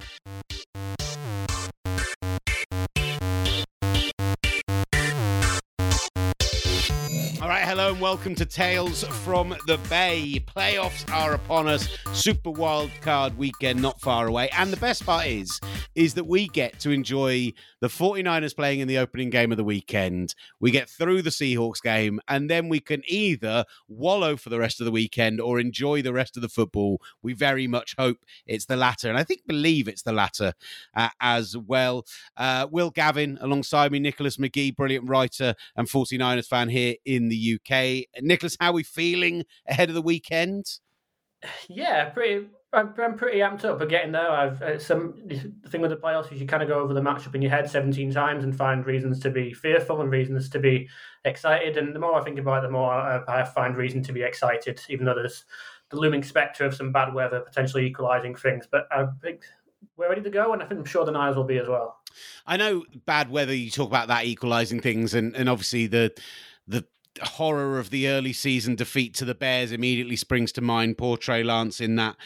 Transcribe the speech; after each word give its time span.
Hello 0.00 0.37
and 7.98 8.02
welcome 8.02 8.34
to 8.34 8.44
Tales 8.46 9.02
from 9.02 9.56
the 9.66 9.78
Bay. 9.88 10.44
Playoffs 10.46 11.10
are 11.12 11.34
upon 11.34 11.66
us. 11.66 11.88
Super 12.12 12.50
wild 12.50 12.90
card 13.00 13.36
weekend 13.36 13.82
not 13.82 14.00
far 14.00 14.28
away. 14.28 14.48
And 14.50 14.72
the 14.72 14.76
best 14.76 15.04
part 15.04 15.26
is 15.26 15.58
is 15.94 16.14
that 16.14 16.26
we 16.26 16.46
get 16.48 16.78
to 16.80 16.90
enjoy 16.90 17.52
the 17.80 17.88
49ers 17.88 18.54
playing 18.54 18.80
in 18.80 18.88
the 18.88 18.98
opening 18.98 19.30
game 19.30 19.50
of 19.50 19.56
the 19.56 19.64
weekend. 19.64 20.34
We 20.60 20.70
get 20.70 20.88
through 20.88 21.22
the 21.22 21.30
Seahawks 21.30 21.82
game 21.82 22.20
and 22.28 22.48
then 22.48 22.68
we 22.68 22.78
can 22.78 23.02
either 23.08 23.64
wallow 23.88 24.36
for 24.36 24.50
the 24.50 24.58
rest 24.58 24.80
of 24.80 24.84
the 24.84 24.92
weekend 24.92 25.40
or 25.40 25.58
enjoy 25.58 26.02
the 26.02 26.12
rest 26.12 26.36
of 26.36 26.42
the 26.42 26.48
football. 26.48 27.00
We 27.22 27.32
very 27.32 27.66
much 27.66 27.94
hope 27.98 28.18
it's 28.46 28.66
the 28.66 28.76
latter 28.76 29.08
and 29.08 29.18
I 29.18 29.24
think 29.24 29.46
believe 29.46 29.88
it's 29.88 30.02
the 30.02 30.12
latter 30.12 30.52
uh, 30.94 31.08
as 31.20 31.56
well. 31.56 32.04
Uh, 32.36 32.68
Will 32.70 32.90
Gavin 32.90 33.38
alongside 33.40 33.90
me 33.90 33.98
Nicholas 33.98 34.36
McGee, 34.36 34.76
brilliant 34.76 35.08
writer 35.08 35.54
and 35.76 35.88
49ers 35.88 36.46
fan 36.46 36.68
here 36.68 36.94
in 37.04 37.28
the 37.28 37.58
UK. 37.58 37.87
Nicholas, 38.20 38.56
how 38.60 38.70
are 38.70 38.74
we 38.74 38.82
feeling 38.82 39.44
ahead 39.66 39.88
of 39.88 39.94
the 39.94 40.02
weekend? 40.02 40.66
Yeah, 41.68 42.06
pretty. 42.06 42.46
I'm, 42.72 42.92
I'm 42.98 43.16
pretty 43.16 43.38
amped 43.38 43.64
up 43.64 43.78
for 43.78 43.86
getting 43.86 44.12
there. 44.12 44.30
I've 44.30 44.60
uh, 44.60 44.78
some 44.78 45.14
the 45.26 45.70
thing 45.70 45.80
with 45.80 45.90
the 45.90 45.96
playoffs 45.96 46.30
is 46.32 46.40
you 46.40 46.46
kind 46.46 46.62
of 46.62 46.68
go 46.68 46.80
over 46.80 46.92
the 46.92 47.00
matchup 47.00 47.34
in 47.34 47.40
your 47.40 47.50
head 47.50 47.70
17 47.70 48.12
times 48.12 48.44
and 48.44 48.54
find 48.54 48.84
reasons 48.84 49.20
to 49.20 49.30
be 49.30 49.54
fearful 49.54 50.00
and 50.02 50.10
reasons 50.10 50.50
to 50.50 50.58
be 50.58 50.88
excited. 51.24 51.78
And 51.78 51.94
the 51.94 52.00
more 52.00 52.20
I 52.20 52.24
think 52.24 52.38
about 52.38 52.58
it, 52.58 52.66
the 52.66 52.72
more 52.72 52.92
I, 52.92 53.22
I 53.26 53.44
find 53.44 53.76
reason 53.76 54.02
to 54.02 54.12
be 54.12 54.22
excited, 54.22 54.80
even 54.90 55.06
though 55.06 55.14
there's 55.14 55.44
the 55.90 55.96
looming 55.96 56.22
spectre 56.22 56.66
of 56.66 56.74
some 56.74 56.92
bad 56.92 57.14
weather 57.14 57.40
potentially 57.40 57.86
equalising 57.86 58.34
things. 58.34 58.66
But 58.70 58.86
I 58.90 59.06
think 59.22 59.44
we're 59.96 60.08
ready 60.08 60.22
to 60.22 60.30
go, 60.30 60.52
and 60.52 60.62
I 60.62 60.66
think 60.66 60.80
I'm 60.80 60.84
sure 60.84 61.04
the 61.04 61.12
Niners 61.12 61.36
will 61.36 61.44
be 61.44 61.58
as 61.58 61.68
well. 61.68 61.98
I 62.46 62.56
know 62.56 62.84
bad 63.06 63.30
weather. 63.30 63.54
You 63.54 63.70
talk 63.70 63.88
about 63.88 64.08
that 64.08 64.26
equalising 64.26 64.80
things, 64.80 65.14
and 65.14 65.34
and 65.36 65.48
obviously 65.48 65.86
the 65.86 66.12
the 66.66 66.84
horror 67.22 67.78
of 67.78 67.90
the 67.90 68.08
early 68.08 68.32
season 68.32 68.74
defeat 68.74 69.14
to 69.14 69.24
the 69.24 69.34
Bears 69.34 69.72
immediately 69.72 70.16
springs 70.16 70.52
to 70.52 70.60
mind. 70.60 70.98
Poor 70.98 71.16
Trey 71.16 71.42
Lance 71.42 71.80
in 71.80 71.96
that 71.96 72.16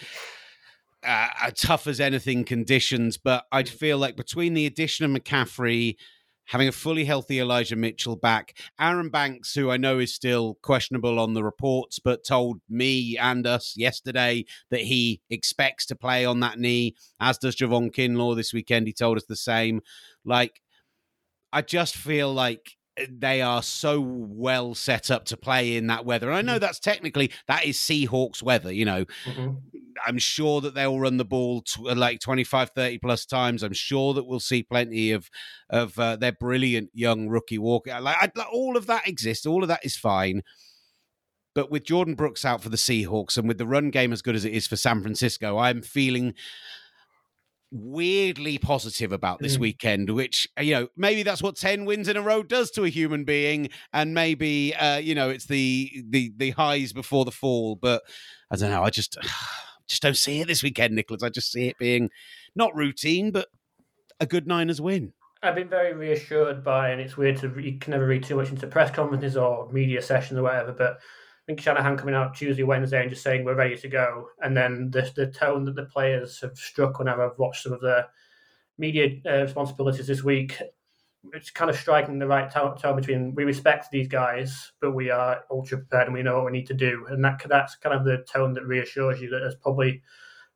uh, 1.04 1.28
tough 1.56 1.86
as 1.86 2.00
anything 2.00 2.44
conditions. 2.44 3.16
But 3.16 3.44
I'd 3.52 3.68
feel 3.68 3.98
like 3.98 4.16
between 4.16 4.54
the 4.54 4.66
addition 4.66 5.04
of 5.04 5.10
McCaffrey, 5.10 5.96
having 6.46 6.68
a 6.68 6.72
fully 6.72 7.04
healthy 7.04 7.40
Elijah 7.40 7.76
Mitchell 7.76 8.16
back, 8.16 8.58
Aaron 8.80 9.08
Banks, 9.08 9.54
who 9.54 9.70
I 9.70 9.76
know 9.76 9.98
is 9.98 10.12
still 10.12 10.58
questionable 10.62 11.18
on 11.18 11.34
the 11.34 11.44
reports, 11.44 11.98
but 11.98 12.24
told 12.24 12.60
me 12.68 13.16
and 13.16 13.46
us 13.46 13.74
yesterday 13.76 14.44
that 14.70 14.80
he 14.80 15.20
expects 15.30 15.86
to 15.86 15.96
play 15.96 16.24
on 16.24 16.40
that 16.40 16.58
knee, 16.58 16.94
as 17.20 17.38
does 17.38 17.56
Javon 17.56 17.94
Kinlaw 17.94 18.36
this 18.36 18.52
weekend. 18.52 18.86
He 18.86 18.92
told 18.92 19.16
us 19.16 19.24
the 19.24 19.36
same. 19.36 19.80
Like, 20.24 20.60
I 21.52 21.62
just 21.62 21.96
feel 21.96 22.32
like 22.32 22.76
they 23.08 23.40
are 23.40 23.62
so 23.62 24.00
well 24.00 24.74
set 24.74 25.10
up 25.10 25.24
to 25.26 25.36
play 25.36 25.76
in 25.76 25.86
that 25.86 26.04
weather. 26.04 26.28
And 26.30 26.36
I 26.36 26.42
know 26.42 26.58
that's 26.58 26.78
technically 26.78 27.30
that 27.48 27.64
is 27.64 27.78
Seahawks 27.78 28.42
weather, 28.42 28.72
you 28.72 28.84
know. 28.84 29.04
Mm-hmm. 29.24 29.50
I'm 30.06 30.18
sure 30.18 30.60
that 30.62 30.74
they'll 30.74 30.98
run 30.98 31.16
the 31.16 31.24
ball 31.24 31.62
to, 31.62 31.90
uh, 31.90 31.94
like 31.94 32.20
25 32.20 32.70
30 32.74 32.98
plus 32.98 33.26
times. 33.26 33.62
I'm 33.62 33.72
sure 33.72 34.14
that 34.14 34.26
we'll 34.26 34.40
see 34.40 34.62
plenty 34.62 35.12
of 35.12 35.30
of 35.70 35.98
uh, 35.98 36.16
their 36.16 36.32
brilliant 36.32 36.90
young 36.92 37.28
rookie 37.28 37.58
walker. 37.58 37.98
Like 38.00 38.16
I, 38.20 38.42
all 38.52 38.76
of 38.76 38.86
that 38.86 39.08
exists. 39.08 39.46
All 39.46 39.62
of 39.62 39.68
that 39.68 39.84
is 39.84 39.96
fine. 39.96 40.42
But 41.54 41.70
with 41.70 41.84
Jordyn 41.84 42.16
Brooks 42.16 42.44
out 42.44 42.62
for 42.62 42.70
the 42.70 42.78
Seahawks 42.78 43.36
and 43.36 43.46
with 43.46 43.58
the 43.58 43.66
run 43.66 43.90
game 43.90 44.12
as 44.12 44.22
good 44.22 44.34
as 44.34 44.44
it 44.44 44.54
is 44.54 44.66
for 44.66 44.76
San 44.76 45.02
Francisco, 45.02 45.58
I'm 45.58 45.82
feeling 45.82 46.34
weirdly 47.72 48.58
positive 48.58 49.12
about 49.12 49.40
this 49.40 49.56
mm. 49.56 49.60
weekend, 49.60 50.10
which, 50.10 50.48
uh, 50.58 50.62
you 50.62 50.74
know, 50.74 50.88
maybe 50.96 51.22
that's 51.22 51.42
what 51.42 51.56
10 51.56 51.86
wins 51.86 52.06
in 52.06 52.16
a 52.16 52.22
row 52.22 52.42
does 52.42 52.70
to 52.72 52.84
a 52.84 52.88
human 52.88 53.24
being. 53.24 53.70
And 53.92 54.14
maybe, 54.14 54.74
uh, 54.74 54.98
you 54.98 55.14
know, 55.14 55.30
it's 55.30 55.46
the, 55.46 56.04
the, 56.08 56.32
the 56.36 56.50
highs 56.50 56.92
before 56.92 57.24
the 57.24 57.32
fall. 57.32 57.76
But 57.76 58.02
I 58.50 58.56
don't 58.56 58.70
know. 58.70 58.82
I 58.82 58.90
just, 58.90 59.16
just 59.88 60.02
don't 60.02 60.16
see 60.16 60.40
it 60.40 60.48
this 60.48 60.62
weekend, 60.62 60.94
Nicholas. 60.94 61.22
I 61.22 61.30
just 61.30 61.50
see 61.50 61.68
it 61.68 61.78
being 61.78 62.10
not 62.54 62.76
routine, 62.76 63.30
but 63.30 63.48
a 64.20 64.26
good 64.26 64.46
Niners 64.46 64.80
win. 64.80 65.14
I've 65.42 65.56
been 65.56 65.68
very 65.68 65.92
reassured 65.92 66.62
by, 66.62 66.90
and 66.90 67.00
it's 67.00 67.16
weird 67.16 67.38
to, 67.38 67.52
you 67.60 67.78
can 67.78 67.90
never 67.90 68.06
read 68.06 68.22
too 68.22 68.36
much 68.36 68.50
into 68.50 68.68
press 68.68 68.92
conferences 68.92 69.36
or 69.36 69.68
media 69.72 70.00
sessions 70.00 70.38
or 70.38 70.44
whatever, 70.44 70.70
but 70.70 70.92
I 70.92 70.98
think 71.46 71.60
Shanahan 71.60 71.96
coming 71.96 72.14
out 72.14 72.34
Tuesday, 72.34 72.62
Wednesday, 72.62 73.00
and 73.00 73.10
just 73.10 73.22
saying 73.22 73.44
we're 73.44 73.54
ready 73.54 73.76
to 73.76 73.88
go, 73.88 74.28
and 74.42 74.56
then 74.56 74.90
the 74.90 75.10
the 75.14 75.26
tone 75.26 75.64
that 75.64 75.74
the 75.74 75.84
players 75.84 76.40
have 76.40 76.56
struck 76.56 76.98
whenever 76.98 77.24
I've 77.24 77.38
watched 77.38 77.62
some 77.62 77.72
of 77.72 77.80
the 77.80 78.06
media 78.78 79.20
uh, 79.26 79.42
responsibilities 79.42 80.06
this 80.06 80.22
week, 80.22 80.56
it's 81.32 81.50
kind 81.50 81.70
of 81.70 81.76
striking 81.76 82.18
the 82.18 82.26
right 82.26 82.50
tone, 82.50 82.76
tone, 82.76 82.96
between 82.96 83.34
we 83.34 83.44
respect 83.44 83.90
these 83.90 84.08
guys, 84.08 84.72
but 84.80 84.92
we 84.92 85.10
are 85.10 85.44
ultra 85.50 85.78
prepared 85.78 86.06
and 86.06 86.14
we 86.14 86.22
know 86.22 86.36
what 86.36 86.46
we 86.46 86.52
need 86.52 86.66
to 86.66 86.74
do, 86.74 87.06
and 87.10 87.24
that 87.24 87.42
that's 87.48 87.76
kind 87.76 87.94
of 87.94 88.04
the 88.04 88.24
tone 88.32 88.52
that 88.54 88.66
reassures 88.66 89.20
you 89.20 89.30
that 89.30 89.40
there's 89.40 89.56
probably 89.56 90.02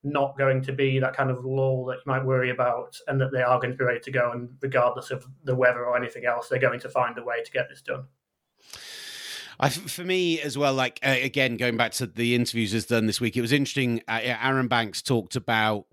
not 0.04 0.38
going 0.38 0.62
to 0.62 0.72
be 0.72 1.00
that 1.00 1.16
kind 1.16 1.30
of 1.30 1.44
lull 1.44 1.84
that 1.84 1.97
you 1.97 2.03
might 2.06 2.24
worry 2.24 2.50
about, 2.50 2.97
and 3.08 3.20
that 3.20 3.32
they 3.32 3.42
are 3.42 3.58
going 3.58 3.72
to 3.72 3.76
be 3.78 3.84
ready 3.84 4.00
to 4.00 4.12
go, 4.12 4.30
and 4.32 4.50
regardless 4.60 5.10
of 5.10 5.26
the 5.44 5.54
weather 5.54 5.84
or 5.84 5.97
anything 5.97 6.26
else, 6.26 6.48
they're 6.48 6.60
going 6.60 6.80
to 6.80 6.88
find 6.88 7.18
a 7.18 7.24
way 7.24 7.42
to 7.42 7.50
get 7.50 7.68
this 7.68 7.82
done. 7.82 8.04
I, 9.59 9.69
for 9.69 10.05
me 10.05 10.41
as 10.41 10.59
well, 10.59 10.75
like 10.75 11.00
uh, 11.03 11.17
again 11.22 11.56
going 11.56 11.77
back 11.77 11.93
to 11.93 12.06
the 12.06 12.34
interviews 12.34 12.75
as 12.75 12.87
done 12.87 13.06
this 13.06 13.21
week, 13.21 13.37
it 13.37 13.41
was 13.41 13.53
interesting. 13.53 14.03
Uh, 14.06 14.21
Aaron 14.22 14.69
Banks 14.69 15.03
talked 15.03 15.37
about 15.37 15.87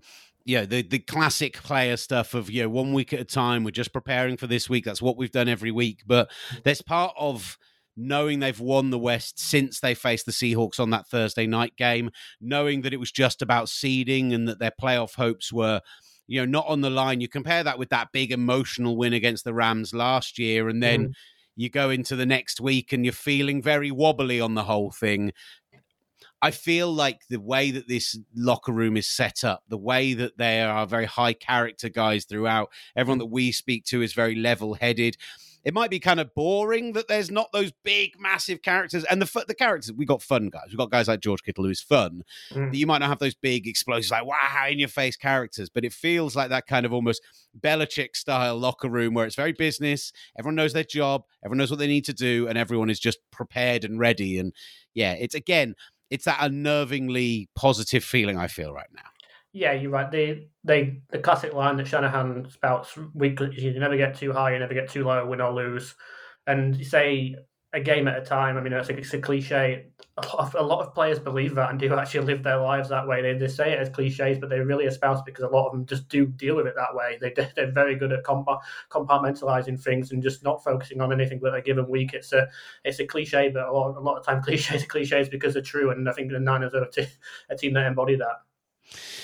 you 0.44 0.58
know 0.58 0.66
the 0.66 0.82
the 0.82 0.98
classic 0.98 1.54
player 1.54 1.96
stuff 1.96 2.34
of 2.34 2.50
you 2.50 2.62
know 2.62 2.68
one 2.68 2.92
week 2.92 3.12
at 3.12 3.20
a 3.20 3.24
time. 3.24 3.64
We're 3.64 3.70
just 3.70 3.92
preparing 3.92 4.36
for 4.36 4.46
this 4.46 4.68
week. 4.68 4.84
That's 4.84 5.02
what 5.02 5.16
we've 5.16 5.30
done 5.30 5.48
every 5.48 5.70
week. 5.70 6.02
But 6.06 6.30
there's 6.64 6.82
part 6.82 7.14
of 7.18 7.58
knowing 7.96 8.40
they've 8.40 8.60
won 8.60 8.90
the 8.90 8.98
West 8.98 9.38
since 9.38 9.80
they 9.80 9.94
faced 9.94 10.26
the 10.26 10.32
Seahawks 10.32 10.80
on 10.80 10.90
that 10.90 11.06
Thursday 11.06 11.46
night 11.46 11.76
game, 11.76 12.10
knowing 12.40 12.82
that 12.82 12.92
it 12.92 13.00
was 13.00 13.12
just 13.12 13.40
about 13.40 13.68
seeding 13.68 14.32
and 14.32 14.48
that 14.48 14.58
their 14.58 14.72
playoff 14.80 15.14
hopes 15.14 15.52
were 15.52 15.80
you 16.26 16.40
know 16.40 16.46
not 16.46 16.66
on 16.66 16.82
the 16.82 16.90
line. 16.90 17.22
You 17.22 17.28
compare 17.28 17.64
that 17.64 17.78
with 17.78 17.88
that 17.88 18.08
big 18.12 18.30
emotional 18.30 18.96
win 18.98 19.14
against 19.14 19.44
the 19.44 19.54
Rams 19.54 19.94
last 19.94 20.38
year, 20.38 20.68
and 20.68 20.82
then. 20.82 21.08
Mm 21.08 21.14
you 21.56 21.70
go 21.70 21.90
into 21.90 22.16
the 22.16 22.26
next 22.26 22.60
week 22.60 22.92
and 22.92 23.04
you're 23.04 23.12
feeling 23.12 23.62
very 23.62 23.90
wobbly 23.90 24.40
on 24.40 24.54
the 24.54 24.64
whole 24.64 24.90
thing. 24.90 25.32
I 26.42 26.50
feel 26.50 26.92
like 26.92 27.20
the 27.30 27.40
way 27.40 27.70
that 27.70 27.88
this 27.88 28.18
locker 28.34 28.72
room 28.72 28.96
is 28.98 29.08
set 29.08 29.44
up, 29.44 29.62
the 29.68 29.78
way 29.78 30.12
that 30.14 30.36
there 30.36 30.70
are 30.70 30.86
very 30.86 31.06
high 31.06 31.32
character 31.32 31.88
guys 31.88 32.26
throughout, 32.26 32.70
everyone 32.94 33.18
mm. 33.18 33.22
that 33.22 33.32
we 33.32 33.50
speak 33.50 33.84
to 33.86 34.02
is 34.02 34.12
very 34.12 34.34
level 34.34 34.74
headed 34.74 35.16
it 35.64 35.72
might 35.72 35.90
be 35.90 35.98
kind 35.98 36.20
of 36.20 36.34
boring 36.34 36.92
that 36.92 37.08
there's 37.08 37.30
not 37.30 37.50
those 37.52 37.72
big, 37.84 38.20
massive 38.20 38.62
characters. 38.62 39.04
And 39.04 39.20
the 39.20 39.44
the 39.46 39.54
characters, 39.54 39.92
we 39.92 40.04
got 40.04 40.22
fun 40.22 40.50
guys. 40.50 40.66
We've 40.68 40.76
got 40.76 40.90
guys 40.90 41.08
like 41.08 41.20
George 41.20 41.42
Kittle 41.42 41.64
who's 41.64 41.80
fun. 41.80 42.22
Mm. 42.52 42.74
You 42.74 42.86
might 42.86 42.98
not 42.98 43.08
have 43.08 43.18
those 43.18 43.34
big 43.34 43.66
explosives 43.66 44.10
like 44.10 44.26
wow 44.26 44.66
in 44.68 44.78
your 44.78 44.88
face 44.88 45.16
characters, 45.16 45.70
but 45.70 45.84
it 45.84 45.92
feels 45.92 46.36
like 46.36 46.50
that 46.50 46.66
kind 46.66 46.84
of 46.84 46.92
almost 46.92 47.22
Belichick 47.58 48.14
style 48.14 48.58
locker 48.58 48.88
room 48.88 49.14
where 49.14 49.26
it's 49.26 49.36
very 49.36 49.52
business. 49.52 50.12
Everyone 50.38 50.56
knows 50.56 50.74
their 50.74 50.84
job. 50.84 51.24
Everyone 51.44 51.58
knows 51.58 51.70
what 51.70 51.78
they 51.78 51.86
need 51.86 52.04
to 52.06 52.14
do, 52.14 52.46
and 52.48 52.58
everyone 52.58 52.90
is 52.90 53.00
just 53.00 53.18
prepared 53.30 53.84
and 53.84 53.98
ready. 53.98 54.38
And 54.38 54.52
yeah, 54.92 55.12
it's 55.12 55.34
again, 55.34 55.74
it's 56.10 56.26
that 56.26 56.38
unnervingly 56.38 57.48
positive 57.54 58.04
feeling 58.04 58.36
I 58.36 58.48
feel 58.48 58.72
right 58.72 58.90
now. 58.94 59.02
Yeah, 59.54 59.72
you're 59.72 59.92
right. 59.92 60.10
The 60.10 60.48
they 60.64 61.00
the 61.10 61.20
classic 61.20 61.54
line 61.54 61.76
that 61.76 61.86
Shanahan 61.86 62.50
spouts 62.50 62.98
weekly: 63.14 63.54
you 63.56 63.78
never 63.78 63.96
get 63.96 64.16
too 64.16 64.32
high, 64.32 64.52
you 64.52 64.58
never 64.58 64.74
get 64.74 64.90
too 64.90 65.04
low, 65.04 65.24
win 65.26 65.40
or 65.40 65.52
lose. 65.52 65.94
And 66.48 66.76
you 66.76 66.84
say 66.84 67.36
a 67.72 67.80
game 67.80 68.08
at 68.08 68.18
a 68.18 68.24
time. 68.24 68.56
I 68.56 68.60
mean, 68.62 68.72
it's 68.72 68.88
a, 68.88 68.96
it's 68.98 69.14
a 69.14 69.20
cliche. 69.20 69.86
A 70.18 70.26
lot, 70.26 70.38
of, 70.40 70.54
a 70.56 70.62
lot, 70.62 70.84
of, 70.84 70.94
players 70.94 71.20
believe 71.20 71.54
that 71.54 71.70
and 71.70 71.78
do 71.78 71.94
actually 71.94 72.26
live 72.26 72.42
their 72.42 72.58
lives 72.58 72.88
that 72.88 73.06
way. 73.06 73.22
They, 73.22 73.38
they 73.38 73.46
say 73.46 73.72
it 73.72 73.78
as 73.78 73.88
cliches, 73.90 74.38
but 74.38 74.50
they 74.50 74.58
really 74.58 74.86
espouse 74.86 75.22
because 75.22 75.44
a 75.44 75.48
lot 75.48 75.66
of 75.66 75.72
them 75.72 75.86
just 75.86 76.08
do 76.08 76.26
deal 76.26 76.56
with 76.56 76.66
it 76.66 76.74
that 76.76 76.94
way. 76.94 77.18
They, 77.20 77.32
they're 77.54 77.70
very 77.70 77.94
good 77.94 78.12
at 78.12 78.24
compartmentalizing 78.24 79.80
things 79.80 80.10
and 80.10 80.22
just 80.22 80.42
not 80.42 80.64
focusing 80.64 81.00
on 81.00 81.12
anything 81.12 81.38
but 81.40 81.54
a 81.54 81.62
given 81.62 81.88
week. 81.88 82.12
It's 82.12 82.32
a 82.32 82.48
it's 82.84 82.98
a 82.98 83.06
cliche, 83.06 83.50
but 83.50 83.68
a 83.68 83.72
lot, 83.72 83.96
a 83.96 84.00
lot 84.00 84.18
of 84.18 84.26
time 84.26 84.42
cliches 84.44 84.82
are 84.82 84.86
cliches 84.86 85.28
because 85.28 85.54
they're 85.54 85.62
true. 85.62 85.90
And 85.90 86.08
I 86.08 86.12
think 86.12 86.32
the 86.32 86.40
Niners 86.40 86.74
are 86.74 86.82
a, 86.82 86.90
t- 86.90 87.06
a 87.50 87.56
team 87.56 87.74
that 87.74 87.86
embody 87.86 88.16
that. 88.16 89.23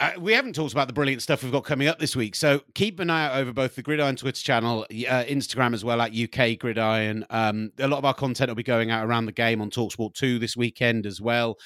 Uh, 0.00 0.12
we 0.18 0.32
haven't 0.32 0.54
talked 0.54 0.72
about 0.72 0.86
the 0.86 0.92
brilliant 0.92 1.22
stuff 1.22 1.42
we've 1.42 1.52
got 1.52 1.64
coming 1.64 1.88
up 1.88 1.98
this 1.98 2.14
week. 2.14 2.34
So 2.34 2.62
keep 2.74 3.00
an 3.00 3.10
eye 3.10 3.26
out 3.26 3.36
over 3.36 3.52
both 3.52 3.74
the 3.74 3.82
Gridiron 3.82 4.16
Twitter 4.16 4.42
channel, 4.42 4.82
uh, 4.90 5.24
Instagram 5.24 5.74
as 5.74 5.84
well 5.84 6.00
at 6.00 6.14
UK 6.14 6.58
Gridiron. 6.58 7.24
Um, 7.30 7.72
a 7.78 7.88
lot 7.88 7.98
of 7.98 8.04
our 8.04 8.14
content 8.14 8.50
will 8.50 8.54
be 8.54 8.62
going 8.62 8.90
out 8.90 9.06
around 9.06 9.26
the 9.26 9.32
game 9.32 9.60
on 9.60 9.70
Talksport 9.70 10.14
2 10.14 10.38
this 10.38 10.56
weekend 10.56 11.06
as 11.06 11.20
well. 11.20 11.58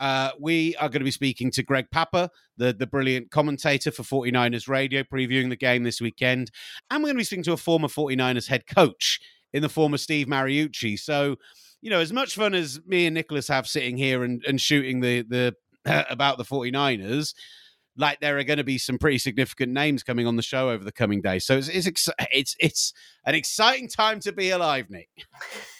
Uh, 0.00 0.30
we 0.40 0.76
are 0.76 0.88
going 0.88 1.00
to 1.00 1.04
be 1.04 1.10
speaking 1.10 1.50
to 1.52 1.62
Greg 1.62 1.86
Papa, 1.90 2.30
the, 2.56 2.72
the 2.72 2.86
brilliant 2.86 3.30
commentator 3.30 3.90
for 3.90 4.02
49ers 4.02 4.68
Radio, 4.68 5.02
previewing 5.02 5.48
the 5.48 5.56
game 5.56 5.82
this 5.82 6.00
weekend. 6.00 6.50
And 6.90 7.02
we're 7.02 7.08
going 7.08 7.16
to 7.16 7.20
be 7.20 7.24
speaking 7.24 7.44
to 7.44 7.52
a 7.52 7.56
former 7.56 7.88
49ers 7.88 8.48
head 8.48 8.66
coach 8.66 9.20
in 9.52 9.62
the 9.62 9.68
former 9.68 9.98
Steve 9.98 10.26
Mariucci. 10.26 10.98
So, 10.98 11.36
you 11.80 11.90
know, 11.90 12.00
as 12.00 12.12
much 12.12 12.34
fun 12.34 12.54
as 12.54 12.80
me 12.86 13.06
and 13.06 13.14
Nicholas 13.14 13.48
have 13.48 13.66
sitting 13.66 13.96
here 13.96 14.24
and, 14.24 14.44
and 14.46 14.60
shooting 14.60 15.00
the, 15.00 15.22
the 15.22 15.54
about 16.10 16.38
the 16.38 16.44
49ers 16.44 17.34
like 17.96 18.20
there 18.20 18.38
are 18.38 18.44
going 18.44 18.58
to 18.58 18.64
be 18.64 18.78
some 18.78 18.98
pretty 18.98 19.18
significant 19.18 19.72
names 19.72 20.02
coming 20.02 20.26
on 20.26 20.36
the 20.36 20.42
show 20.42 20.70
over 20.70 20.84
the 20.84 20.92
coming 20.92 21.20
days. 21.20 21.44
So 21.46 21.56
it's 21.56 21.68
it's 21.68 22.08
it's, 22.30 22.56
it's 22.58 22.92
an 23.24 23.34
exciting 23.34 23.88
time 23.88 24.20
to 24.20 24.32
be 24.32 24.50
alive, 24.50 24.90
Nick. 24.90 25.08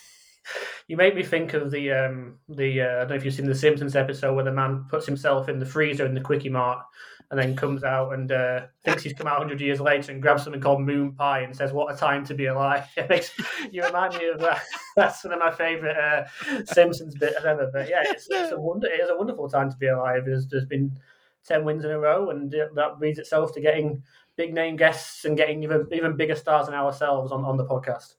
you 0.89 0.97
make 0.97 1.15
me 1.15 1.23
think 1.23 1.55
of 1.55 1.71
the 1.71 1.93
um 1.93 2.39
the 2.49 2.83
uh, 2.83 2.85
I 2.85 2.99
don't 3.01 3.09
know 3.11 3.15
if 3.17 3.25
you've 3.25 3.35
seen 3.35 3.47
the 3.47 3.55
Simpsons 3.55 3.97
episode 3.97 4.35
where 4.35 4.45
the 4.45 4.53
man 4.53 4.85
puts 4.89 5.07
himself 5.07 5.49
in 5.49 5.59
the 5.59 5.67
freezer 5.67 6.07
in 6.07 6.15
the 6.15 6.21
quickie 6.21 6.51
mart 6.51 6.85
and 7.31 7.41
then 7.41 7.57
comes 7.57 7.83
out 7.85 8.13
and 8.13 8.31
uh, 8.31 8.61
thinks 8.85 9.03
he's 9.03 9.13
come 9.13 9.27
out 9.27 9.39
100 9.39 9.61
years 9.61 9.81
later 9.81 10.13
and 10.13 10.21
grabs 10.21 10.45
something 10.45 10.61
called 10.61 10.81
moon 10.83 11.13
pie 11.13 11.41
and 11.41 11.57
says, 11.57 11.73
"What 11.73 11.93
a 11.93 11.97
time 11.97 12.25
to 12.27 12.35
be 12.35 12.47
alive!" 12.47 12.87
It 12.97 13.09
makes 13.09 13.33
you 13.73 13.83
remind 13.83 14.15
me 14.15 14.29
of 14.29 14.41
that. 14.41 14.63
That's 14.97 15.25
one 15.25 15.33
of 15.33 15.39
my 15.39 15.51
favorite 15.51 15.97
uh, 15.97 16.27
Simpsons 16.67 17.17
bits 17.17 17.37
ever. 17.45 17.71
But 17.73 17.89
yeah, 17.89 18.03
it's, 18.05 18.29
it's, 18.31 18.53
a 18.53 18.61
wonder. 18.61 18.87
It 18.87 19.01
is 19.01 19.11
a 19.11 19.17
wonderful 19.17 19.49
time 19.49 19.71
to 19.71 19.77
be 19.77 19.89
alive. 19.89 20.25
There's, 20.27 20.47
there's 20.47 20.67
been 20.67 20.97
10 21.45 21.65
wins 21.65 21.85
in 21.85 21.91
a 21.91 21.99
row, 21.99 22.31
and 22.31 22.55
uh, 22.55 22.67
that 22.75 22.99
leads 23.01 23.19
itself 23.19 23.53
to 23.55 23.61
getting 23.61 24.03
big 24.37 24.53
name 24.53 24.77
guests 24.77 25.25
and 25.25 25.37
getting 25.37 25.63
even 25.63 25.87
even 25.93 26.17
bigger 26.17 26.35
stars 26.35 26.67
than 26.67 26.75
ourselves 26.75 27.33
on, 27.33 27.45
on 27.45 27.57
the 27.57 27.65
podcast. 27.67 28.15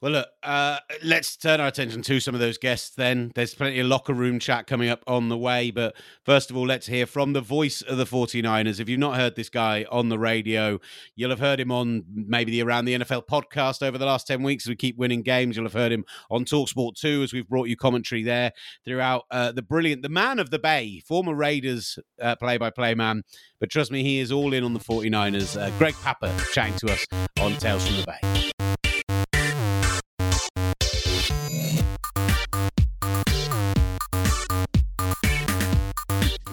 Well, 0.00 0.12
look, 0.12 0.28
uh, 0.42 0.78
let's 1.02 1.36
turn 1.36 1.60
our 1.60 1.68
attention 1.68 2.02
to 2.02 2.20
some 2.20 2.34
of 2.34 2.40
those 2.40 2.58
guests 2.58 2.90
then. 2.90 3.32
There's 3.34 3.54
plenty 3.54 3.80
of 3.80 3.86
locker 3.86 4.12
room 4.12 4.38
chat 4.38 4.66
coming 4.66 4.88
up 4.88 5.02
on 5.06 5.28
the 5.28 5.38
way. 5.38 5.70
But 5.70 5.96
first 6.24 6.50
of 6.50 6.56
all, 6.56 6.66
let's 6.66 6.86
hear 6.86 7.06
from 7.06 7.32
the 7.32 7.40
voice 7.40 7.82
of 7.82 7.96
the 7.96 8.04
49ers. 8.04 8.80
If 8.80 8.88
you've 8.88 8.98
not 8.98 9.16
heard 9.16 9.36
this 9.36 9.48
guy 9.48 9.86
on 9.90 10.08
the 10.08 10.18
radio, 10.18 10.80
you'll 11.16 11.30
have 11.30 11.40
heard 11.40 11.60
him 11.60 11.70
on 11.70 12.04
maybe 12.12 12.52
the 12.52 12.62
Around 12.62 12.86
the 12.86 12.98
NFL 12.98 13.26
podcast 13.26 13.82
over 13.82 13.98
the 13.98 14.06
last 14.06 14.26
10 14.26 14.42
weeks 14.42 14.64
as 14.64 14.68
we 14.68 14.76
keep 14.76 14.96
winning 14.96 15.22
games. 15.22 15.56
You'll 15.56 15.66
have 15.66 15.72
heard 15.72 15.92
him 15.92 16.04
on 16.30 16.44
Talksport 16.44 16.96
2 16.96 17.22
as 17.22 17.32
we've 17.32 17.48
brought 17.48 17.68
you 17.68 17.76
commentary 17.76 18.22
there 18.22 18.52
throughout 18.84 19.24
uh, 19.30 19.52
the 19.52 19.62
brilliant, 19.62 20.02
the 20.02 20.08
man 20.08 20.38
of 20.38 20.50
the 20.50 20.58
Bay, 20.58 21.02
former 21.06 21.34
Raiders 21.34 21.98
play 22.38 22.56
by 22.58 22.70
play 22.70 22.94
man. 22.94 23.22
But 23.60 23.70
trust 23.70 23.90
me, 23.90 24.02
he 24.02 24.18
is 24.18 24.32
all 24.32 24.52
in 24.52 24.64
on 24.64 24.74
the 24.74 24.80
49ers. 24.80 25.60
Uh, 25.60 25.70
Greg 25.78 25.94
Papa 26.02 26.34
chatting 26.52 26.76
to 26.76 26.92
us 26.92 27.06
on 27.40 27.56
Tales 27.56 27.86
from 27.86 27.96
the 27.96 28.04
Bay. 28.04 28.43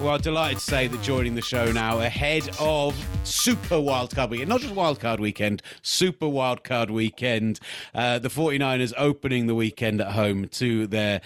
Well, 0.02 0.18
delighted 0.18 0.58
to 0.58 0.64
say 0.64 0.88
that 0.88 1.00
joining 1.02 1.36
the 1.36 1.42
show 1.42 1.70
now 1.70 2.00
ahead 2.00 2.50
of 2.58 2.92
Super 3.22 3.76
Wildcard 3.76 4.30
Weekend, 4.30 4.48
not 4.48 4.60
just 4.60 4.74
Wildcard 4.74 5.20
Weekend, 5.20 5.62
Super 5.82 6.26
Wildcard 6.26 6.90
Weekend. 6.90 7.60
Uh, 7.94 8.18
the 8.18 8.28
49ers 8.28 8.92
opening 8.98 9.46
the 9.46 9.54
weekend 9.54 10.00
at 10.00 10.10
home 10.10 10.48
to 10.48 10.88
their 10.88 11.20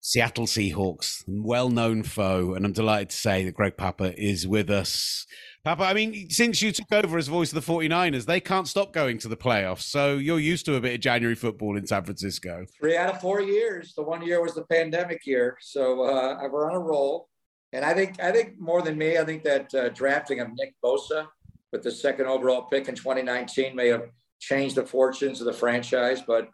Seattle 0.00 0.46
Seahawks, 0.46 1.22
well 1.28 1.68
known 1.68 2.02
foe. 2.02 2.54
And 2.54 2.66
I'm 2.66 2.72
delighted 2.72 3.10
to 3.10 3.16
say 3.16 3.44
that 3.44 3.54
Greg 3.54 3.76
Papa 3.76 4.12
is 4.20 4.44
with 4.44 4.70
us. 4.70 5.24
Papa, 5.62 5.84
I 5.84 5.94
mean, 5.94 6.30
since 6.30 6.60
you 6.60 6.72
took 6.72 6.92
over 6.92 7.16
as 7.16 7.28
voice 7.28 7.52
of 7.52 7.64
the 7.64 7.72
49ers, 7.72 8.26
they 8.26 8.40
can't 8.40 8.66
stop 8.66 8.92
going 8.92 9.18
to 9.18 9.28
the 9.28 9.36
playoffs. 9.36 9.82
So 9.82 10.16
you're 10.16 10.40
used 10.40 10.66
to 10.66 10.74
a 10.74 10.80
bit 10.80 10.94
of 10.94 11.00
January 11.00 11.36
football 11.36 11.76
in 11.76 11.86
San 11.86 12.02
Francisco. 12.02 12.66
Three 12.80 12.96
out 12.96 13.14
of 13.14 13.20
four 13.20 13.40
years. 13.40 13.94
The 13.94 14.02
one 14.02 14.26
year 14.26 14.42
was 14.42 14.54
the 14.54 14.64
pandemic 14.64 15.24
year. 15.24 15.56
So 15.60 16.02
uh, 16.02 16.40
we're 16.50 16.68
on 16.68 16.74
a 16.74 16.80
roll. 16.80 17.28
And 17.72 17.84
I 17.84 17.92
think 17.94 18.20
I 18.22 18.32
think 18.32 18.58
more 18.58 18.82
than 18.82 18.96
me, 18.96 19.18
I 19.18 19.24
think 19.24 19.42
that 19.44 19.74
uh, 19.74 19.88
drafting 19.90 20.40
of 20.40 20.48
Nick 20.54 20.74
Bosa 20.82 21.26
with 21.72 21.82
the 21.82 21.90
second 21.90 22.26
overall 22.26 22.62
pick 22.62 22.88
in 22.88 22.94
2019 22.94 23.76
may 23.76 23.88
have 23.88 24.10
changed 24.40 24.76
the 24.76 24.86
fortunes 24.86 25.40
of 25.40 25.46
the 25.46 25.52
franchise. 25.52 26.22
But 26.26 26.48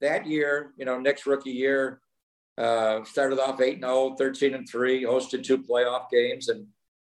that 0.00 0.26
year, 0.26 0.72
you 0.76 0.84
know, 0.84 0.98
Nick's 1.00 1.26
rookie 1.26 1.50
year, 1.50 2.00
uh, 2.56 3.04
started 3.04 3.40
off 3.40 3.60
8 3.60 3.80
0, 3.80 4.14
13 4.16 4.54
and 4.54 4.68
3, 4.68 5.04
hosted 5.04 5.42
two 5.42 5.58
playoff 5.58 6.10
games, 6.10 6.48
and 6.48 6.66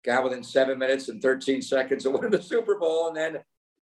got 0.04 0.24
within 0.24 0.44
seven 0.44 0.78
minutes 0.78 1.10
and 1.10 1.22
13 1.22 1.62
seconds 1.62 2.06
of 2.06 2.14
winning 2.14 2.32
the 2.32 2.42
Super 2.42 2.78
Bowl. 2.78 3.08
And 3.08 3.18
then 3.18 3.38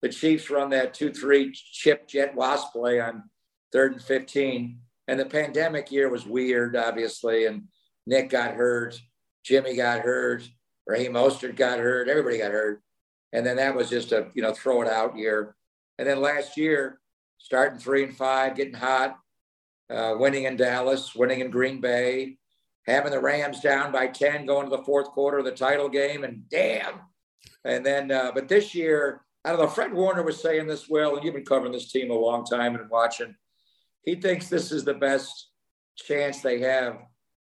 the 0.01 0.10
Chiefs 0.10 0.50
run 0.50 0.69
that 0.71 0.94
2 0.94 1.12
3 1.12 1.51
chip 1.54 2.07
jet 2.07 2.36
wasp 2.36 2.74
play 2.74 3.00
on 3.00 3.24
third 3.71 3.94
and 3.94 4.01
15. 4.01 4.80
And 5.07 5.19
the 5.19 5.25
pandemic 5.25 5.92
year 5.92 6.10
was 6.10 6.25
weird, 6.25 6.75
obviously. 6.75 7.45
And 7.45 7.63
Nick 8.06 8.30
got 8.30 8.54
hurt. 8.54 9.00
Jimmy 9.44 9.75
got 9.75 10.01
hurt, 10.01 10.48
Raheem 10.88 11.13
Mostert 11.13 11.56
got 11.56 11.80
hurt, 11.80 12.10
everybody 12.10 12.38
got 12.38 12.51
hurt. 12.51 12.81
And 13.31 13.45
then 13.45 13.57
that 13.57 13.75
was 13.75 13.90
just 13.90 14.12
a, 14.12 14.28
you 14.34 14.42
know, 14.42 14.54
throw 14.54 14.81
it 14.81 14.88
out 14.88 15.18
year. 15.18 15.56
And 15.98 16.07
then 16.07 16.22
last 16.22 16.57
year, 16.57 17.00
starting 17.38 17.80
three 17.80 18.04
and 18.04 18.16
five, 18.16 18.56
getting 18.56 18.74
hot, 18.74 19.18
uh, 19.90 20.16
winning 20.18 20.44
in 20.44 20.56
Dallas, 20.56 21.13
winning 21.16 21.42
in 21.42 21.50
Green 21.50 21.81
Bay, 21.81 22.38
having 22.86 23.12
the 23.12 23.19
Rams 23.19 23.60
down 23.60 23.92
by 23.92 24.07
10 24.07 24.45
going 24.45 24.69
to 24.69 24.75
the 24.75 24.84
fourth 24.84 25.07
quarter 25.07 25.40
of 25.40 25.46
the 25.46 25.51
title 25.51 25.89
game, 25.89 26.24
and 26.24 26.48
damn. 26.50 27.01
And 27.66 27.86
then, 27.86 28.12
uh, 28.12 28.31
but 28.34 28.48
this 28.48 28.75
year, 28.75 29.22
I 29.44 29.50
don't 29.50 29.60
know, 29.60 29.68
Fred 29.68 29.94
Warner 29.94 30.24
was 30.24 30.42
saying 30.42 30.68
this 30.68 30.89
well, 30.89 31.16
and 31.16 31.24
you've 31.24 31.34
been 31.34 31.46
covering 31.46 31.72
this 31.72 31.92
team 31.92 32.12
a 32.12 32.13
long 32.13 32.46
time 32.46 32.75
and 32.75 32.89
watching. 32.89 33.36
He 34.04 34.16
thinks 34.16 34.48
this 34.48 34.72
is 34.72 34.84
the 34.84 34.94
best 34.94 35.50
chance 35.96 36.42
they 36.42 36.60
have 36.62 36.98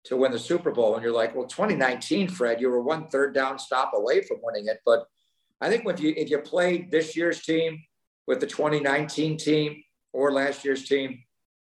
to 0.07 0.17
win 0.17 0.31
the 0.31 0.39
Super 0.39 0.71
Bowl. 0.71 0.95
And 0.95 1.03
you're 1.03 1.13
like, 1.13 1.35
well, 1.35 1.47
2019, 1.47 2.29
Fred, 2.29 2.61
you 2.61 2.69
were 2.69 2.81
one 2.81 3.07
third 3.09 3.33
down 3.33 3.59
stop 3.59 3.91
away 3.93 4.21
from 4.21 4.37
winning 4.41 4.67
it. 4.67 4.79
But 4.85 5.05
I 5.59 5.69
think 5.69 5.85
if 5.85 5.99
you 5.99 6.13
if 6.15 6.29
you 6.29 6.39
played 6.39 6.91
this 6.91 7.15
year's 7.15 7.41
team 7.41 7.83
with 8.25 8.39
the 8.39 8.47
2019 8.47 9.37
team 9.37 9.83
or 10.13 10.31
last 10.31 10.63
year's 10.63 10.87
team, 10.87 11.23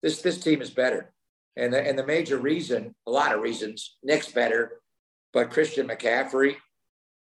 this 0.04 0.22
this 0.22 0.40
team 0.40 0.62
is 0.62 0.70
better. 0.70 1.14
And 1.58 1.74
the, 1.74 1.82
and 1.82 1.98
the 1.98 2.06
major 2.06 2.38
reason, 2.38 2.94
a 3.08 3.12
lot 3.12 3.34
of 3.34 3.42
reasons, 3.42 3.96
Nick's 4.04 4.30
better, 4.30 4.82
but 5.32 5.52
Christian 5.52 5.88
McCaffrey, 5.88 6.58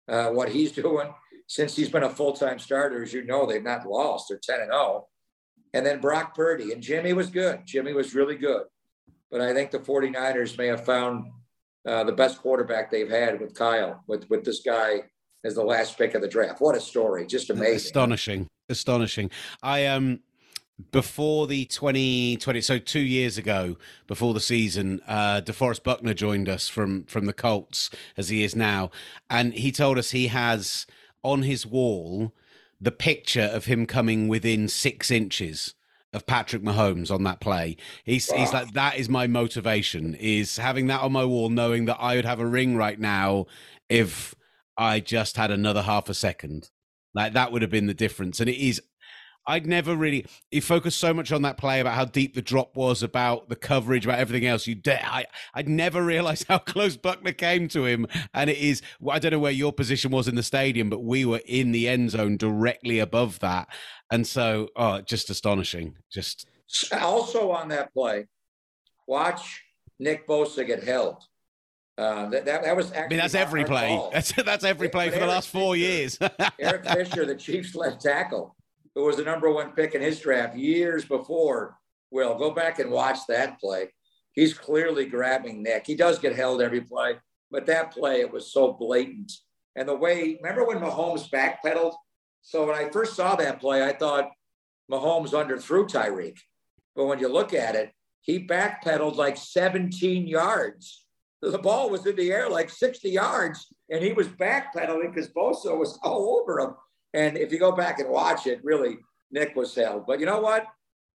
uh, 0.08 0.28
what 0.28 0.50
he's 0.50 0.70
doing 0.86 1.12
since 1.48 1.74
he's 1.74 1.88
been 1.88 2.04
a 2.04 2.10
full 2.10 2.32
time 2.32 2.60
starter, 2.60 3.02
as 3.02 3.12
you 3.12 3.24
know, 3.24 3.46
they've 3.46 3.62
not 3.62 3.86
lost. 3.86 4.26
They're 4.28 4.38
10 4.40 4.60
and 4.60 4.70
0. 4.70 5.08
And 5.72 5.84
then 5.84 6.00
Brock 6.00 6.36
Purdy 6.36 6.72
and 6.72 6.82
Jimmy 6.82 7.12
was 7.12 7.30
good. 7.30 7.62
Jimmy 7.64 7.92
was 7.92 8.14
really 8.14 8.36
good 8.36 8.64
but 9.30 9.40
I 9.40 9.54
think 9.54 9.70
the 9.70 9.78
49ers 9.78 10.58
may 10.58 10.66
have 10.66 10.84
found 10.84 11.30
uh, 11.86 12.04
the 12.04 12.12
best 12.12 12.38
quarterback 12.38 12.90
they've 12.90 13.08
had 13.08 13.40
with 13.40 13.54
Kyle, 13.54 14.02
with, 14.06 14.28
with 14.28 14.44
this 14.44 14.60
guy 14.60 15.04
as 15.44 15.54
the 15.54 15.62
last 15.62 15.96
pick 15.96 16.14
of 16.14 16.22
the 16.22 16.28
draft. 16.28 16.60
What 16.60 16.76
a 16.76 16.80
story. 16.80 17.26
Just 17.26 17.50
amazing. 17.50 17.76
Astonishing. 17.76 18.48
Astonishing. 18.68 19.30
I 19.62 19.86
um 19.86 20.20
before 20.92 21.46
the 21.46 21.66
2020 21.66 22.60
so 22.62 22.78
two 22.78 23.00
years 23.00 23.36
ago 23.36 23.76
before 24.06 24.32
the 24.32 24.40
season 24.40 25.00
uh 25.06 25.42
DeForest 25.44 25.82
Buckner 25.82 26.14
joined 26.14 26.48
us 26.48 26.68
from 26.68 27.04
from 27.04 27.26
the 27.26 27.34
colts 27.34 27.90
as 28.16 28.30
he 28.30 28.42
is 28.42 28.56
now 28.56 28.90
and 29.28 29.52
he 29.52 29.72
told 29.72 29.98
us 29.98 30.12
he 30.12 30.28
has 30.28 30.86
on 31.22 31.42
his 31.42 31.66
wall 31.66 32.32
the 32.80 32.90
picture 32.90 33.50
of 33.52 33.66
him 33.66 33.84
coming 33.84 34.26
within 34.26 34.68
six 34.68 35.10
inches 35.10 35.74
of 36.12 36.26
Patrick 36.26 36.62
Mahomes 36.62 37.10
on 37.10 37.22
that 37.24 37.40
play. 37.40 37.76
He's 38.04 38.28
wow. 38.30 38.38
he's 38.38 38.52
like 38.52 38.72
that 38.72 38.98
is 38.98 39.08
my 39.08 39.26
motivation 39.26 40.14
is 40.14 40.56
having 40.56 40.86
that 40.88 41.02
on 41.02 41.12
my 41.12 41.24
wall, 41.24 41.48
knowing 41.48 41.84
that 41.86 41.98
I 42.00 42.16
would 42.16 42.24
have 42.24 42.40
a 42.40 42.46
ring 42.46 42.76
right 42.76 42.98
now 42.98 43.46
if 43.88 44.34
I 44.76 45.00
just 45.00 45.36
had 45.36 45.50
another 45.50 45.82
half 45.82 46.08
a 46.08 46.14
second. 46.14 46.70
Like 47.14 47.32
that 47.34 47.52
would 47.52 47.62
have 47.62 47.70
been 47.70 47.86
the 47.86 47.94
difference. 47.94 48.40
And 48.40 48.48
it 48.48 48.56
is 48.56 48.80
I'd 49.50 49.66
never 49.66 49.96
really 49.96 50.26
he 50.50 50.60
focused 50.60 50.98
so 50.98 51.12
much 51.12 51.32
on 51.32 51.42
that 51.42 51.56
play 51.56 51.80
about 51.80 51.94
how 51.94 52.04
deep 52.04 52.34
the 52.34 52.42
drop 52.42 52.76
was, 52.76 53.02
about 53.02 53.48
the 53.48 53.56
coverage, 53.56 54.04
about 54.04 54.18
everything 54.18 54.46
else. 54.46 54.66
You, 54.66 54.76
de- 54.76 55.04
I, 55.04 55.26
I'd 55.54 55.68
never 55.68 56.02
realized 56.04 56.46
how 56.48 56.58
close 56.58 56.96
Buckner 56.96 57.32
came 57.32 57.68
to 57.68 57.84
him, 57.84 58.06
and 58.32 58.48
it 58.48 58.58
is. 58.58 58.82
I 59.08 59.18
don't 59.18 59.32
know 59.32 59.38
where 59.38 59.52
your 59.52 59.72
position 59.72 60.10
was 60.10 60.28
in 60.28 60.34
the 60.34 60.42
stadium, 60.42 60.88
but 60.88 61.02
we 61.02 61.24
were 61.24 61.40
in 61.46 61.72
the 61.72 61.88
end 61.88 62.10
zone 62.10 62.36
directly 62.36 62.98
above 62.98 63.40
that, 63.40 63.68
and 64.10 64.26
so, 64.26 64.68
oh, 64.76 65.00
just 65.00 65.30
astonishing. 65.30 65.96
Just 66.12 66.46
also 67.00 67.50
on 67.50 67.68
that 67.68 67.92
play, 67.92 68.26
watch 69.06 69.62
Nick 69.98 70.26
Bosa 70.26 70.66
get 70.66 70.84
held. 70.84 71.22
Uh, 71.98 72.30
that, 72.30 72.46
that, 72.46 72.64
that, 72.64 72.74
was 72.74 72.92
I 72.92 73.08
mean, 73.08 73.18
that's 73.18 73.34
every 73.34 73.64
play. 73.64 74.00
That's, 74.12 74.32
that's 74.32 74.64
every 74.64 74.88
play 74.88 75.08
but 75.08 75.14
for 75.14 75.20
Eric 75.20 75.28
the 75.28 75.34
last 75.34 75.48
four 75.48 75.74
Fisher, 75.74 75.86
years. 75.86 76.18
Eric 76.58 76.88
Fisher, 76.88 77.26
the 77.26 77.34
Chiefs 77.34 77.74
left 77.74 78.00
tackle, 78.00 78.56
who 78.94 79.04
was 79.04 79.16
the 79.16 79.24
number 79.24 79.50
one 79.50 79.72
pick 79.72 79.94
in 79.94 80.02
his 80.02 80.20
draft 80.20 80.56
years 80.56 81.04
before. 81.04 81.76
Will 82.10 82.36
go 82.36 82.50
back 82.50 82.80
and 82.80 82.90
watch 82.90 83.18
that 83.28 83.60
play. 83.60 83.92
He's 84.32 84.52
clearly 84.52 85.06
grabbing 85.06 85.62
Nick. 85.62 85.86
He 85.86 85.94
does 85.94 86.18
get 86.18 86.34
held 86.34 86.60
every 86.60 86.80
play, 86.80 87.16
but 87.50 87.66
that 87.66 87.92
play 87.92 88.20
it 88.20 88.32
was 88.32 88.52
so 88.52 88.72
blatant. 88.72 89.32
And 89.76 89.88
the 89.88 89.94
way, 89.94 90.36
remember 90.42 90.64
when 90.64 90.80
Mahomes 90.80 91.30
backpedaled 91.30 91.94
so 92.42 92.66
when 92.66 92.76
I 92.76 92.88
first 92.90 93.14
saw 93.14 93.36
that 93.36 93.60
play, 93.60 93.84
I 93.84 93.92
thought 93.92 94.30
Mahomes 94.90 95.30
underthrew 95.30 95.88
Tyreek. 95.88 96.38
But 96.96 97.06
when 97.06 97.18
you 97.18 97.28
look 97.28 97.54
at 97.54 97.74
it, 97.74 97.92
he 98.22 98.46
backpedaled 98.46 99.16
like 99.16 99.36
17 99.36 100.26
yards. 100.26 101.06
The 101.42 101.58
ball 101.58 101.88
was 101.88 102.04
in 102.06 102.16
the 102.16 102.32
air 102.32 102.50
like 102.50 102.68
60 102.68 103.08
yards, 103.08 103.66
and 103.88 104.02
he 104.02 104.12
was 104.12 104.28
backpedaling 104.28 105.14
because 105.14 105.28
Bosa 105.28 105.76
was 105.76 105.98
all 106.02 106.40
over 106.40 106.60
him. 106.60 106.74
And 107.14 107.36
if 107.36 107.52
you 107.52 107.58
go 107.58 107.72
back 107.72 107.98
and 107.98 108.08
watch 108.08 108.46
it, 108.46 108.60
really, 108.62 108.98
Nick 109.30 109.56
was 109.56 109.74
held. 109.74 110.06
But 110.06 110.20
you 110.20 110.26
know 110.26 110.40
what? 110.40 110.66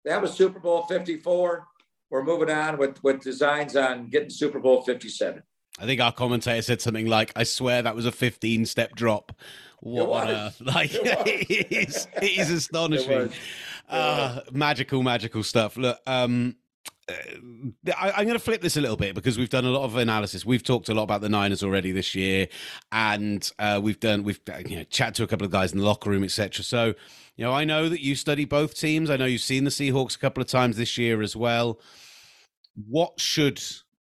That 0.04 0.22
was 0.22 0.34
Super 0.34 0.60
Bowl 0.60 0.84
54. 0.84 1.66
We're 2.10 2.24
moving 2.24 2.50
on 2.50 2.78
with, 2.78 3.04
with 3.04 3.22
designs 3.22 3.76
on 3.76 4.10
getting 4.10 4.30
Super 4.30 4.60
Bowl 4.60 4.84
57. 4.84 5.42
I 5.80 5.86
think 5.86 6.00
our 6.00 6.12
commentator 6.12 6.62
said 6.62 6.82
something 6.82 7.08
like, 7.08 7.34
"I 7.36 7.44
swear 7.44 7.82
that 7.82 7.96
was 7.96 8.06
a 8.06 8.12
15 8.12 8.66
step 8.66 8.96
drop." 8.96 9.34
What 9.82 10.28
on 10.28 10.30
earth? 10.30 10.62
Like 10.66 10.94
it, 10.94 11.06
it 11.50 11.72
is, 11.90 12.08
it 12.22 12.38
is 12.38 12.50
astonishing. 12.50 13.32
Uh, 13.90 14.40
magical, 14.52 15.04
magical 15.04 15.44
stuff. 15.44 15.76
Look, 15.76 16.00
um, 16.08 16.56
I, 17.08 18.22
am 18.22 18.26
going 18.26 18.34
to 18.34 18.40
flip 18.40 18.62
this 18.62 18.78
a 18.78 18.82
little 18.82 18.98
bit 18.98 19.14
because 19.14 19.38
we've 19.38 19.50
done 19.50 19.66
a 19.66 19.70
lot 19.70 19.84
of 19.84 19.96
analysis. 19.96 20.44
We've 20.46 20.64
talked 20.64 20.90
a 20.90 20.94
lot 20.94 21.04
about 21.04 21.22
the 21.22 21.30
Niners 21.30 21.64
already 21.64 21.92
this 21.92 22.16
year, 22.16 22.48
and 22.92 23.50
uh, 23.60 23.80
we've 23.82 24.00
done 24.00 24.24
we've 24.24 24.40
uh, 24.52 24.60
you 24.68 24.78
know 24.78 24.84
chatted 24.86 25.16
to 25.16 25.24
a 25.24 25.28
couple 25.28 25.46
of 25.46 25.52
guys 25.52 25.72
in 25.72 25.80
the 25.80 25.86
locker 25.86 26.10
room, 26.10 26.24
etc. 26.24 26.64
So, 26.64 26.96
you 27.36 27.46
know, 27.46 27.52
I 27.52 27.64
know 27.64 27.90
that 27.90 28.02
you 28.02 28.16
study 28.16 28.46
both 28.46 28.76
teams. 28.76 29.12
I 29.12 29.18
know 29.18 29.26
you've 29.26 29.42
seen 29.42 29.66
the 29.66 29.70
Seahawks 29.70 30.16
a 30.16 30.20
couple 30.20 30.42
of 30.42 30.48
times 30.48 30.78
this 30.78 30.98
year 30.98 31.22
as 31.22 31.36
well. 31.36 31.80
What 32.90 33.20
should 33.20 33.62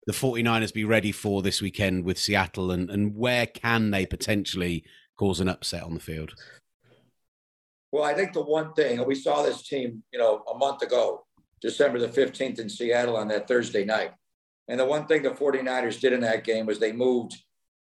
the 0.07 0.13
49ers 0.13 0.73
be 0.73 0.85
ready 0.85 1.13
for 1.13 1.43
this 1.43 1.61
weekend 1.61 2.05
with 2.05 2.19
Seattle, 2.19 2.71
and 2.71 2.89
and 2.89 3.15
where 3.15 3.47
can 3.47 3.91
they 3.91 4.07
potentially 4.07 4.85
cause 5.19 5.41
an 5.41 5.49
upset 5.49 5.83
on 5.83 5.93
the 5.93 6.01
field? 6.01 6.33
Well, 7.93 8.05
I 8.05 8.15
think 8.15 8.33
the 8.33 8.43
one 8.43 8.73
thing, 8.73 8.99
and 8.99 9.07
we 9.07 9.15
saw 9.15 9.43
this 9.43 9.69
team, 9.69 10.03
you 10.13 10.19
know, 10.19 10.43
a 10.53 10.57
month 10.57 10.83
ago 10.83 11.26
December 11.61 11.99
the 11.99 12.09
15th 12.09 12.59
in 12.59 12.69
Seattle 12.69 13.17
on 13.17 13.29
that 13.29 13.49
Thursday 13.49 13.85
night. 13.85 14.13
And 14.69 14.81
the 14.81 14.85
one 14.85 15.07
thing 15.07 15.23
the 15.23 15.31
49ers 15.31 16.01
did 16.01 16.13
in 16.13 16.21
that 16.21 16.45
game 16.45 16.67
was 16.67 16.79
they 16.79 16.93
moved 16.93 17.37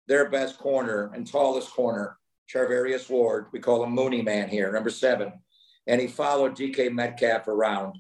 their 0.08 0.28
best 0.28 0.58
corner 0.58 1.10
and 1.14 1.26
tallest 1.26 1.70
corner, 1.70 2.16
Charvarius 2.52 3.08
Ward. 3.08 3.46
We 3.52 3.60
call 3.60 3.84
him 3.84 3.92
Mooney 3.92 4.22
Man 4.22 4.48
here, 4.48 4.72
number 4.72 4.90
seven. 4.90 5.32
And 5.86 6.00
he 6.00 6.08
followed 6.08 6.56
DK 6.56 6.92
Metcalf 6.92 7.48
around 7.48 7.98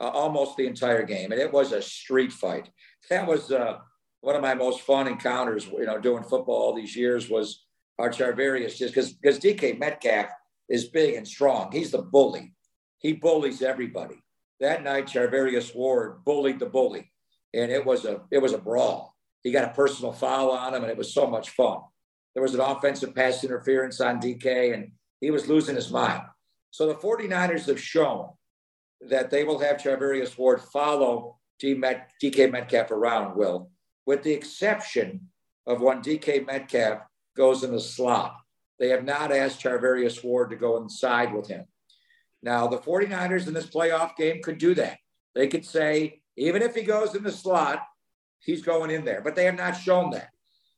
uh, 0.00 0.08
almost 0.08 0.56
the 0.56 0.66
entire 0.66 1.04
game. 1.04 1.32
And 1.32 1.40
it 1.40 1.52
was 1.52 1.72
a 1.72 1.82
street 1.82 2.32
fight. 2.32 2.70
That 3.10 3.26
was 3.26 3.52
uh, 3.52 3.78
one 4.20 4.36
of 4.36 4.42
my 4.42 4.54
most 4.54 4.80
fun 4.80 5.06
encounters, 5.06 5.66
you 5.66 5.84
know, 5.84 6.00
doing 6.00 6.22
football 6.22 6.56
all 6.56 6.74
these 6.74 6.96
years 6.96 7.28
was 7.28 7.64
our 7.98 8.10
Charvarius, 8.10 8.76
just 8.76 8.94
because 8.94 9.12
because 9.12 9.38
DK 9.38 9.78
Metcalf 9.78 10.30
is 10.68 10.86
big 10.86 11.14
and 11.14 11.28
strong. 11.28 11.70
He's 11.70 11.90
the 11.90 12.02
bully. 12.02 12.54
He 12.98 13.12
bullies 13.12 13.62
everybody 13.62 14.23
that 14.60 14.82
night 14.82 15.06
Charvarius 15.06 15.74
Ward 15.74 16.24
bullied 16.24 16.58
the 16.58 16.66
bully, 16.66 17.12
and 17.52 17.70
it 17.70 17.84
was 17.84 18.04
a 18.04 18.22
it 18.30 18.38
was 18.38 18.52
a 18.52 18.58
brawl. 18.58 19.14
He 19.42 19.50
got 19.50 19.70
a 19.70 19.74
personal 19.74 20.12
foul 20.12 20.50
on 20.50 20.74
him, 20.74 20.82
and 20.82 20.90
it 20.90 20.96
was 20.96 21.12
so 21.12 21.26
much 21.26 21.50
fun. 21.50 21.78
There 22.34 22.42
was 22.42 22.54
an 22.54 22.60
offensive 22.60 23.14
pass 23.14 23.44
interference 23.44 24.00
on 24.00 24.20
DK, 24.20 24.74
and 24.74 24.92
he 25.20 25.30
was 25.30 25.48
losing 25.48 25.76
his 25.76 25.90
mind. 25.90 26.22
So 26.70 26.86
the 26.86 26.94
49ers 26.94 27.66
have 27.66 27.80
shown 27.80 28.30
that 29.08 29.30
they 29.30 29.44
will 29.44 29.58
have 29.58 29.76
Charvarius 29.76 30.36
Ward 30.36 30.60
follow 30.60 31.38
DK 31.62 32.50
Metcalf 32.50 32.90
around, 32.90 33.36
Will, 33.36 33.70
with 34.06 34.22
the 34.22 34.32
exception 34.32 35.28
of 35.66 35.80
when 35.80 36.02
DK 36.02 36.46
Metcalf 36.46 37.00
goes 37.36 37.62
in 37.62 37.72
the 37.72 37.80
slot. 37.80 38.34
They 38.78 38.88
have 38.88 39.04
not 39.04 39.30
asked 39.30 39.62
Charvarius 39.62 40.24
Ward 40.24 40.50
to 40.50 40.56
go 40.56 40.76
inside 40.78 41.32
with 41.32 41.46
him. 41.46 41.66
Now, 42.44 42.66
the 42.66 42.76
49ers 42.76 43.48
in 43.48 43.54
this 43.54 43.66
playoff 43.66 44.16
game 44.16 44.42
could 44.42 44.58
do 44.58 44.74
that. 44.74 44.98
They 45.34 45.48
could 45.48 45.64
say, 45.64 46.20
even 46.36 46.60
if 46.60 46.74
he 46.74 46.82
goes 46.82 47.14
in 47.14 47.24
the 47.24 47.32
slot, 47.32 47.82
he's 48.38 48.60
going 48.60 48.90
in 48.90 49.06
there, 49.06 49.22
but 49.22 49.34
they 49.34 49.46
have 49.46 49.56
not 49.56 49.72
shown 49.72 50.10
that. 50.10 50.28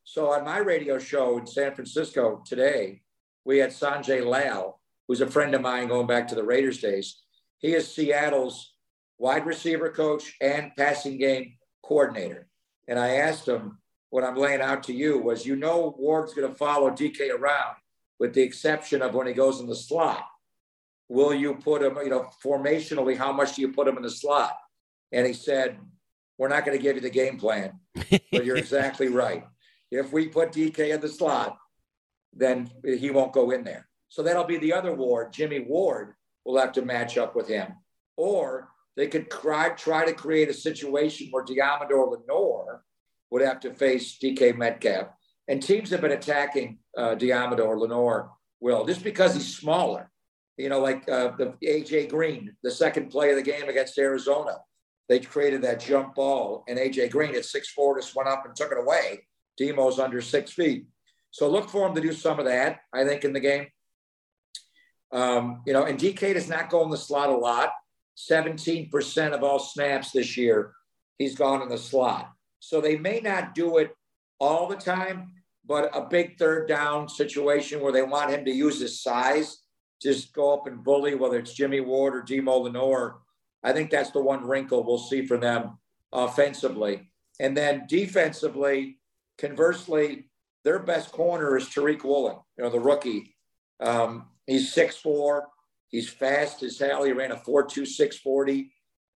So 0.04 0.32
on 0.32 0.44
my 0.44 0.58
radio 0.58 0.96
show 1.00 1.36
in 1.38 1.46
San 1.46 1.74
Francisco 1.74 2.40
today, 2.46 3.02
we 3.44 3.58
had 3.58 3.70
Sanjay 3.70 4.24
Lal, 4.24 4.80
who's 5.08 5.20
a 5.20 5.26
friend 5.26 5.56
of 5.56 5.60
mine 5.60 5.88
going 5.88 6.06
back 6.06 6.28
to 6.28 6.36
the 6.36 6.44
Raiders 6.44 6.78
days. 6.78 7.16
He 7.58 7.74
is 7.74 7.92
Seattle's 7.92 8.72
wide 9.18 9.44
receiver 9.44 9.90
coach 9.90 10.36
and 10.40 10.70
passing 10.76 11.18
game 11.18 11.54
coordinator. 11.82 12.46
And 12.86 12.96
I 12.96 13.16
asked 13.16 13.48
him, 13.48 13.78
what 14.10 14.22
I'm 14.22 14.36
laying 14.36 14.60
out 14.60 14.84
to 14.84 14.92
you 14.92 15.18
was, 15.18 15.44
you 15.44 15.56
know, 15.56 15.96
Ward's 15.98 16.32
going 16.32 16.48
to 16.48 16.54
follow 16.54 16.90
DK 16.90 17.36
around 17.36 17.74
with 18.20 18.34
the 18.34 18.42
exception 18.42 19.02
of 19.02 19.14
when 19.14 19.26
he 19.26 19.32
goes 19.32 19.58
in 19.58 19.66
the 19.66 19.74
slot 19.74 20.24
will 21.08 21.34
you 21.34 21.54
put 21.54 21.82
him, 21.82 21.96
you 22.02 22.10
know, 22.10 22.28
formationally, 22.44 23.16
how 23.16 23.32
much 23.32 23.56
do 23.56 23.62
you 23.62 23.72
put 23.72 23.88
him 23.88 23.96
in 23.96 24.02
the 24.02 24.10
slot? 24.10 24.56
And 25.12 25.26
he 25.26 25.32
said, 25.32 25.78
we're 26.38 26.48
not 26.48 26.64
going 26.64 26.76
to 26.76 26.82
give 26.82 26.96
you 26.96 27.02
the 27.02 27.10
game 27.10 27.38
plan, 27.38 27.78
but 28.32 28.44
you're 28.44 28.56
exactly 28.66 29.08
right. 29.08 29.44
If 29.90 30.12
we 30.12 30.28
put 30.28 30.52
DK 30.52 30.94
in 30.94 31.00
the 31.00 31.08
slot, 31.08 31.56
then 32.34 32.70
he 32.84 33.10
won't 33.10 33.32
go 33.32 33.50
in 33.50 33.64
there. 33.64 33.88
So 34.08 34.22
that'll 34.22 34.44
be 34.44 34.58
the 34.58 34.72
other 34.72 34.94
Ward. 34.94 35.32
Jimmy 35.32 35.60
Ward 35.60 36.14
will 36.44 36.58
have 36.58 36.72
to 36.72 36.82
match 36.82 37.16
up 37.16 37.34
with 37.34 37.48
him. 37.48 37.72
Or 38.16 38.68
they 38.96 39.08
could 39.08 39.30
try, 39.30 39.70
try 39.70 40.04
to 40.04 40.12
create 40.12 40.48
a 40.48 40.54
situation 40.54 41.28
where 41.30 41.44
Deommodore 41.44 42.10
Lenoir 42.10 42.82
would 43.30 43.42
have 43.42 43.60
to 43.60 43.74
face 43.74 44.18
DK 44.22 44.56
Metcalf. 44.56 45.08
And 45.48 45.62
teams 45.62 45.90
have 45.90 46.00
been 46.00 46.12
attacking 46.12 46.78
uh, 46.96 47.14
Lenoir, 47.18 48.30
Will, 48.60 48.84
just 48.84 49.04
because 49.04 49.34
he's 49.34 49.56
smaller 49.56 50.10
you 50.56 50.68
know, 50.68 50.80
like 50.80 51.08
uh, 51.08 51.32
the 51.36 51.54
AJ 51.64 52.10
Green, 52.10 52.54
the 52.62 52.70
second 52.70 53.10
play 53.10 53.30
of 53.30 53.36
the 53.36 53.42
game 53.42 53.68
against 53.68 53.98
Arizona. 53.98 54.58
They 55.08 55.20
created 55.20 55.62
that 55.62 55.80
jump 55.80 56.14
ball, 56.14 56.64
and 56.66 56.78
AJ 56.78 57.10
Green 57.10 57.34
at 57.34 57.44
six 57.44 57.68
four 57.70 57.98
just 57.98 58.16
went 58.16 58.28
up 58.28 58.44
and 58.44 58.56
took 58.56 58.72
it 58.72 58.78
away. 58.78 59.26
Demo's 59.60 59.98
under 59.98 60.20
six 60.20 60.52
feet, 60.52 60.86
so 61.30 61.48
look 61.48 61.68
for 61.68 61.86
him 61.86 61.94
to 61.94 62.00
do 62.00 62.12
some 62.12 62.38
of 62.38 62.46
that. 62.46 62.80
I 62.92 63.04
think 63.04 63.24
in 63.24 63.32
the 63.32 63.40
game, 63.40 63.66
um, 65.12 65.62
you 65.66 65.72
know, 65.72 65.84
and 65.84 65.98
DK 65.98 66.34
does 66.34 66.48
not 66.48 66.70
go 66.70 66.82
in 66.82 66.90
the 66.90 66.96
slot 66.96 67.28
a 67.28 67.36
lot. 67.36 67.70
Seventeen 68.14 68.88
percent 68.90 69.34
of 69.34 69.44
all 69.44 69.58
snaps 69.58 70.10
this 70.10 70.36
year, 70.36 70.72
he's 71.18 71.36
gone 71.36 71.62
in 71.62 71.68
the 71.68 71.78
slot. 71.78 72.32
So 72.58 72.80
they 72.80 72.96
may 72.96 73.20
not 73.20 73.54
do 73.54 73.76
it 73.76 73.94
all 74.40 74.66
the 74.66 74.76
time, 74.76 75.32
but 75.64 75.90
a 75.94 76.06
big 76.06 76.38
third 76.38 76.66
down 76.66 77.08
situation 77.08 77.80
where 77.80 77.92
they 77.92 78.02
want 78.02 78.30
him 78.30 78.44
to 78.44 78.50
use 78.50 78.80
his 78.80 79.02
size 79.02 79.65
just 80.00 80.32
go 80.32 80.52
up 80.52 80.66
and 80.66 80.84
bully, 80.84 81.14
whether 81.14 81.38
it's 81.38 81.54
Jimmy 81.54 81.80
Ward 81.80 82.14
or 82.14 82.22
Demo 82.22 82.56
Lenoir. 82.56 83.18
I 83.62 83.72
think 83.72 83.90
that's 83.90 84.10
the 84.10 84.22
one 84.22 84.46
wrinkle 84.46 84.84
we'll 84.84 84.98
see 84.98 85.26
for 85.26 85.38
them 85.38 85.78
offensively. 86.12 87.10
And 87.40 87.56
then 87.56 87.86
defensively, 87.88 88.98
conversely, 89.38 90.30
their 90.64 90.78
best 90.78 91.12
corner 91.12 91.56
is 91.56 91.66
Tariq 91.66 92.04
Woolen, 92.04 92.36
you 92.56 92.64
know, 92.64 92.70
the 92.70 92.80
rookie. 92.80 93.36
Um, 93.80 94.26
he's 94.46 94.74
6'4. 94.74 95.42
He's 95.88 96.08
fast 96.08 96.62
as 96.62 96.78
hell. 96.78 97.04
He 97.04 97.12
ran 97.12 97.32
a 97.32 97.36
4.2640. 97.36 98.70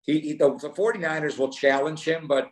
He, 0.01 0.19
he 0.19 0.33
the, 0.33 0.57
the 0.57 0.69
49ers 0.69 1.37
will 1.37 1.51
challenge 1.51 2.03
him, 2.03 2.27
but 2.27 2.49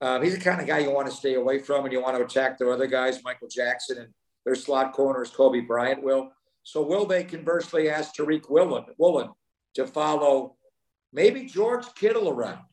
uh, 0.00 0.20
he's 0.20 0.34
the 0.34 0.40
kind 0.40 0.60
of 0.60 0.66
guy 0.66 0.78
you 0.78 0.90
want 0.90 1.08
to 1.08 1.14
stay 1.14 1.34
away 1.34 1.58
from 1.58 1.84
and 1.84 1.92
you 1.92 2.02
want 2.02 2.16
to 2.16 2.24
attack 2.24 2.58
their 2.58 2.72
other 2.72 2.86
guys, 2.86 3.22
Michael 3.24 3.48
Jackson 3.48 3.98
and 3.98 4.08
their 4.44 4.54
slot 4.54 4.92
corners, 4.92 5.30
Coby 5.30 5.66
Bryant 5.66 6.02
will. 6.02 6.30
So 6.64 6.82
will 6.82 7.06
they 7.06 7.24
conversely 7.24 7.88
ask 7.88 8.14
Tariq 8.14 8.50
Woolen, 8.50 8.86
Woolen 8.98 9.28
to 9.74 9.86
follow 9.86 10.56
maybe 11.12 11.44
George 11.44 11.84
Kittle 11.94 12.28
around? 12.28 12.64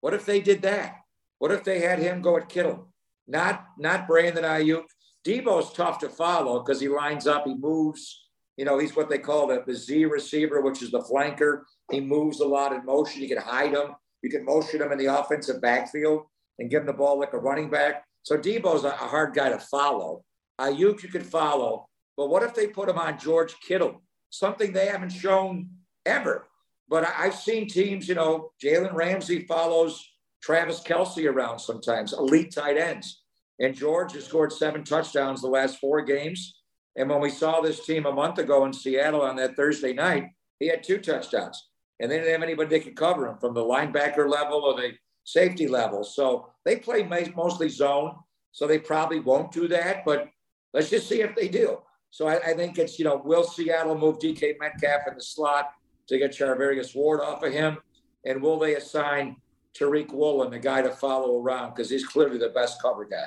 What 0.00 0.14
if 0.14 0.26
they 0.26 0.40
did 0.40 0.62
that? 0.62 0.96
What 1.38 1.52
if 1.52 1.64
they 1.64 1.80
had 1.80 1.98
him 1.98 2.20
go 2.20 2.36
at 2.36 2.48
Kittle? 2.48 2.92
Not 3.26 3.64
not 3.78 4.06
Brandon 4.06 4.44
Aiyuk. 4.44 4.84
Deebo's 5.26 5.72
tough 5.72 5.98
to 6.00 6.08
follow 6.08 6.60
because 6.60 6.80
he 6.80 6.88
lines 6.88 7.26
up, 7.26 7.46
he 7.46 7.54
moves. 7.54 8.24
You 8.56 8.64
know, 8.64 8.78
he's 8.78 8.96
what 8.96 9.10
they 9.10 9.18
call 9.18 9.48
the, 9.48 9.62
the 9.66 9.74
Z 9.74 10.06
receiver, 10.06 10.60
which 10.62 10.82
is 10.82 10.90
the 10.90 11.00
flanker. 11.00 11.62
He 11.90 12.00
moves 12.00 12.40
a 12.40 12.46
lot 12.46 12.72
in 12.72 12.84
motion. 12.86 13.22
You 13.22 13.28
can 13.28 13.38
hide 13.38 13.72
him. 13.72 13.94
You 14.22 14.30
can 14.30 14.44
motion 14.44 14.80
him 14.80 14.92
in 14.92 14.98
the 14.98 15.06
offensive 15.06 15.60
backfield 15.60 16.22
and 16.58 16.70
give 16.70 16.80
him 16.80 16.86
the 16.86 16.92
ball 16.92 17.18
like 17.18 17.32
a 17.32 17.38
running 17.38 17.68
back. 17.68 18.04
So 18.22 18.38
Deebo's 18.38 18.84
a, 18.84 18.88
a 18.88 19.08
hard 19.12 19.34
guy 19.34 19.50
to 19.50 19.58
follow. 19.58 20.24
Aiyuk 20.60 21.02
you 21.02 21.08
could 21.10 21.26
follow, 21.26 21.86
but 22.16 22.28
what 22.28 22.42
if 22.42 22.54
they 22.54 22.66
put 22.66 22.88
him 22.88 22.98
on 22.98 23.18
George 23.18 23.54
Kittle? 23.60 24.02
Something 24.30 24.72
they 24.72 24.86
haven't 24.86 25.10
shown 25.10 25.70
ever. 26.04 26.46
But 26.88 27.06
I've 27.16 27.34
seen 27.34 27.68
teams, 27.68 28.08
you 28.08 28.14
know, 28.14 28.52
Jalen 28.62 28.94
Ramsey 28.94 29.44
follows 29.46 30.04
Travis 30.42 30.80
Kelce 30.80 31.30
around 31.30 31.58
sometimes, 31.58 32.12
elite 32.12 32.54
tight 32.54 32.76
ends. 32.76 33.22
And 33.58 33.74
George 33.74 34.12
has 34.12 34.26
scored 34.26 34.52
seven 34.52 34.84
touchdowns 34.84 35.40
the 35.40 35.48
last 35.48 35.78
four 35.78 36.02
games. 36.02 36.60
And 36.96 37.10
when 37.10 37.20
we 37.20 37.30
saw 37.30 37.60
this 37.60 37.84
team 37.84 38.06
a 38.06 38.12
month 38.12 38.38
ago 38.38 38.64
in 38.64 38.72
Seattle 38.72 39.22
on 39.22 39.36
that 39.36 39.56
Thursday 39.56 39.92
night, 39.92 40.28
he 40.58 40.68
had 40.68 40.82
two 40.82 40.98
touchdowns. 40.98 41.68
And 41.98 42.10
they 42.10 42.18
didn't 42.18 42.32
have 42.32 42.42
anybody 42.42 42.70
that 42.70 42.84
could 42.84 42.96
cover 42.96 43.26
him 43.26 43.38
from 43.38 43.54
the 43.54 43.62
linebacker 43.62 44.28
level 44.28 44.62
or 44.62 44.76
the 44.76 44.92
safety 45.24 45.66
level. 45.66 46.04
So 46.04 46.50
they 46.64 46.76
play 46.76 47.02
mostly 47.34 47.68
zone. 47.68 48.14
So 48.52 48.66
they 48.66 48.78
probably 48.78 49.20
won't 49.20 49.52
do 49.52 49.68
that. 49.68 50.04
But 50.04 50.28
let's 50.72 50.90
just 50.90 51.08
see 51.08 51.22
if 51.22 51.34
they 51.34 51.48
do. 51.48 51.78
So 52.16 52.26
I, 52.28 52.36
I, 52.36 52.54
think 52.54 52.78
it's, 52.78 52.98
you 52.98 53.04
know, 53.04 53.20
will 53.22 53.44
Seattle 53.44 53.94
move 53.94 54.18
DK 54.18 54.58
Metcalf 54.58 55.02
in 55.06 55.16
the 55.16 55.20
slot 55.20 55.72
to 56.06 56.16
get 56.16 56.30
Charvarius 56.30 56.96
Ward 56.96 57.20
off 57.20 57.42
of 57.42 57.52
him? 57.52 57.76
And 58.24 58.40
will 58.40 58.58
they 58.58 58.76
assign 58.76 59.36
Tariq 59.78 60.10
Woolen, 60.12 60.50
the 60.50 60.58
guy 60.58 60.80
to 60.80 60.88
follow 60.88 61.38
around? 61.38 61.74
Because 61.74 61.90
he's 61.90 62.06
clearly 62.06 62.38
the 62.38 62.48
best 62.48 62.80
cover 62.80 63.04
guy. 63.04 63.26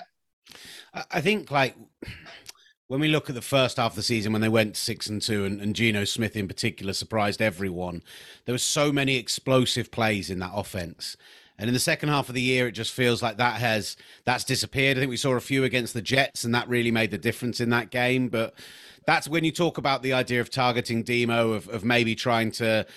I 1.12 1.22
think, 1.22 1.52
like, 1.52 1.76
when 2.88 3.00
we 3.00 3.10
look 3.10 3.30
at 3.30 3.36
the 3.36 3.44
first 3.44 3.78
half 3.78 3.92
of 3.92 3.96
the 3.96 4.02
season 4.02 4.34
when 4.34 4.42
they 4.42 4.50
went 4.50 4.76
six 4.76 5.06
and 5.06 5.22
two 5.22 5.46
and, 5.46 5.62
and 5.62 5.76
Geno 5.76 6.04
Smith 6.04 6.36
in 6.36 6.48
particular 6.48 6.94
surprised 6.94 7.44
everyone, 7.44 8.02
there 8.46 8.54
were 8.54 8.58
so 8.58 8.92
many 8.92 9.18
explosive 9.18 9.92
plays 9.92 10.32
in 10.32 10.40
that 10.40 10.52
offense. 10.52 11.16
And 11.60 11.68
in 11.68 11.74
the 11.74 11.80
second 11.80 12.08
half 12.08 12.30
of 12.30 12.36
the 12.36 12.42
year, 12.42 12.68
it 12.68 12.72
just 12.72 12.94
feels 12.94 13.22
like 13.22 13.38
that 13.38 13.60
has 13.60 13.98
that's 14.24 14.46
disappeared. 14.46 14.98
I 14.98 15.02
think 15.02 15.10
we 15.10 15.18
saw 15.18 15.34
a 15.34 15.42
few 15.42 15.66
against 15.66 15.94
the 15.94 16.02
Jets, 16.02 16.46
and 16.46 16.56
that 16.56 16.70
really 16.70 16.90
made 16.90 17.12
the 17.12 17.18
difference 17.18 17.60
in 17.60 17.70
that 17.72 17.92
game. 17.92 18.30
But 18.30 18.54
that's 19.06 19.28
when 19.28 19.44
you 19.44 19.52
talk 19.52 19.78
about 19.78 20.02
the 20.02 20.14
idea 20.14 20.40
of 20.40 20.50
targeting 20.50 21.04
Demo, 21.04 21.52
of, 21.52 21.68
of 21.68 21.84
maybe 21.84 22.16
trying 22.16 22.52
to 22.54 22.88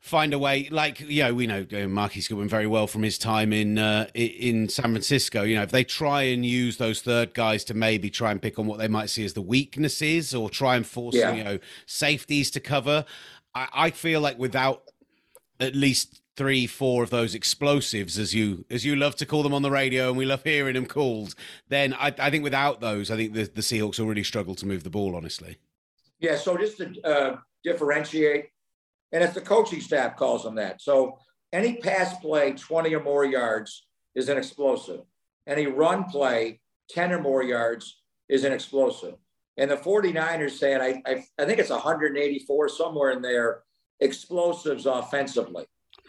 find 0.00 0.32
a 0.32 0.38
way. 0.38 0.68
Like 0.70 1.00
you 1.00 1.24
know, 1.24 1.34
we 1.34 1.46
know 1.46 1.66
Marquise 1.86 2.26
Goodwin 2.26 2.48
very 2.48 2.66
well 2.66 2.86
from 2.86 3.02
his 3.02 3.18
time 3.18 3.52
in 3.52 3.76
uh, 3.76 4.06
in 4.14 4.70
San 4.70 4.86
Francisco. 4.86 5.42
You 5.42 5.56
know, 5.56 5.62
if 5.62 5.70
they 5.70 5.84
try 5.84 6.22
and 6.22 6.44
use 6.44 6.78
those 6.78 7.02
third 7.02 7.34
guys 7.34 7.64
to 7.64 7.74
maybe 7.74 8.08
try 8.08 8.30
and 8.30 8.40
pick 8.40 8.58
on 8.58 8.66
what 8.66 8.78
they 8.78 8.88
might 8.88 9.10
see 9.10 9.26
as 9.26 9.34
the 9.34 9.42
weaknesses, 9.42 10.34
or 10.34 10.48
try 10.48 10.76
and 10.76 10.86
force 10.86 11.16
yeah. 11.16 11.34
you 11.34 11.44
know 11.44 11.58
safeties 11.84 12.50
to 12.52 12.60
cover, 12.60 13.04
I, 13.54 13.68
I 13.74 13.90
feel 13.90 14.22
like 14.22 14.38
without 14.38 14.84
at 15.60 15.74
least 15.74 16.22
three, 16.36 16.66
four 16.66 17.02
of 17.02 17.10
those 17.10 17.34
explosives, 17.34 18.18
as 18.18 18.34
you 18.34 18.64
as 18.70 18.84
you 18.84 18.96
love 18.96 19.16
to 19.16 19.26
call 19.26 19.42
them 19.42 19.54
on 19.54 19.62
the 19.62 19.70
radio, 19.70 20.08
and 20.08 20.16
we 20.18 20.24
love 20.24 20.42
hearing 20.42 20.74
them 20.74 20.86
called. 20.86 21.34
Then 21.68 21.94
I, 21.94 22.14
I 22.18 22.30
think 22.30 22.44
without 22.44 22.80
those, 22.80 23.10
I 23.10 23.16
think 23.16 23.34
the, 23.34 23.44
the 23.44 23.60
Seahawks 23.60 23.98
will 23.98 24.06
really 24.06 24.24
struggle 24.24 24.54
to 24.56 24.66
move 24.66 24.84
the 24.84 24.90
ball. 24.90 25.16
Honestly. 25.16 25.58
Yeah. 26.18 26.36
So 26.36 26.56
just 26.56 26.78
to 26.78 27.00
uh, 27.02 27.36
differentiate, 27.62 28.46
and 29.12 29.22
it's 29.22 29.34
the 29.34 29.40
coaching 29.40 29.80
staff 29.80 30.16
calls 30.16 30.42
them 30.44 30.56
that. 30.56 30.82
So 30.82 31.18
any 31.52 31.76
pass 31.76 32.18
play, 32.18 32.52
20 32.52 32.94
or 32.94 33.02
more 33.02 33.24
yards, 33.24 33.86
is 34.14 34.28
an 34.28 34.36
explosive. 34.36 35.02
Any 35.46 35.66
run 35.66 36.04
play, 36.04 36.60
10 36.90 37.12
or 37.12 37.20
more 37.20 37.42
yards, 37.42 38.02
is 38.28 38.44
an 38.44 38.52
explosive. 38.52 39.14
And 39.56 39.70
the 39.70 39.76
49ers 39.76 40.52
saying, 40.52 40.80
I, 40.80 41.02
I, 41.08 41.24
I 41.38 41.44
think 41.44 41.60
it's 41.60 41.70
184, 41.70 42.68
somewhere 42.70 43.12
in 43.12 43.22
there, 43.22 43.62
explosives 44.00 44.86
offensively. 44.86 45.66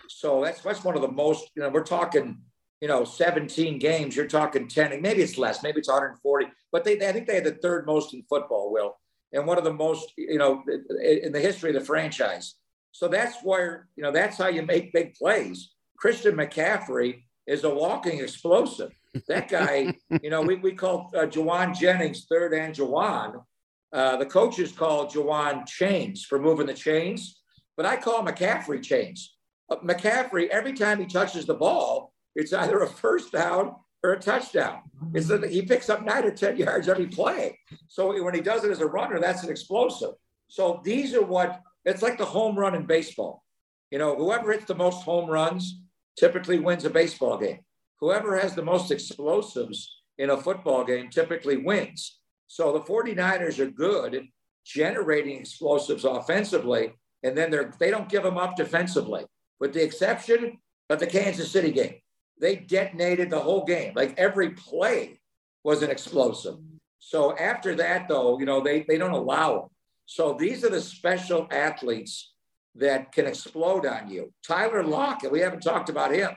So 0.10 0.44
that's 0.44 0.62
that's 0.62 0.84
one 0.84 0.96
of 0.96 1.02
the 1.02 1.12
most, 1.12 1.50
you 1.56 1.64
know, 1.64 1.70
we're 1.70 1.84
talking, 1.84 2.40
you 2.82 2.88
know, 2.88 3.04
17 3.04 3.80
games, 3.80 4.16
you're 4.16 4.28
talking 4.28 4.68
10, 4.68 5.02
maybe 5.02 5.22
it's 5.22 5.38
less, 5.38 5.64
maybe 5.64 5.80
it's 5.80 5.90
140, 5.90 6.48
but 6.72 6.84
they, 6.84 6.96
they 6.96 7.10
I 7.10 7.12
think 7.12 7.28
they 7.28 7.36
had 7.36 7.44
the 7.44 7.52
third 7.52 7.86
most 7.86 8.14
in 8.14 8.24
football, 8.30 8.72
Will, 8.72 8.98
and 9.34 9.48
one 9.48 9.58
of 9.58 9.64
the 9.64 9.74
most, 9.74 10.12
you 10.18 10.38
know, 10.38 10.64
in 11.02 11.32
the 11.32 11.40
history 11.40 11.70
of 11.70 11.80
the 11.80 11.86
franchise. 11.86 12.56
So 12.92 13.08
that's 13.08 13.44
where, 13.44 13.90
you 13.98 14.04
know, 14.04 14.12
that's 14.12 14.38
how 14.38 14.48
you 14.48 14.62
make 14.62 14.94
big 14.94 15.16
plays. 15.16 15.72
Christian 15.98 16.36
McCaffrey 16.36 17.24
is 17.48 17.64
a 17.64 17.70
walking 17.70 18.20
explosive. 18.20 18.92
That 19.28 19.50
guy, 19.50 19.96
you 20.22 20.30
know, 20.30 20.42
we, 20.42 20.56
we 20.56 20.74
call 20.74 21.12
uh, 21.16 21.26
Jauan 21.26 21.78
Jennings 21.78 22.26
third 22.30 22.54
and 22.54 22.74
Jauan. 22.74 23.44
Uh, 23.92 24.18
the 24.18 24.26
coaches 24.26 24.72
call 24.72 25.08
Jauan 25.08 25.66
chains 25.66 26.24
for 26.26 26.40
moving 26.40 26.68
the 26.68 26.74
chains, 26.74 27.42
but 27.78 27.86
I 27.86 27.98
call 27.98 28.26
McCaffrey 28.26 28.82
chains. 28.82 29.35
Uh, 29.70 29.78
McCaffrey, 29.78 30.48
every 30.50 30.74
time 30.74 31.00
he 31.00 31.06
touches 31.06 31.46
the 31.46 31.54
ball, 31.54 32.14
it's 32.36 32.54
either 32.54 32.80
a 32.80 32.88
first 32.88 33.32
down 33.32 33.76
or 34.04 34.14
a 34.14 34.20
touchdown. 34.20 34.82
It's 35.14 35.28
that 35.28 35.50
he 35.50 35.64
picks 35.64 35.90
up 35.90 36.06
nine 36.06 36.26
or 36.26 36.32
10 36.32 36.58
yards 36.66 36.88
every 36.88 37.08
play. 37.08 37.58
So 37.88 38.24
when 38.24 38.36
he 38.36 38.42
does 38.42 38.64
it 38.64 38.72
as 38.72 38.82
a 38.82 38.86
runner, 38.86 39.20
that's 39.20 39.44
an 39.44 39.50
explosive. 39.50 40.12
So 40.48 40.82
these 40.84 41.14
are 41.14 41.26
what 41.26 41.62
it's 41.86 42.02
like 42.02 42.18
the 42.18 42.26
home 42.26 42.58
run 42.58 42.76
in 42.76 42.86
baseball. 42.86 43.44
You 43.92 44.00
know, 44.00 44.16
whoever 44.16 44.52
hits 44.52 44.66
the 44.66 44.76
most 44.76 45.04
home 45.04 45.30
runs 45.30 45.82
typically 46.18 46.60
wins 46.60 46.86
a 46.86 46.90
baseball 46.90 47.38
game. 47.38 47.60
Whoever 48.00 48.38
has 48.38 48.56
the 48.56 48.64
most 48.64 48.92
explosives 48.92 50.02
in 50.18 50.30
a 50.30 50.38
football 50.38 50.84
game 50.84 51.10
typically 51.10 51.58
wins. 51.58 52.20
So 52.48 52.74
the 52.74 52.80
49ers 52.80 53.60
are 53.60 53.70
good 53.70 54.16
at 54.16 54.24
generating 54.66 55.40
explosives 55.40 56.06
offensively, 56.06 56.94
and 57.24 57.38
then 57.38 57.52
they're 57.52 57.74
they 57.80 57.92
don't 57.92 58.10
give 58.10 58.24
them 58.24 58.38
up 58.38 58.56
defensively, 58.56 59.26
with 59.60 59.74
the 59.74 59.84
exception 59.84 60.58
of 60.90 61.00
the 61.00 61.08
Kansas 61.08 61.52
City 61.52 61.72
game. 61.72 61.96
They 62.40 62.58
detonated 62.58 63.30
the 63.30 63.40
whole 63.40 63.66
game. 63.66 63.94
Like 63.96 64.18
every 64.18 64.52
play 64.52 65.20
was 65.64 65.82
an 65.82 65.90
explosive. 65.90 66.58
So 67.00 67.38
after 67.38 67.76
that, 67.76 68.08
though, 68.08 68.40
you 68.40 68.46
know, 68.46 68.62
they, 68.62 68.86
they 68.88 68.98
don't 68.98 69.12
allow 69.12 69.54
them. 69.54 69.70
So 70.06 70.34
these 70.34 70.64
are 70.64 70.70
the 70.70 70.82
special 70.82 71.48
athletes 71.52 72.34
that 72.76 73.12
can 73.12 73.26
explode 73.26 73.86
on 73.86 74.10
you. 74.10 74.34
Tyler 74.46 74.84
Lockett, 74.84 75.32
we 75.32 75.40
haven't 75.40 75.62
talked 75.62 75.90
about 75.90 76.14
him. 76.14 76.32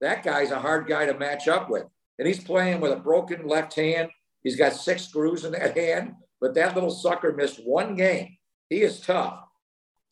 That 0.00 0.22
guy's 0.22 0.50
a 0.50 0.60
hard 0.60 0.86
guy 0.86 1.06
to 1.06 1.18
match 1.18 1.48
up 1.48 1.70
with. 1.70 1.84
And 2.18 2.28
he's 2.28 2.42
playing 2.42 2.80
with 2.80 2.92
a 2.92 2.96
broken 2.96 3.46
left 3.46 3.74
hand. 3.74 4.10
He's 4.42 4.56
got 4.56 4.74
six 4.74 5.06
screws 5.08 5.44
in 5.44 5.52
that 5.52 5.76
hand, 5.78 6.14
but 6.40 6.54
that 6.54 6.74
little 6.74 6.90
sucker 6.90 7.32
missed 7.32 7.60
one 7.64 7.94
game. 7.94 8.36
He 8.68 8.82
is 8.82 9.00
tough. 9.00 9.40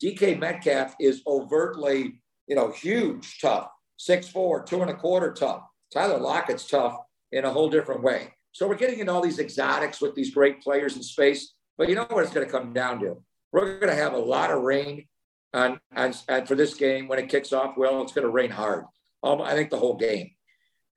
DK 0.01 0.39
Metcalf 0.39 0.95
is 0.99 1.21
overtly, 1.27 2.21
you 2.47 2.55
know, 2.55 2.71
huge, 2.71 3.39
tough. 3.39 3.69
Six 3.97 4.27
four, 4.27 4.63
two 4.63 4.81
and 4.81 4.91
a 4.91 4.95
quarter 4.95 5.31
tough. 5.31 5.63
Tyler 5.93 6.19
Lockett's 6.19 6.67
tough 6.67 6.97
in 7.31 7.45
a 7.45 7.49
whole 7.49 7.69
different 7.69 8.03
way. 8.03 8.33
So 8.51 8.67
we're 8.67 8.75
getting 8.75 8.99
into 8.99 9.11
all 9.11 9.21
these 9.21 9.39
exotics 9.39 10.01
with 10.01 10.15
these 10.15 10.33
great 10.33 10.61
players 10.61 10.95
in 10.95 11.03
space. 11.03 11.53
But 11.77 11.89
you 11.89 11.95
know 11.95 12.05
what 12.09 12.23
it's 12.23 12.33
going 12.33 12.45
to 12.45 12.51
come 12.51 12.73
down 12.73 12.99
to? 12.99 13.23
We're 13.51 13.79
going 13.79 13.95
to 13.95 14.01
have 14.01 14.13
a 14.13 14.17
lot 14.17 14.51
of 14.51 14.61
rain 14.61 15.07
on, 15.53 15.79
on, 15.95 16.13
on 16.29 16.45
for 16.45 16.55
this 16.55 16.73
game 16.73 17.07
when 17.07 17.19
it 17.19 17.29
kicks 17.29 17.53
off. 17.53 17.75
Well, 17.77 18.01
it's 18.01 18.13
going 18.13 18.25
to 18.25 18.31
rain 18.31 18.51
hard. 18.51 18.85
Um, 19.23 19.41
I 19.41 19.53
think 19.53 19.69
the 19.69 19.77
whole 19.77 19.95
game. 19.95 20.31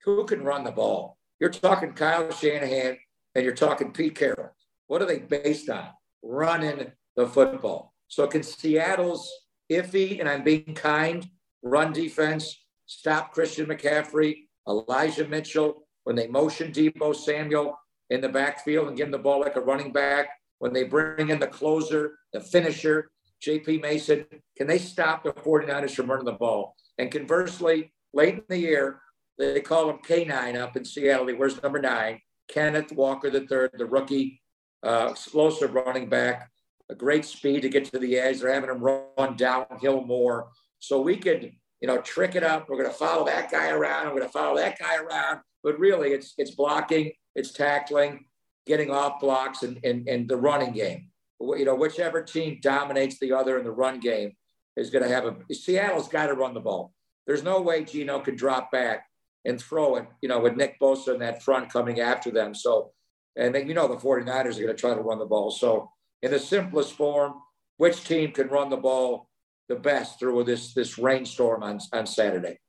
Who 0.05 0.25
can 0.25 0.43
run 0.43 0.63
the 0.63 0.71
ball? 0.71 1.17
You're 1.39 1.49
talking 1.49 1.93
Kyle 1.93 2.31
Shanahan 2.31 2.97
and 3.35 3.45
you're 3.45 3.55
talking 3.55 3.91
Pete 3.91 4.15
Carroll. 4.15 4.51
What 4.87 5.01
are 5.01 5.05
they 5.05 5.19
based 5.19 5.69
on? 5.69 5.89
Running 6.23 6.91
the 7.15 7.27
football. 7.27 7.93
So 8.07 8.25
can 8.27 8.43
Seattle's 8.43 9.31
iffy, 9.71 10.19
and 10.19 10.29
I'm 10.29 10.43
being 10.43 10.73
kind, 10.75 11.27
run 11.63 11.93
defense 11.93 12.63
stop 12.85 13.33
Christian 13.33 13.65
McCaffrey, 13.65 14.45
Elijah 14.67 15.27
Mitchell 15.27 15.87
when 16.03 16.15
they 16.15 16.27
motion 16.27 16.71
Deebo 16.71 17.13
Samuel 17.13 17.77
in 18.09 18.21
the 18.21 18.29
backfield 18.29 18.87
and 18.87 18.95
give 18.95 19.07
him 19.07 19.11
the 19.11 19.17
ball 19.17 19.41
like 19.41 19.57
a 19.57 19.61
running 19.61 19.91
back? 19.91 20.29
when 20.59 20.73
they 20.73 20.83
bring 20.83 21.29
in 21.29 21.39
the 21.39 21.47
closer, 21.47 22.17
the 22.33 22.39
finisher, 22.39 23.11
JP 23.45 23.81
Mason, 23.81 24.25
can 24.55 24.67
they 24.67 24.77
stop 24.77 25.23
the 25.23 25.31
49ers 25.31 25.91
from 25.91 26.09
running 26.09 26.25
the 26.25 26.31
ball? 26.33 26.75
And 26.97 27.11
conversely, 27.11 27.91
late 28.13 28.35
in 28.35 28.43
the 28.49 28.57
year, 28.57 29.01
they 29.37 29.61
call 29.61 29.89
him 29.89 29.99
K9 29.99 30.59
up 30.59 30.75
in 30.75 30.83
Seattle. 30.83 31.27
He 31.27 31.33
wears 31.33 31.61
number 31.61 31.79
nine, 31.79 32.19
Kenneth 32.47 32.91
Walker 32.91 33.29
the 33.29 33.45
third, 33.45 33.71
the 33.77 33.85
rookie, 33.85 34.41
uh, 34.83 35.09
explosive 35.11 35.75
running 35.75 36.09
back, 36.09 36.49
a 36.89 36.95
great 36.95 37.25
speed 37.25 37.61
to 37.61 37.69
get 37.69 37.85
to 37.85 37.99
the 37.99 38.17
edge. 38.17 38.39
They're 38.39 38.53
having 38.53 38.71
him 38.71 38.79
run 38.79 39.35
downhill 39.35 40.01
more. 40.01 40.49
So 40.79 41.01
we 41.01 41.17
could, 41.17 41.51
you 41.81 41.87
know, 41.87 41.99
trick 42.01 42.35
it 42.35 42.43
up. 42.43 42.69
We're 42.69 42.77
going 42.77 42.89
to 42.89 42.95
follow 42.95 43.25
that 43.25 43.51
guy 43.51 43.69
around. 43.69 44.07
We're 44.07 44.19
going 44.19 44.23
to 44.23 44.29
follow 44.29 44.57
that 44.57 44.79
guy 44.79 44.97
around. 44.97 45.39
But 45.63 45.79
really, 45.79 46.09
it's 46.09 46.33
it's 46.37 46.51
blocking, 46.51 47.11
it's 47.35 47.51
tackling, 47.51 48.25
getting 48.65 48.91
off 48.91 49.19
blocks 49.19 49.63
and, 49.63 49.79
and, 49.83 50.07
and 50.07 50.29
the 50.29 50.37
running 50.37 50.73
game. 50.73 51.09
You 51.39 51.65
know, 51.65 51.75
whichever 51.75 52.21
team 52.23 52.59
dominates 52.61 53.19
the 53.19 53.33
other 53.33 53.57
in 53.57 53.63
the 53.63 53.71
run 53.71 53.99
game 53.99 54.33
is 54.75 54.89
going 54.89 55.03
to 55.03 55.09
have 55.09 55.25
a 55.25 55.53
Seattle's 55.53 56.07
got 56.07 56.27
to 56.27 56.33
run 56.33 56.53
the 56.53 56.59
ball. 56.59 56.93
There's 57.25 57.43
no 57.43 57.61
way 57.61 57.83
Geno 57.83 58.19
could 58.19 58.37
drop 58.37 58.71
back 58.71 59.05
and 59.45 59.61
throw 59.61 59.95
it, 59.95 60.05
you 60.21 60.29
know, 60.29 60.39
with 60.39 60.55
Nick 60.55 60.79
Bosa 60.79 61.13
in 61.13 61.19
that 61.19 61.43
front 61.43 61.71
coming 61.71 61.99
after 61.99 62.31
them. 62.31 62.53
So, 62.53 62.91
and 63.35 63.53
then, 63.53 63.67
you 63.67 63.73
know, 63.73 63.87
the 63.87 63.95
49ers 63.95 64.27
are 64.27 64.63
going 64.63 64.67
to 64.67 64.73
try 64.73 64.93
to 64.93 65.01
run 65.01 65.19
the 65.19 65.25
ball. 65.25 65.51
So, 65.51 65.91
in 66.21 66.31
the 66.31 66.39
simplest 66.39 66.93
form, 66.93 67.35
which 67.77 68.03
team 68.03 68.31
can 68.31 68.47
run 68.47 68.69
the 68.69 68.77
ball 68.77 69.26
the 69.67 69.75
best 69.75 70.19
through 70.19 70.43
this 70.43 70.73
this 70.73 70.97
rainstorm 70.97 71.63
on, 71.63 71.79
on 71.93 72.05
Saturday? 72.05 72.59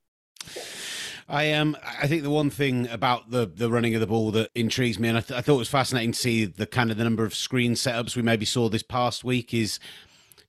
I 1.28 1.52
um 1.52 1.76
I 1.84 2.06
think 2.06 2.22
the 2.22 2.30
one 2.30 2.50
thing 2.50 2.88
about 2.88 3.30
the 3.30 3.46
the 3.46 3.70
running 3.70 3.94
of 3.94 4.00
the 4.00 4.06
ball 4.06 4.30
that 4.32 4.50
intrigues 4.54 4.98
me, 4.98 5.08
and 5.08 5.18
I, 5.18 5.20
th- 5.20 5.38
I 5.38 5.42
thought 5.42 5.56
it 5.56 5.58
was 5.58 5.68
fascinating 5.68 6.12
to 6.12 6.18
see 6.18 6.44
the 6.46 6.66
kind 6.66 6.90
of 6.90 6.96
the 6.96 7.04
number 7.04 7.24
of 7.24 7.34
screen 7.34 7.72
setups 7.72 8.16
we 8.16 8.22
maybe 8.22 8.46
saw 8.46 8.68
this 8.68 8.82
past 8.82 9.24
week 9.24 9.52
is 9.52 9.78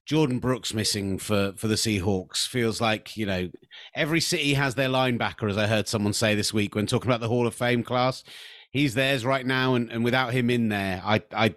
Jordyn 0.09 0.39
Brooks 0.39 0.73
missing 0.73 1.19
for 1.19 1.53
for 1.57 1.67
the 1.67 1.75
Seahawks 1.75 2.47
feels 2.47 2.79
like 2.79 3.17
you 3.17 3.25
know 3.25 3.49
every 3.93 4.21
city 4.21 4.53
has 4.53 4.75
their 4.75 4.89
linebacker, 4.89 5.49
as 5.49 5.57
I 5.57 5.67
heard 5.67 5.87
someone 5.87 6.13
say 6.13 6.33
this 6.33 6.53
week 6.53 6.75
when 6.75 6.87
talking 6.87 7.09
about 7.09 7.19
the 7.19 7.27
Hall 7.27 7.45
of 7.45 7.53
Fame 7.53 7.83
class. 7.83 8.23
He's 8.71 8.93
theirs 8.93 9.25
right 9.25 9.45
now, 9.45 9.73
and, 9.75 9.91
and 9.91 10.03
without 10.03 10.31
him 10.31 10.49
in 10.49 10.69
there, 10.69 11.01
I 11.03 11.21
I 11.33 11.55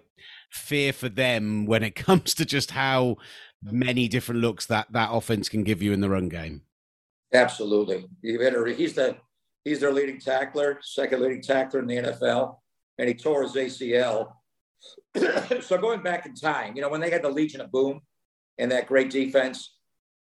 fear 0.49 0.91
for 0.91 1.07
them 1.07 1.65
when 1.65 1.81
it 1.81 1.95
comes 1.95 2.33
to 2.35 2.45
just 2.45 2.71
how 2.71 3.17
many 3.71 4.07
different 4.07 4.41
looks 4.41 4.65
that 4.67 4.91
that 4.91 5.09
offense 5.11 5.49
can 5.49 5.63
give 5.63 5.81
you 5.81 5.93
in 5.93 6.01
the 6.01 6.09
run 6.09 6.29
game. 6.29 6.61
Absolutely. 7.33 8.05
He's 8.21 8.93
the 8.93 9.17
he's 9.63 9.79
their 9.79 9.93
leading 9.93 10.19
tackler, 10.19 10.79
second 10.81 11.21
leading 11.21 11.41
tackler 11.41 11.79
in 11.79 11.87
the 11.87 11.97
NFL, 11.97 12.57
and 12.97 13.07
he 13.07 13.15
tore 13.15 13.43
his 13.43 13.53
ACL. 13.53 14.33
so 15.61 15.77
going 15.77 16.01
back 16.01 16.25
in 16.25 16.35
time, 16.35 16.75
you 16.75 16.81
know, 16.81 16.89
when 16.89 17.01
they 17.01 17.09
had 17.09 17.23
the 17.23 17.29
Legion 17.29 17.61
of 17.61 17.71
Boom 17.71 18.01
and 18.57 18.71
that 18.71 18.87
great 18.87 19.09
defense, 19.09 19.75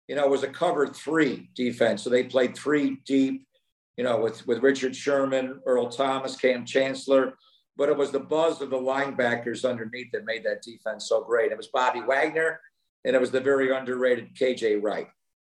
you 0.09 0.16
know, 0.16 0.25
it 0.25 0.31
was 0.31 0.42
a 0.42 0.49
cover 0.49 0.87
three 0.87 1.51
defense. 1.55 2.03
So 2.03 2.11
they 2.11 2.25
played 2.25 2.57
three 2.57 2.99
deep, 3.05 3.46
you 3.96 4.05
know, 4.05 4.20
with, 4.20 4.46
with 4.46 4.62
Richard 4.62 4.94
Sherman, 4.94 5.61
Earl 5.66 5.88
Thomas, 5.88 6.37
Kam 6.37 6.64
Chancellor. 6.64 7.35
But 7.77 7.90
it 7.90 7.96
was 7.96 8.11
the 8.11 8.20
buzz 8.20 8.62
of 8.62 8.70
the 8.70 8.79
linebackers 8.79 9.68
underneath 9.68 10.11
that 10.12 10.25
made 10.25 10.44
that 10.44 10.62
defense 10.62 11.09
so 11.09 11.22
great. 11.22 11.53
It 11.53 11.59
was 11.59 11.66
Bobby 11.66 12.01
Wagner 12.01 12.61
and 13.07 13.16
it 13.16 13.21
was 13.21 13.31
the 13.31 13.40
very 13.40 13.75
underrated 13.75 14.37
KJ 14.37 14.83
Wright. 14.83 15.07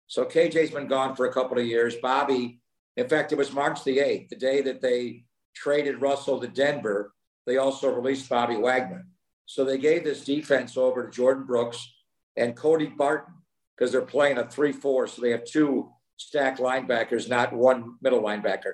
So 0.07 0.25
KJ's 0.25 0.71
been 0.71 0.87
gone 0.87 1.17
for 1.17 1.27
a 1.27 1.33
couple 1.33 1.59
of 1.59 1.67
years. 1.67 1.97
Bobby 1.97 2.61
In 2.97 3.09
fact, 3.09 3.33
it 3.33 3.39
was 3.39 3.53
March 3.53 3.85
the 3.85 3.99
8th, 3.99 4.29
the 4.29 4.37
day 4.37 4.63
that 4.63 4.81
they 4.81 5.25
traded 5.55 6.01
Russell 6.01 6.41
to 6.41 6.49
Denver. 6.49 7.13
They 7.47 7.59
also 7.59 7.93
released 7.93 8.29
Bobby 8.29 8.57
Wagner. 8.57 9.07
So 9.45 9.65
they 9.65 9.79
gave 9.79 10.03
this 10.03 10.25
defense 10.25 10.77
over 10.77 11.09
to 11.09 11.21
Jordyn 11.21 11.47
Brooks 11.47 11.87
and 12.37 12.57
Cody 12.57 12.87
Barton 12.87 13.35
because 13.77 13.93
they're 13.93 14.03
playing 14.03 14.39
a 14.39 14.49
3 14.49 14.73
4. 14.73 15.07
So 15.07 15.23
they 15.23 15.31
have 15.31 15.45
two 15.45 15.91
stacked 16.17 16.59
linebackers, 16.59 17.29
not 17.29 17.53
one 17.53 17.97
middle 18.01 18.23
linebacker. 18.23 18.73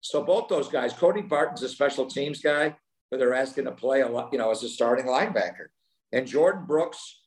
So 0.00 0.22
both 0.22 0.48
those 0.48 0.68
guys, 0.68 0.92
Cody 0.92 1.22
Barton's 1.22 1.62
a 1.62 1.68
special 1.68 2.06
teams 2.06 2.40
guy, 2.40 2.76
but 3.10 3.18
they're 3.18 3.34
asking 3.34 3.64
to 3.64 3.72
play 3.72 4.02
a 4.02 4.08
lot, 4.08 4.30
you 4.32 4.38
know, 4.38 4.50
as 4.50 4.62
a 4.62 4.68
starting 4.68 5.06
linebacker. 5.06 5.68
And 6.12 6.26
Jordyn 6.26 6.66
Brooks, 6.66 7.21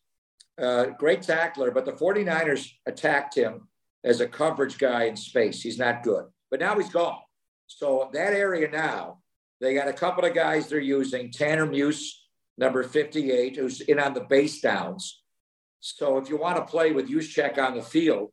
uh, 0.61 0.85
great 0.97 1.21
tackler, 1.21 1.71
but 1.71 1.85
the 1.85 1.91
49ers 1.91 2.69
attacked 2.85 3.35
him 3.35 3.67
as 4.03 4.21
a 4.21 4.27
coverage 4.27 4.77
guy 4.77 5.05
in 5.05 5.15
space. 5.15 5.61
He's 5.61 5.79
not 5.79 6.03
good, 6.03 6.25
but 6.49 6.59
now 6.59 6.77
he's 6.77 6.89
gone. 6.89 7.19
So 7.67 8.09
that 8.13 8.33
area 8.33 8.69
now, 8.69 9.19
they 9.59 9.73
got 9.73 9.87
a 9.87 9.93
couple 9.93 10.25
of 10.25 10.33
guys 10.33 10.67
they're 10.67 10.79
using. 10.79 11.31
Tanner 11.31 11.65
Muse, 11.65 12.25
number 12.57 12.83
58, 12.83 13.55
who's 13.55 13.81
in 13.81 13.99
on 13.99 14.13
the 14.13 14.21
base 14.21 14.61
downs. 14.61 15.21
So 15.79 16.17
if 16.17 16.29
you 16.29 16.37
want 16.37 16.57
to 16.57 16.63
play 16.63 16.91
with 16.91 17.09
Juszczyk 17.09 17.57
on 17.57 17.75
the 17.75 17.81
field, 17.81 18.31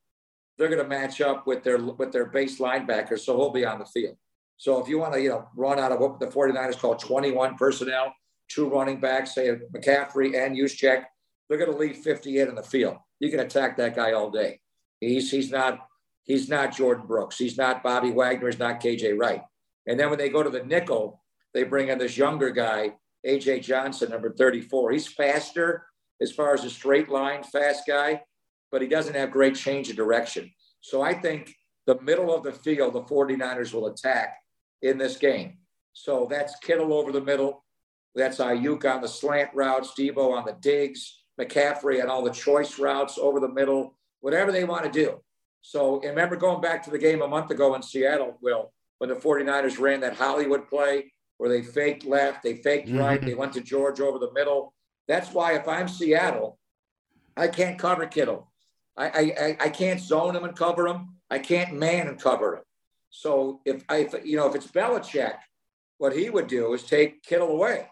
they're 0.58 0.68
going 0.68 0.82
to 0.82 0.88
match 0.88 1.20
up 1.20 1.46
with 1.46 1.64
their 1.64 1.78
with 1.78 2.12
their 2.12 2.26
base 2.26 2.60
linebacker, 2.60 3.18
so 3.18 3.36
he'll 3.36 3.50
be 3.50 3.64
on 3.64 3.78
the 3.78 3.86
field. 3.86 4.16
So 4.58 4.80
if 4.80 4.88
you 4.88 4.98
want 4.98 5.14
to, 5.14 5.20
you 5.20 5.30
know, 5.30 5.48
run 5.56 5.78
out 5.78 5.92
of 5.92 5.98
what 5.98 6.20
the 6.20 6.26
49ers 6.26 6.78
call 6.78 6.94
21 6.94 7.56
personnel, 7.56 8.14
two 8.48 8.68
running 8.68 9.00
backs, 9.00 9.34
say 9.34 9.50
McCaffrey 9.74 10.38
and 10.38 10.56
Juszczyk, 10.56 11.04
they're 11.52 11.66
going 11.66 11.70
to 11.70 11.78
leave 11.78 11.98
58 11.98 12.48
in 12.48 12.54
the 12.54 12.62
field. 12.62 12.96
You 13.20 13.30
can 13.30 13.40
attack 13.40 13.76
that 13.76 13.94
guy 13.94 14.12
all 14.12 14.30
day. 14.30 14.60
He's 15.00 15.30
he's 15.30 15.50
not 15.50 15.86
he's 16.24 16.48
not 16.48 16.70
Jordyn 16.70 17.06
Brooks. 17.06 17.36
He's 17.36 17.58
not 17.58 17.82
Bobby 17.82 18.10
Wagner. 18.10 18.46
He's 18.46 18.58
not 18.58 18.80
KJ 18.80 19.18
Wright. 19.18 19.42
And 19.86 20.00
then 20.00 20.08
when 20.08 20.18
they 20.18 20.30
go 20.30 20.42
to 20.42 20.48
the 20.48 20.62
nickel, 20.62 21.22
they 21.52 21.64
bring 21.64 21.88
in 21.88 21.98
this 21.98 22.16
younger 22.16 22.50
guy, 22.50 22.94
AJ 23.26 23.64
Johnson, 23.64 24.10
number 24.10 24.32
34. 24.32 24.92
He's 24.92 25.06
faster 25.06 25.84
as 26.22 26.32
far 26.32 26.54
as 26.54 26.64
a 26.64 26.70
straight 26.70 27.10
line, 27.10 27.42
fast 27.42 27.82
guy, 27.86 28.22
but 28.70 28.80
he 28.80 28.88
doesn't 28.88 29.14
have 29.16 29.30
great 29.30 29.54
change 29.54 29.90
of 29.90 29.96
direction. 29.96 30.50
So 30.80 31.02
I 31.02 31.12
think 31.12 31.54
the 31.86 32.00
middle 32.00 32.34
of 32.34 32.44
the 32.44 32.52
field, 32.52 32.94
the 32.94 33.02
49ers 33.02 33.74
will 33.74 33.88
attack 33.88 34.36
in 34.80 34.96
this 34.96 35.18
game. 35.18 35.58
So 35.92 36.26
that's 36.30 36.56
Kittle 36.60 36.94
over 36.94 37.12
the 37.12 37.20
middle. 37.20 37.64
That's 38.14 38.38
Aiyuk 38.38 38.84
on 38.84 39.02
the 39.02 39.08
slant 39.08 39.50
routes, 39.54 39.92
Deebo 39.98 40.32
on 40.32 40.44
the 40.44 40.56
digs, 40.60 41.21
McCaffrey 41.42 42.00
and 42.00 42.10
all 42.10 42.22
the 42.22 42.30
choice 42.30 42.78
routes 42.78 43.18
over 43.18 43.40
the 43.40 43.48
middle, 43.48 43.96
whatever 44.20 44.52
they 44.52 44.64
want 44.64 44.84
to 44.84 44.90
do. 44.90 45.20
So 45.60 46.00
remember 46.00 46.36
going 46.36 46.60
back 46.60 46.82
to 46.84 46.90
the 46.90 46.98
game 46.98 47.22
a 47.22 47.28
month 47.28 47.50
ago 47.50 47.74
in 47.74 47.82
Seattle, 47.82 48.36
Will, 48.40 48.72
when 48.98 49.10
the 49.10 49.16
49ers 49.16 49.78
ran 49.78 50.00
that 50.00 50.16
Hollywood 50.16 50.68
play 50.68 51.12
where 51.38 51.50
they 51.50 51.62
faked 51.62 52.04
left, 52.04 52.42
they 52.42 52.54
faked 52.54 52.88
mm-hmm. 52.88 52.98
right, 52.98 53.20
they 53.20 53.34
went 53.34 53.52
to 53.54 53.60
George 53.60 54.00
over 54.00 54.18
the 54.18 54.32
middle. 54.32 54.74
That's 55.08 55.32
why 55.32 55.54
if 55.54 55.66
I'm 55.66 55.88
Seattle, 55.88 56.58
I 57.36 57.48
can't 57.48 57.78
cover 57.78 58.06
Kittle. 58.06 58.52
I, 58.96 59.06
I, 59.06 59.56
I 59.60 59.68
can't 59.70 60.00
zone 60.00 60.36
him 60.36 60.44
and 60.44 60.54
cover 60.54 60.86
him. 60.86 61.16
I 61.30 61.38
can't 61.38 61.74
man 61.74 62.08
and 62.08 62.20
cover 62.20 62.56
him. 62.56 62.62
So 63.10 63.60
if 63.64 63.82
I, 63.88 64.08
you 64.24 64.36
know, 64.36 64.48
if 64.48 64.54
it's 64.54 64.66
Belichick, 64.66 65.36
what 65.98 66.14
he 66.14 66.30
would 66.30 66.46
do 66.46 66.74
is 66.74 66.82
take 66.82 67.22
Kittle 67.22 67.48
away. 67.48 67.86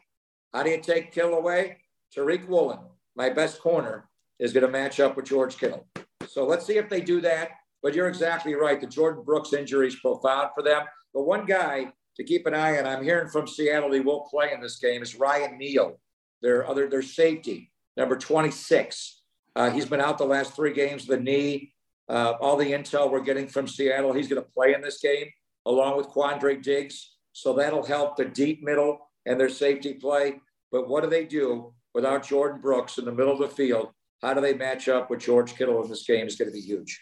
How 0.52 0.62
do 0.62 0.70
you 0.70 0.80
take 0.80 1.12
Kittle 1.12 1.34
away? 1.34 1.78
Tariq 2.14 2.46
Woolen, 2.48 2.80
my 3.20 3.28
best 3.28 3.60
corner, 3.60 4.08
is 4.38 4.54
going 4.54 4.64
to 4.64 4.72
match 4.72 4.98
up 4.98 5.14
with 5.14 5.26
George 5.26 5.58
Kittle. 5.58 5.86
So 6.26 6.46
let's 6.46 6.64
see 6.64 6.78
if 6.78 6.88
they 6.88 7.02
do 7.02 7.20
that. 7.20 7.50
But 7.82 7.92
you're 7.92 8.08
exactly 8.08 8.54
right. 8.54 8.80
The 8.80 8.86
Jordyn 8.86 9.26
Brooks 9.26 9.52
injury 9.52 9.88
is 9.88 9.96
profound 9.96 10.48
for 10.54 10.62
them. 10.62 10.84
But 11.12 11.24
one 11.24 11.44
guy 11.44 11.92
to 12.16 12.24
keep 12.24 12.46
an 12.46 12.54
eye 12.54 12.78
on, 12.78 12.86
I'm 12.86 13.04
hearing 13.04 13.28
from 13.28 13.46
Seattle, 13.46 13.92
he 13.92 14.00
won't 14.00 14.30
play 14.30 14.52
in 14.54 14.60
this 14.62 14.78
game, 14.78 15.02
is 15.02 15.16
Ryan 15.16 15.58
Neal, 15.58 16.00
their 16.40 16.66
other 16.66 16.88
their 16.88 17.02
safety, 17.02 17.70
number 17.94 18.16
26. 18.16 19.20
Uh, 19.54 19.70
he's 19.70 19.84
been 19.84 20.00
out 20.00 20.16
the 20.16 20.24
last 20.24 20.56
three 20.56 20.72
games 20.72 21.06
with 21.06 21.18
a 21.18 21.22
knee. 21.22 21.74
Uh, 22.08 22.32
all 22.40 22.56
the 22.56 22.72
intel 22.72 23.10
we're 23.10 23.20
getting 23.20 23.48
from 23.48 23.68
Seattle, 23.68 24.14
he's 24.14 24.28
going 24.28 24.42
to 24.42 24.48
play 24.50 24.72
in 24.72 24.80
this 24.80 24.98
game 24.98 25.26
along 25.66 25.98
with 25.98 26.08
Quandre 26.08 26.62
Diggs. 26.62 27.16
So 27.32 27.52
that'll 27.52 27.84
help 27.84 28.16
the 28.16 28.24
deep 28.24 28.62
middle 28.62 29.10
and 29.26 29.38
their 29.38 29.50
safety 29.50 29.92
play. 29.92 30.40
But 30.72 30.88
what 30.88 31.04
do 31.04 31.10
they 31.10 31.24
do 31.24 31.74
without 31.94 32.22
Jordyn 32.24 32.60
Brooks 32.60 32.98
in 32.98 33.04
the 33.04 33.12
middle 33.12 33.32
of 33.32 33.38
the 33.38 33.48
field? 33.48 33.90
How 34.22 34.34
do 34.34 34.40
they 34.40 34.54
match 34.54 34.88
up 34.88 35.10
with 35.10 35.20
George 35.20 35.54
Kittle 35.54 35.82
in 35.82 35.88
this 35.88 36.04
game 36.04 36.26
is 36.26 36.36
going 36.36 36.50
to 36.50 36.54
be 36.54 36.60
huge. 36.60 37.00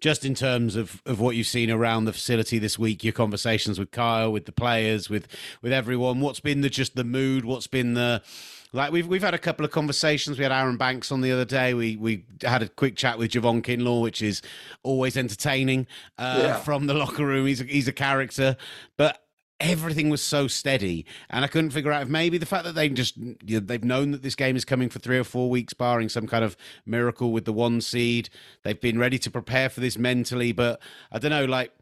Just 0.00 0.24
in 0.24 0.34
terms 0.34 0.74
of, 0.74 1.02
of 1.04 1.20
what 1.20 1.36
you've 1.36 1.46
seen 1.46 1.70
around 1.70 2.06
the 2.06 2.14
facility 2.14 2.58
this 2.58 2.78
week, 2.78 3.04
your 3.04 3.12
conversations 3.12 3.78
with 3.78 3.90
Kyle, 3.90 4.32
with 4.32 4.46
the 4.46 4.52
players, 4.52 5.10
with 5.10 5.28
with 5.60 5.70
everyone, 5.70 6.20
what's 6.20 6.40
been 6.40 6.62
the 6.62 6.70
just 6.70 6.96
the 6.96 7.04
mood? 7.04 7.44
What's 7.44 7.66
been 7.66 7.92
the 7.92 8.22
like 8.72 8.90
we've 8.90 9.06
we've 9.06 9.22
had 9.22 9.34
a 9.34 9.38
couple 9.38 9.66
of 9.66 9.70
conversations. 9.70 10.38
We 10.38 10.44
had 10.44 10.52
Aaron 10.52 10.78
Banks 10.78 11.12
on 11.12 11.20
the 11.20 11.30
other 11.30 11.44
day. 11.44 11.74
We 11.74 11.96
we 11.96 12.24
had 12.42 12.62
a 12.62 12.68
quick 12.68 12.96
chat 12.96 13.18
with 13.18 13.32
Javon 13.32 13.62
Kinlaw, 13.62 14.00
which 14.00 14.22
is 14.22 14.40
always 14.82 15.16
entertaining 15.18 15.86
uh, 16.16 16.40
yeah. 16.42 16.56
from 16.56 16.86
the 16.86 16.94
locker 16.94 17.26
room. 17.26 17.46
He's 17.46 17.60
a, 17.60 17.64
he's 17.64 17.88
a 17.88 17.92
character, 17.92 18.56
but 18.96 19.22
everything 19.60 20.08
was 20.08 20.22
so 20.22 20.48
steady 20.48 21.04
and 21.28 21.44
i 21.44 21.48
couldn't 21.48 21.70
figure 21.70 21.92
out 21.92 22.02
if 22.02 22.08
maybe 22.08 22.38
the 22.38 22.46
fact 22.46 22.64
that 22.64 22.74
they 22.74 22.88
just 22.88 23.16
you 23.16 23.36
know, 23.42 23.60
they've 23.60 23.84
known 23.84 24.10
that 24.10 24.22
this 24.22 24.34
game 24.34 24.56
is 24.56 24.64
coming 24.64 24.88
for 24.88 24.98
three 24.98 25.18
or 25.18 25.24
four 25.24 25.50
weeks 25.50 25.74
barring 25.74 26.08
some 26.08 26.26
kind 26.26 26.44
of 26.44 26.56
miracle 26.86 27.30
with 27.30 27.44
the 27.44 27.52
one 27.52 27.80
seed 27.80 28.30
they've 28.62 28.80
been 28.80 28.98
ready 28.98 29.18
to 29.18 29.30
prepare 29.30 29.68
for 29.68 29.80
this 29.80 29.98
mentally 29.98 30.52
but 30.52 30.80
i 31.12 31.18
don't 31.18 31.30
know 31.30 31.44
like 31.44 31.72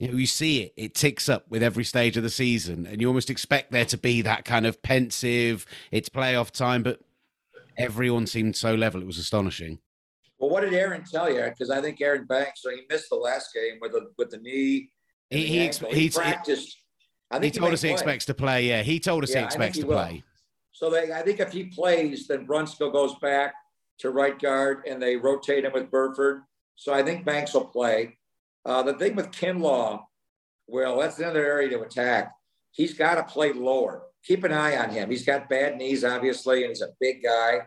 you 0.00 0.08
know, 0.08 0.16
you 0.16 0.26
see 0.26 0.62
it, 0.62 0.72
it 0.76 0.94
ticks 0.94 1.28
up 1.28 1.44
with 1.50 1.62
every 1.62 1.84
stage 1.84 2.16
of 2.16 2.22
the 2.22 2.30
season, 2.30 2.86
and 2.86 3.02
you 3.02 3.06
almost 3.06 3.28
expect 3.28 3.70
there 3.70 3.84
to 3.84 3.98
be 3.98 4.22
that 4.22 4.46
kind 4.46 4.66
of 4.66 4.80
pensive, 4.80 5.66
it's 5.92 6.08
playoff 6.08 6.50
time, 6.50 6.82
but 6.82 7.00
everyone 7.76 8.26
seemed 8.26 8.56
so 8.56 8.74
level. 8.74 9.02
It 9.02 9.06
was 9.06 9.18
astonishing. 9.18 9.78
Well, 10.38 10.48
what 10.48 10.62
did 10.62 10.72
Aaron 10.72 11.04
tell 11.04 11.30
you? 11.30 11.42
Because 11.42 11.70
I 11.70 11.82
think 11.82 12.00
Aaron 12.00 12.24
Banks, 12.24 12.62
so 12.62 12.70
he 12.70 12.82
missed 12.88 13.10
the 13.10 13.16
last 13.16 13.52
game 13.52 13.78
with 13.80 13.92
the 13.92 14.10
with 14.16 14.30
the 14.30 14.38
knee. 14.38 14.90
He, 15.28 15.46
he, 15.46 15.68
he, 15.68 15.86
he, 15.90 16.10
practiced. 16.10 16.78
I 17.30 17.38
think 17.38 17.54
he 17.54 17.60
told 17.60 17.72
us 17.72 17.82
he 17.82 17.90
expects 17.90 18.24
to 18.26 18.34
play. 18.34 18.68
Yeah, 18.68 18.82
he 18.82 18.98
told 18.98 19.22
us 19.22 19.32
yeah, 19.32 19.40
he 19.40 19.44
expects 19.44 19.76
he 19.76 19.82
to 19.82 19.88
will. 19.88 19.96
play. 19.96 20.22
So 20.72 20.90
they, 20.90 21.12
I 21.12 21.22
think 21.22 21.40
if 21.40 21.52
he 21.52 21.64
plays, 21.64 22.26
then 22.26 22.46
Brunskill 22.46 22.92
goes 22.92 23.14
back 23.16 23.54
to 23.98 24.10
right 24.10 24.38
guard, 24.38 24.84
and 24.86 25.00
they 25.00 25.16
rotate 25.16 25.64
him 25.64 25.72
with 25.72 25.90
Burford. 25.90 26.42
So 26.76 26.92
I 26.92 27.02
think 27.02 27.24
Banks 27.24 27.54
will 27.54 27.66
play. 27.66 28.18
Uh, 28.64 28.82
the 28.82 28.94
thing 28.94 29.14
with 29.14 29.30
Kinlaw, 29.30 30.02
well, 30.66 30.98
that's 30.98 31.18
another 31.18 31.44
area 31.44 31.68
to 31.70 31.82
attack. 31.82 32.32
He's 32.72 32.94
got 32.94 33.16
to 33.16 33.24
play 33.24 33.52
lower. 33.52 34.02
Keep 34.24 34.44
an 34.44 34.52
eye 34.52 34.76
on 34.76 34.90
him. 34.90 35.10
He's 35.10 35.24
got 35.24 35.48
bad 35.48 35.76
knees, 35.76 36.04
obviously, 36.04 36.62
and 36.62 36.70
he's 36.70 36.82
a 36.82 36.94
big 37.00 37.22
guy. 37.22 37.60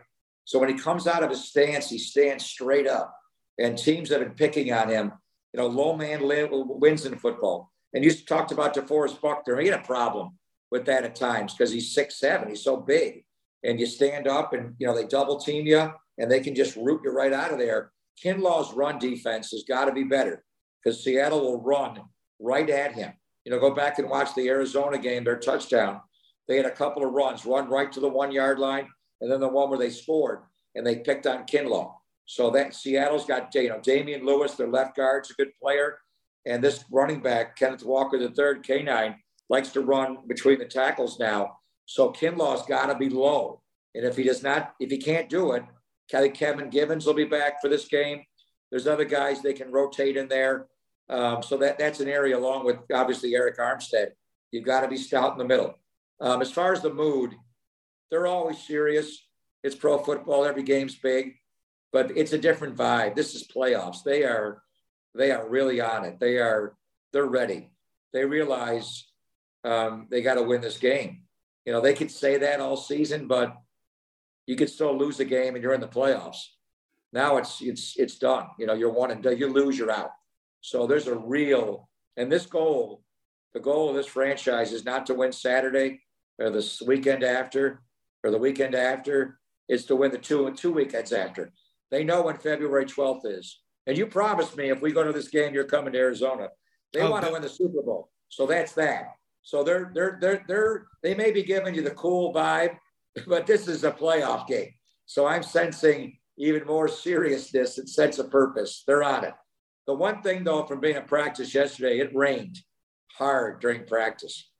So 0.44 0.58
when 0.58 0.68
he 0.68 0.78
comes 0.78 1.06
out 1.06 1.22
of 1.22 1.30
his 1.30 1.48
stance, 1.48 1.88
he 1.88 1.98
stands 1.98 2.44
straight 2.44 2.86
up. 2.86 3.14
And 3.58 3.78
teams 3.78 4.10
have 4.10 4.20
been 4.20 4.34
picking 4.34 4.72
on 4.72 4.88
him. 4.88 5.12
You 5.52 5.60
know, 5.60 5.66
low 5.68 5.96
man 5.96 6.20
wins 6.22 7.06
in 7.06 7.16
football. 7.16 7.72
And 7.94 8.04
you 8.04 8.12
talked 8.12 8.52
about 8.52 8.74
DeForest 8.74 9.20
Buckner. 9.20 9.60
He 9.60 9.68
had 9.68 9.80
a 9.80 9.84
problem 9.84 10.36
with 10.70 10.84
that 10.86 11.04
at 11.04 11.14
times 11.14 11.54
because 11.54 11.72
he's 11.72 11.94
six 11.94 12.18
seven. 12.18 12.48
He's 12.48 12.64
so 12.64 12.76
big. 12.76 13.24
And 13.62 13.80
you 13.80 13.86
stand 13.86 14.26
up 14.26 14.52
and, 14.52 14.74
you 14.78 14.86
know, 14.86 14.94
they 14.94 15.06
double 15.06 15.38
team 15.38 15.66
you 15.66 15.90
and 16.18 16.30
they 16.30 16.40
can 16.40 16.54
just 16.54 16.76
root 16.76 17.00
you 17.04 17.12
right 17.12 17.32
out 17.32 17.52
of 17.52 17.58
there. 17.58 17.92
Kinlaw's 18.22 18.74
run 18.74 18.98
defense 18.98 19.50
has 19.52 19.64
got 19.66 19.86
to 19.86 19.92
be 19.92 20.04
better 20.04 20.44
because 20.82 21.02
Seattle 21.02 21.40
will 21.40 21.62
run 21.62 22.00
right 22.40 22.68
at 22.68 22.92
him. 22.92 23.12
You 23.44 23.52
know, 23.52 23.58
go 23.58 23.74
back 23.74 23.98
and 23.98 24.10
watch 24.10 24.34
the 24.34 24.48
Arizona 24.48 24.98
game, 24.98 25.24
their 25.24 25.38
touchdown. 25.38 26.00
They 26.48 26.56
had 26.56 26.66
a 26.66 26.70
couple 26.70 27.04
of 27.04 27.12
runs, 27.12 27.46
run 27.46 27.70
right 27.70 27.90
to 27.92 28.00
the 28.00 28.08
one 28.08 28.32
yard 28.32 28.58
line, 28.58 28.88
and 29.20 29.30
then 29.30 29.40
the 29.40 29.48
one 29.48 29.70
where 29.70 29.78
they 29.78 29.90
scored 29.90 30.40
and 30.74 30.86
they 30.86 30.96
picked 30.96 31.26
on 31.26 31.44
Kinlaw. 31.44 31.94
So 32.26 32.50
that 32.50 32.74
Seattle's 32.74 33.26
got, 33.26 33.54
you 33.54 33.68
know, 33.68 33.80
Damien 33.82 34.24
Lewis, 34.24 34.54
their 34.54 34.68
left 34.68 34.96
guard's 34.96 35.30
a 35.30 35.34
good 35.34 35.50
player. 35.60 35.98
And 36.46 36.62
this 36.62 36.84
running 36.90 37.20
back, 37.20 37.56
Kenneth 37.56 37.84
Walker, 37.84 38.18
the 38.18 38.30
third 38.30 38.64
K9, 38.64 39.16
likes 39.48 39.70
to 39.70 39.80
run 39.80 40.18
between 40.26 40.58
the 40.58 40.64
tackles 40.64 41.18
now. 41.18 41.58
So 41.86 42.10
Kinlaw's 42.10 42.66
got 42.66 42.86
to 42.86 42.94
be 42.94 43.08
low. 43.08 43.62
And 43.94 44.04
if 44.04 44.16
he 44.16 44.24
does 44.24 44.42
not, 44.42 44.74
if 44.80 44.90
he 44.90 44.98
can't 44.98 45.28
do 45.28 45.52
it, 45.52 45.62
Kevin 46.08 46.70
Givens 46.70 47.06
will 47.06 47.14
be 47.14 47.24
back 47.24 47.60
for 47.60 47.68
this 47.68 47.86
game. 47.86 48.22
There's 48.70 48.86
other 48.86 49.04
guys 49.04 49.40
they 49.40 49.52
can 49.52 49.70
rotate 49.70 50.16
in 50.16 50.28
there. 50.28 50.66
Um, 51.08 51.42
so 51.42 51.56
that 51.58 51.78
that's 51.78 52.00
an 52.00 52.08
area 52.08 52.36
along 52.36 52.64
with 52.64 52.78
obviously 52.92 53.32
Arik 53.32 53.58
Armstead. 53.58 54.12
You've 54.50 54.64
got 54.64 54.80
to 54.80 54.88
be 54.88 54.96
stout 54.96 55.32
in 55.32 55.38
the 55.38 55.44
middle. 55.44 55.78
Um, 56.20 56.40
as 56.40 56.50
far 56.50 56.72
as 56.72 56.80
the 56.80 56.92
mood, 56.92 57.34
they're 58.10 58.26
always 58.26 58.58
serious. 58.58 59.26
It's 59.62 59.74
pro 59.74 59.98
football. 59.98 60.44
Every 60.44 60.62
game's 60.62 60.94
big, 60.94 61.34
but 61.92 62.16
it's 62.16 62.32
a 62.32 62.38
different 62.38 62.76
vibe. 62.76 63.14
This 63.14 63.34
is 63.34 63.46
playoffs. 63.46 64.02
They 64.04 64.24
are 64.24 64.62
they 65.14 65.30
are 65.30 65.48
really 65.48 65.80
on 65.80 66.04
it. 66.04 66.18
They 66.18 66.38
are 66.38 66.74
they're 67.12 67.26
ready. 67.26 67.70
They 68.12 68.24
realize 68.24 69.06
um, 69.64 70.08
they 70.10 70.22
got 70.22 70.34
to 70.34 70.42
win 70.42 70.60
this 70.60 70.78
game. 70.78 71.22
You 71.64 71.72
know, 71.72 71.80
they 71.80 71.94
could 71.94 72.10
say 72.10 72.38
that 72.38 72.60
all 72.60 72.76
season, 72.76 73.26
but 73.26 73.56
you 74.46 74.56
could 74.56 74.68
still 74.68 74.96
lose 74.96 75.16
the 75.16 75.24
game 75.24 75.54
and 75.54 75.62
you're 75.62 75.74
in 75.74 75.80
the 75.80 75.88
playoffs. 75.88 76.42
Now 77.12 77.36
it's 77.36 77.60
it's 77.62 77.94
it's 77.96 78.18
done. 78.18 78.46
You 78.58 78.66
know, 78.66 78.74
you're 78.74 78.92
one 78.92 79.10
and 79.10 79.22
done. 79.22 79.38
You 79.38 79.52
lose, 79.52 79.78
you're 79.78 79.90
out. 79.90 80.10
So 80.60 80.86
there's 80.86 81.06
a 81.06 81.16
real 81.16 81.88
And 82.16 82.30
this 82.30 82.46
goal, 82.46 83.02
the 83.52 83.60
goal 83.60 83.90
of 83.90 83.96
this 83.96 84.06
franchise 84.06 84.72
is 84.72 84.84
not 84.84 85.06
to 85.06 85.14
win 85.14 85.32
Saturday 85.32 86.00
or 86.38 86.50
this 86.50 86.82
weekend 86.82 87.22
after 87.22 87.82
or 88.22 88.30
the 88.30 88.38
weekend 88.38 88.74
after. 88.74 89.38
It's 89.68 89.84
to 89.84 89.96
win 89.96 90.10
the 90.10 90.18
two 90.18 90.52
two 90.54 90.72
weekends 90.72 91.12
after. 91.12 91.52
They 91.90 92.02
know 92.02 92.22
when 92.22 92.36
February 92.36 92.86
12th 92.86 93.24
is. 93.24 93.60
And 93.86 93.98
you 93.98 94.06
promised 94.06 94.56
me 94.56 94.70
if 94.70 94.80
we 94.80 94.92
go 94.92 95.04
to 95.04 95.12
this 95.12 95.28
game, 95.28 95.52
you're 95.52 95.64
coming 95.64 95.92
to 95.92 95.98
Arizona. 95.98 96.48
They 96.92 97.02
oh, 97.02 97.10
want 97.10 97.26
to 97.26 97.32
win 97.32 97.42
the 97.42 97.48
Super 97.48 97.82
Bowl. 97.82 98.10
So 98.28 98.46
that's 98.46 98.72
that. 98.72 99.08
So 99.42 99.62
they're 99.62 99.90
they're 99.94 100.18
they're 100.20 100.44
they're 100.48 100.86
they 101.02 101.14
may 101.14 101.30
be 101.30 101.42
giving 101.42 101.74
you 101.74 101.82
the 101.82 101.90
cool 101.90 102.32
vibe, 102.32 102.76
but 103.26 103.46
this 103.46 103.68
is 103.68 103.84
a 103.84 103.92
playoff 103.92 104.46
game. 104.46 104.70
So 105.06 105.26
I'm 105.26 105.42
sensing 105.42 106.18
even 106.38 106.66
more 106.66 106.88
seriousness 106.88 107.78
and 107.78 107.88
sense 107.88 108.18
of 108.18 108.30
purpose. 108.30 108.84
They're 108.86 109.04
on 109.04 109.24
it. 109.24 109.34
The 109.86 109.94
one 109.94 110.22
thing 110.22 110.44
though, 110.44 110.64
from 110.64 110.80
being 110.80 110.96
in 110.96 111.04
practice 111.04 111.54
yesterday, 111.54 111.98
it 111.98 112.14
rained 112.14 112.58
hard 113.12 113.60
during 113.60 113.86
practice. 113.86 114.50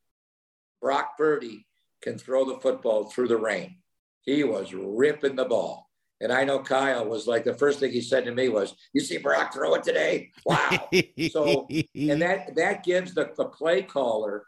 Brock 0.82 1.16
Purdy 1.16 1.66
can 2.02 2.18
throw 2.18 2.44
the 2.44 2.60
football 2.60 3.04
through 3.04 3.28
the 3.28 3.38
rain. 3.38 3.78
He 4.20 4.44
was 4.44 4.74
ripping 4.74 5.36
the 5.36 5.46
ball. 5.46 5.83
And 6.24 6.32
I 6.32 6.42
know 6.42 6.58
Kyle 6.58 7.06
was 7.06 7.26
like 7.26 7.44
the 7.44 7.52
first 7.52 7.80
thing 7.80 7.92
he 7.92 8.00
said 8.00 8.24
to 8.24 8.32
me 8.32 8.48
was, 8.48 8.74
"You 8.94 9.02
see 9.02 9.18
Brock 9.18 9.52
throw 9.52 9.74
it 9.74 9.82
today? 9.82 10.30
Wow!" 10.46 10.88
so, 11.30 11.68
and 11.94 12.22
that 12.22 12.56
that 12.56 12.82
gives 12.82 13.12
the, 13.12 13.30
the 13.36 13.44
play 13.44 13.82
caller 13.82 14.46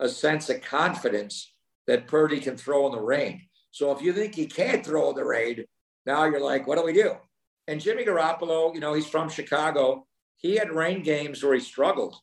a 0.00 0.08
sense 0.08 0.48
of 0.48 0.62
confidence 0.62 1.52
that 1.86 2.06
Purdy 2.06 2.40
can 2.40 2.56
throw 2.56 2.86
in 2.86 2.92
the 2.92 3.00
rain. 3.00 3.42
So 3.72 3.92
if 3.92 4.00
you 4.00 4.14
think 4.14 4.34
he 4.34 4.46
can't 4.46 4.84
throw 4.84 5.10
in 5.10 5.16
the 5.16 5.24
rain, 5.24 5.66
now 6.06 6.24
you're 6.24 6.40
like, 6.40 6.66
what 6.66 6.78
do 6.78 6.84
we 6.84 6.94
do? 6.94 7.14
And 7.66 7.78
Jimmy 7.78 8.06
Garoppolo, 8.06 8.74
you 8.74 8.80
know, 8.80 8.94
he's 8.94 9.06
from 9.06 9.28
Chicago. 9.28 10.06
He 10.38 10.56
had 10.56 10.72
rain 10.72 11.02
games 11.02 11.42
where 11.42 11.54
he 11.54 11.60
struggled. 11.60 12.16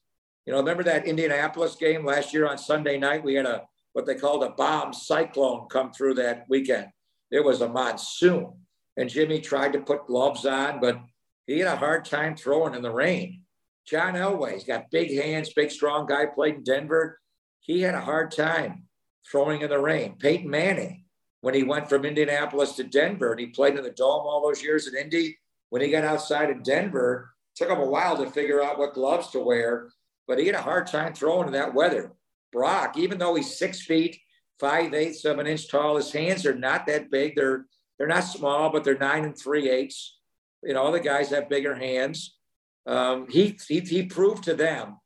You 0.47 0.53
know, 0.53 0.59
remember 0.59 0.83
that 0.83 1.05
Indianapolis 1.05 1.75
game 1.75 2.05
last 2.05 2.33
year 2.33 2.47
on 2.47 2.57
Sunday 2.57 2.97
night? 2.97 3.23
We 3.23 3.35
had 3.35 3.45
a 3.45 3.67
what 3.93 4.07
they 4.07 4.15
called 4.15 4.43
a 4.43 4.49
bomb 4.49 4.93
cyclone 4.93 5.67
come 5.69 5.91
through 5.91 6.15
that 6.15 6.45
weekend. 6.49 6.87
It 7.29 7.43
was 7.45 7.61
a 7.61 7.69
monsoon. 7.69 8.64
And 8.97 9.09
Jimmy 9.09 9.41
tried 9.41 9.73
to 9.73 9.79
put 9.79 10.07
gloves 10.07 10.45
on, 10.45 10.79
but 10.79 10.99
he 11.47 11.59
had 11.59 11.67
a 11.67 11.75
hard 11.75 12.05
time 12.05 12.35
throwing 12.35 12.73
in 12.73 12.81
the 12.81 12.91
rain. 12.91 13.41
John 13.85 14.13
Elway, 14.13 14.53
he's 14.53 14.63
got 14.63 14.89
big 14.89 15.13
hands, 15.13 15.53
big, 15.53 15.69
strong 15.69 16.07
guy, 16.07 16.25
played 16.25 16.55
in 16.55 16.63
Denver. 16.63 17.19
He 17.59 17.81
had 17.81 17.93
a 17.93 18.01
hard 18.01 18.31
time 18.31 18.87
throwing 19.29 19.61
in 19.61 19.69
the 19.69 19.79
rain. 19.79 20.15
Peyton 20.17 20.49
Manning, 20.49 21.05
when 21.41 21.53
he 21.53 21.63
went 21.63 21.89
from 21.89 22.05
Indianapolis 22.05 22.73
to 22.73 22.83
Denver 22.83 23.31
and 23.31 23.39
he 23.39 23.47
played 23.47 23.75
in 23.75 23.83
the 23.83 23.91
dome 23.91 24.25
all 24.25 24.41
those 24.41 24.63
years 24.63 24.87
in 24.87 24.95
Indy, 24.95 25.37
when 25.69 25.81
he 25.81 25.89
got 25.89 26.03
outside 26.03 26.49
of 26.49 26.63
Denver, 26.63 27.31
took 27.55 27.69
him 27.69 27.79
a 27.79 27.85
while 27.85 28.17
to 28.17 28.29
figure 28.29 28.63
out 28.63 28.79
what 28.79 28.93
gloves 28.93 29.29
to 29.31 29.39
wear, 29.39 29.89
but 30.27 30.39
he 30.39 30.45
had 30.45 30.55
a 30.55 30.61
hard 30.61 30.87
time 30.87 31.13
throwing 31.13 31.47
in 31.47 31.53
that 31.53 31.73
weather. 31.73 32.13
Brock, 32.51 32.97
even 32.97 33.17
though 33.17 33.35
he's 33.35 33.57
six 33.57 33.81
feet, 33.81 34.17
five 34.59 34.93
eighths 34.93 35.25
of 35.25 35.39
an 35.39 35.47
inch 35.47 35.67
tall, 35.69 35.97
his 35.97 36.11
hands 36.11 36.45
are 36.45 36.55
not 36.55 36.87
that 36.87 37.11
big. 37.11 37.35
They're 37.35 37.65
they're 37.97 38.07
not 38.07 38.21
small, 38.21 38.69
but 38.69 38.83
they're 38.83 38.97
nine 38.97 39.23
and 39.23 39.37
three 39.37 39.69
eighths. 39.69 40.17
You 40.63 40.73
know, 40.73 40.91
the 40.91 40.99
guys 40.99 41.29
have 41.29 41.49
bigger 41.49 41.75
hands. 41.75 42.35
Um, 42.85 43.27
he, 43.29 43.57
he 43.67 43.79
he 43.79 44.03
proved 44.03 44.43
to 44.43 44.53
them 44.53 44.97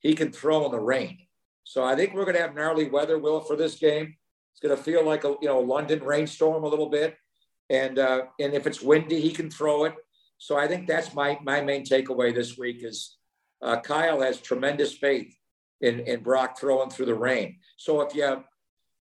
he 0.00 0.14
can 0.14 0.32
throw 0.32 0.64
in 0.64 0.72
the 0.72 0.80
rain. 0.80 1.18
So 1.64 1.84
I 1.84 1.94
think 1.94 2.14
we're 2.14 2.24
going 2.24 2.36
to 2.36 2.42
have 2.42 2.54
gnarly 2.54 2.88
weather, 2.88 3.18
Will, 3.18 3.40
for 3.40 3.54
this 3.54 3.76
game. 3.76 4.16
It's 4.52 4.60
going 4.60 4.76
to 4.76 4.82
feel 4.82 5.04
like 5.04 5.24
a 5.24 5.36
you 5.40 5.48
know 5.48 5.60
London 5.60 6.02
rainstorm 6.02 6.64
a 6.64 6.68
little 6.68 6.88
bit, 6.88 7.16
and 7.68 7.98
uh, 7.98 8.22
and 8.40 8.54
if 8.54 8.66
it's 8.66 8.82
windy, 8.82 9.20
he 9.20 9.30
can 9.30 9.50
throw 9.50 9.84
it. 9.84 9.94
So 10.38 10.56
I 10.56 10.66
think 10.66 10.88
that's 10.88 11.14
my 11.14 11.38
my 11.42 11.60
main 11.60 11.84
takeaway 11.84 12.34
this 12.34 12.58
week 12.58 12.82
is 12.82 13.16
uh, 13.62 13.80
Kyle 13.80 14.20
has 14.22 14.40
tremendous 14.40 14.94
faith 14.94 15.32
in 15.80 16.00
in 16.00 16.22
Brock 16.22 16.58
throwing 16.58 16.90
through 16.90 17.06
the 17.06 17.14
rain. 17.14 17.58
So 17.76 18.00
if 18.00 18.14
you 18.14 18.42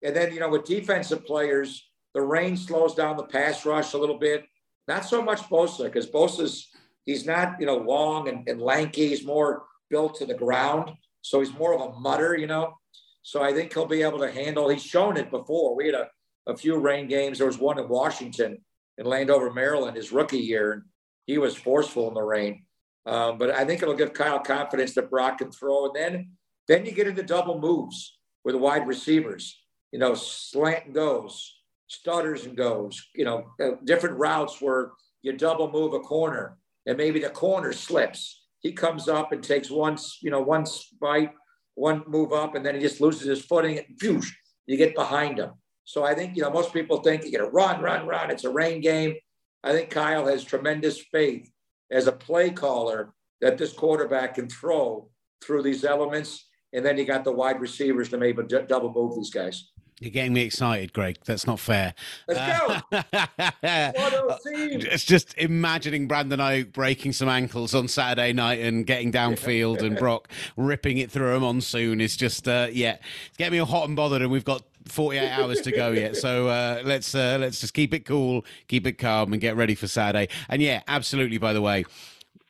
and 0.03 0.17
then 0.17 0.33
you 0.33 0.41
know 0.41 0.49
with 0.49 0.65
defensive 0.65 1.27
players, 1.27 1.87
the 2.15 2.23
rain 2.23 2.57
slows 2.57 2.95
down 2.95 3.17
the 3.17 3.25
pass 3.25 3.67
rush 3.67 3.93
a 3.93 3.99
little 3.99 4.19
bit. 4.19 4.45
Not 4.87 5.05
so 5.05 5.23
much 5.23 5.41
Bosa 5.43 5.85
because 5.85 6.07
Bosa's 6.07 6.69
he's 7.05 7.27
not 7.27 7.61
you 7.61 7.67
know 7.67 7.77
long 7.77 8.29
and, 8.29 8.49
and 8.49 8.61
lanky. 8.61 9.09
He's 9.09 9.25
more 9.25 9.65
built 9.91 10.17
to 10.17 10.27
the 10.27 10.35
ground, 10.35 10.93
so 11.23 11.41
he's 11.41 11.53
more 11.53 11.75
of 11.75 11.81
a 11.81 11.99
mutter, 11.99 12.37
you 12.37 12.47
know. 12.47 12.75
So 13.23 13.43
I 13.43 13.53
think 13.53 13.73
he'll 13.73 13.87
be 13.87 14.03
able 14.03 14.19
to 14.19 14.31
handle. 14.31 14.69
He's 14.69 14.85
shown 14.85 15.17
it 15.17 15.31
before. 15.31 15.75
We 15.75 15.87
had 15.87 15.95
a, 15.95 16.09
a 16.47 16.57
few 16.57 16.79
rain 16.79 17.09
games. 17.09 17.39
There 17.39 17.47
was 17.47 17.59
one 17.59 17.79
in 17.79 17.89
Washington 17.89 18.59
in 18.99 19.07
Landover, 19.07 19.53
Maryland, 19.53 19.97
his 19.97 20.13
rookie 20.13 20.39
year, 20.39 20.73
and 20.73 20.83
he 21.27 21.39
was 21.39 21.57
forceful 21.57 22.09
in 22.09 22.15
the 22.15 22.23
rain. 22.23 22.65
Um, 23.07 23.39
but 23.39 23.51
I 23.51 23.65
think 23.65 23.83
it'll 23.83 23.95
give 23.95 24.13
Kyle 24.13 24.39
confidence 24.39 24.95
that 24.95 25.11
Brock 25.11 25.39
can 25.39 25.51
throw. 25.51 25.87
And 25.87 25.95
then, 25.95 26.31
then 26.69 26.87
you 26.87 26.93
get 26.93 27.09
into 27.09 27.23
double 27.23 27.61
moves 27.61 28.17
with 28.45 28.55
wide 28.55 28.87
receivers. 28.87 29.59
You 29.93 29.99
know, 29.99 30.15
slant 30.15 30.93
goes, 30.93 31.54
stutters 31.95 32.47
and 32.47 32.57
goes. 32.57 33.03
You 33.15 33.25
know, 33.25 33.47
uh, 33.63 33.73
different 33.85 34.19
routes 34.19 34.61
where 34.61 34.93
you 35.23 35.33
double 35.33 35.71
move 35.71 35.95
a 35.95 36.01
corner, 36.01 36.59
and 36.87 36.97
maybe 36.97 37.21
the 37.21 37.31
corner 37.31 37.73
slips. 37.73 38.43
He 38.61 38.73
comes 38.73 39.09
up 39.09 39.33
and 39.33 39.43
takes 39.43 39.71
one, 39.71 39.99
you 40.23 40.31
know, 40.31 40.41
one 40.41 40.65
bite, 41.01 41.33
one 41.75 42.03
move 42.07 42.33
up, 42.33 42.55
and 42.55 42.65
then 42.65 42.75
he 42.75 42.81
just 42.81 43.01
loses 43.01 43.27
his 43.27 43.45
footing. 43.45 43.79
And 43.79 43.87
phew, 44.01 44.23
you 44.67 44.77
get 44.77 44.95
behind 44.95 45.39
him. 45.39 45.53
So 45.85 46.03
I 46.05 46.15
think 46.15 46.37
you 46.37 46.43
know 46.43 46.51
most 46.51 46.73
people 46.73 46.99
think 46.99 47.25
you 47.25 47.31
get 47.31 47.41
a 47.41 47.51
run, 47.51 47.83
run, 47.83 48.07
run. 48.07 48.31
It's 48.31 48.45
a 48.45 48.51
rain 48.51 48.81
game. 48.81 49.15
I 49.63 49.73
think 49.73 49.91
Kyle 49.91 50.27
has 50.27 50.45
tremendous 50.45 51.01
faith 51.13 51.51
as 51.91 52.07
a 52.07 52.13
play 52.13 52.51
caller 52.51 53.13
that 53.41 53.59
this 53.59 53.73
quarterback 53.73 54.35
can 54.35 54.49
throw 54.49 55.09
through 55.43 55.63
these 55.63 55.85
elements. 55.85 56.47
And 56.73 56.85
then 56.85 56.99
you 56.99 57.05
got 57.05 57.25
the 57.25 57.33
wide 57.33 57.61
receivers 57.61 58.09
to 58.09 58.19
maybe 58.19 58.43
double 58.67 58.93
move 58.93 59.15
these 59.17 59.31
guys. 59.31 59.71
You're 60.05 60.11
getting 60.11 60.35
me 60.35 60.43
excited, 60.43 60.93
Greg. 60.93 61.17
That's 61.25 61.47
not 61.47 61.59
fair. 61.59 61.95
Let's 62.29 62.63
go. 62.63 62.81
it's 64.45 65.05
just 65.05 65.35
imagining 65.39 66.07
Brandon 66.07 66.41
Aiyuk 66.41 66.75
breaking 66.75 67.13
some 67.13 67.31
ankles 67.31 67.75
on 67.75 67.89
Saturday 67.89 68.35
night 68.35 68.61
and 68.61 68.87
getting 68.87 69.11
downfield 69.11 69.83
and 69.83 69.97
Brock 69.97 70.29
ripping 70.59 70.99
it 70.99 71.11
through 71.11 71.35
a 71.35 71.41
monsoon 71.41 72.03
is 72.03 72.19
just, 72.19 72.47
uh, 72.47 72.69
yeah, 72.71 72.99
it's 73.29 73.39
getting 73.39 73.59
me 73.59 73.65
hot 73.65 73.89
and 73.89 73.97
bothered. 73.97 74.21
And 74.21 74.31
we've 74.31 74.45
got 74.45 74.63
48 74.89 75.31
hours 75.31 75.63
to 75.63 75.73
go 75.73 75.93
yet. 75.93 76.17
So 76.17 76.49
uh, 76.49 76.83
let's 76.85 77.15
uh, 77.15 77.39
let's 77.41 77.61
just 77.61 77.73
keep 77.73 77.95
it 77.95 78.01
cool, 78.01 78.45
keep 78.69 78.87
it 78.87 78.99
calm, 78.99 79.33
and 79.33 79.41
get 79.41 79.57
ready 79.57 79.75
for 79.75 79.87
Saturday. 79.87 80.29
And 80.51 80.61
yeah, 80.61 80.83
absolutely. 80.87 81.39
By 81.39 81.55
the 81.55 81.63
way, 81.63 81.87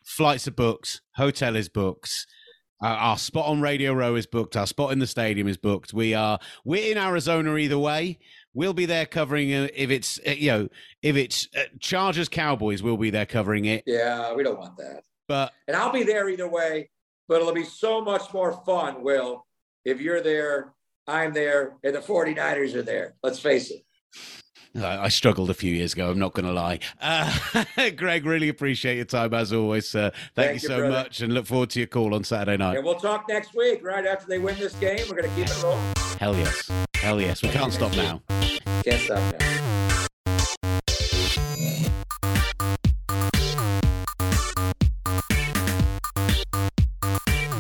flights 0.02 0.48
are 0.48 0.52
booked, 0.52 1.02
hotel 1.14 1.54
is 1.54 1.68
booked. 1.68 2.26
Uh, 2.82 2.88
our 2.88 3.18
spot 3.18 3.46
on 3.46 3.60
Radio 3.60 3.92
Row 3.92 4.14
is 4.14 4.26
booked. 4.26 4.56
Our 4.56 4.66
spot 4.66 4.92
in 4.92 4.98
the 4.98 5.06
stadium 5.06 5.48
is 5.48 5.56
booked. 5.56 5.92
We 5.92 6.14
are 6.14 6.38
we're 6.64 6.90
in 6.90 6.98
Arizona 6.98 7.56
either 7.56 7.78
way. 7.78 8.18
We'll 8.52 8.74
be 8.74 8.86
there 8.86 9.06
covering 9.06 9.52
uh, 9.52 9.68
if 9.74 9.90
it's 9.90 10.20
uh, 10.26 10.30
you 10.30 10.50
know 10.50 10.68
if 11.02 11.16
it's 11.16 11.48
uh, 11.56 11.62
Chargers 11.80 12.28
Cowboys. 12.28 12.82
We'll 12.82 12.96
be 12.96 13.10
there 13.10 13.26
covering 13.26 13.66
it. 13.66 13.84
Yeah, 13.86 14.34
we 14.34 14.42
don't 14.42 14.58
want 14.58 14.76
that. 14.78 15.02
But 15.28 15.52
and 15.68 15.76
I'll 15.76 15.92
be 15.92 16.02
there 16.02 16.28
either 16.28 16.48
way. 16.48 16.90
But 17.26 17.40
it'll 17.40 17.54
be 17.54 17.64
so 17.64 18.02
much 18.02 18.34
more 18.34 18.52
fun, 18.66 19.02
Will, 19.02 19.46
if 19.86 19.98
you're 19.98 20.20
there 20.20 20.74
I'm 21.06 21.32
there, 21.32 21.76
and 21.82 21.94
the 21.94 22.00
49ers 22.00 22.74
are 22.74 22.82
there. 22.82 23.14
Let's 23.22 23.38
face 23.38 23.70
it. 23.70 23.82
I 24.82 25.08
struggled 25.08 25.50
a 25.50 25.54
few 25.54 25.72
years 25.72 25.92
ago. 25.92 26.10
I'm 26.10 26.18
not 26.18 26.32
going 26.32 26.46
to 26.46 26.52
lie. 26.52 26.80
Uh, 27.00 27.32
Greg, 27.96 28.26
really 28.26 28.48
appreciate 28.48 28.96
your 28.96 29.04
time 29.04 29.32
as 29.34 29.52
always. 29.52 29.90
Thank, 29.92 30.14
Thank, 30.34 30.62
you 30.62 30.68
so 30.68 30.78
brother. 30.78 30.90
much, 30.90 31.20
and 31.20 31.32
look 31.32 31.46
forward 31.46 31.70
to 31.70 31.80
your 31.80 31.86
call 31.86 32.14
on 32.14 32.24
Saturday 32.24 32.56
night. 32.56 32.76
And 32.76 32.84
we'll 32.84 32.94
talk 32.96 33.28
next 33.28 33.54
week, 33.54 33.84
right 33.84 34.04
after 34.06 34.26
they 34.26 34.38
win 34.38 34.58
this 34.58 34.74
game. 34.76 34.98
We're 35.08 35.16
going 35.16 35.30
to 35.30 35.36
keep 35.36 35.46
it 35.46 35.62
rolling. 35.62 35.80
Hell 36.18 36.34
yes, 36.34 36.70
hell 36.94 37.20
yes. 37.20 37.42
We 37.42 37.50
can't 37.50 37.72
stop 37.72 37.94
now. 37.96 38.22
Can't 38.84 39.00
stop 39.00 39.40
now. 39.40 39.64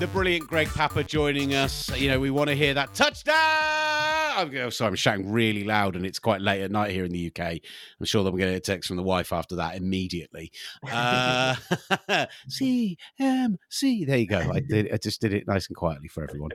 the 0.00 0.08
brilliant 0.08 0.46
Greg 0.46 0.68
Papa 0.68 1.02
joining 1.02 1.54
us. 1.54 1.88
You 1.98 2.08
know, 2.08 2.20
we 2.20 2.30
want 2.30 2.50
to 2.50 2.54
hear 2.54 2.74
that 2.74 2.92
touchdown. 2.92 4.13
I'm, 4.36 4.56
oh, 4.56 4.70
sorry, 4.70 4.88
I'm 4.88 4.94
shouting 4.96 5.30
really 5.30 5.64
loud, 5.64 5.96
and 5.96 6.04
it's 6.04 6.18
quite 6.18 6.40
late 6.40 6.62
at 6.62 6.70
night 6.70 6.90
here 6.90 7.04
in 7.04 7.12
the 7.12 7.26
UK. 7.26 7.58
I'm 8.00 8.06
sure 8.06 8.24
that 8.24 8.32
we're 8.32 8.38
going 8.38 8.52
to 8.52 8.58
get 8.58 8.68
a 8.68 8.72
text 8.72 8.88
from 8.88 8.96
the 8.96 9.02
wife 9.02 9.32
after 9.32 9.56
that 9.56 9.76
immediately. 9.76 10.50
Uh, 10.90 11.56
C 12.48 12.96
M 13.18 13.58
C. 13.68 14.04
There 14.04 14.18
you 14.18 14.26
go. 14.26 14.38
I 14.52 14.60
did. 14.60 14.92
I 14.92 14.96
just 14.96 15.20
did 15.20 15.32
it 15.32 15.46
nice 15.46 15.68
and 15.68 15.76
quietly 15.76 16.08
for 16.08 16.22
everyone. 16.22 16.50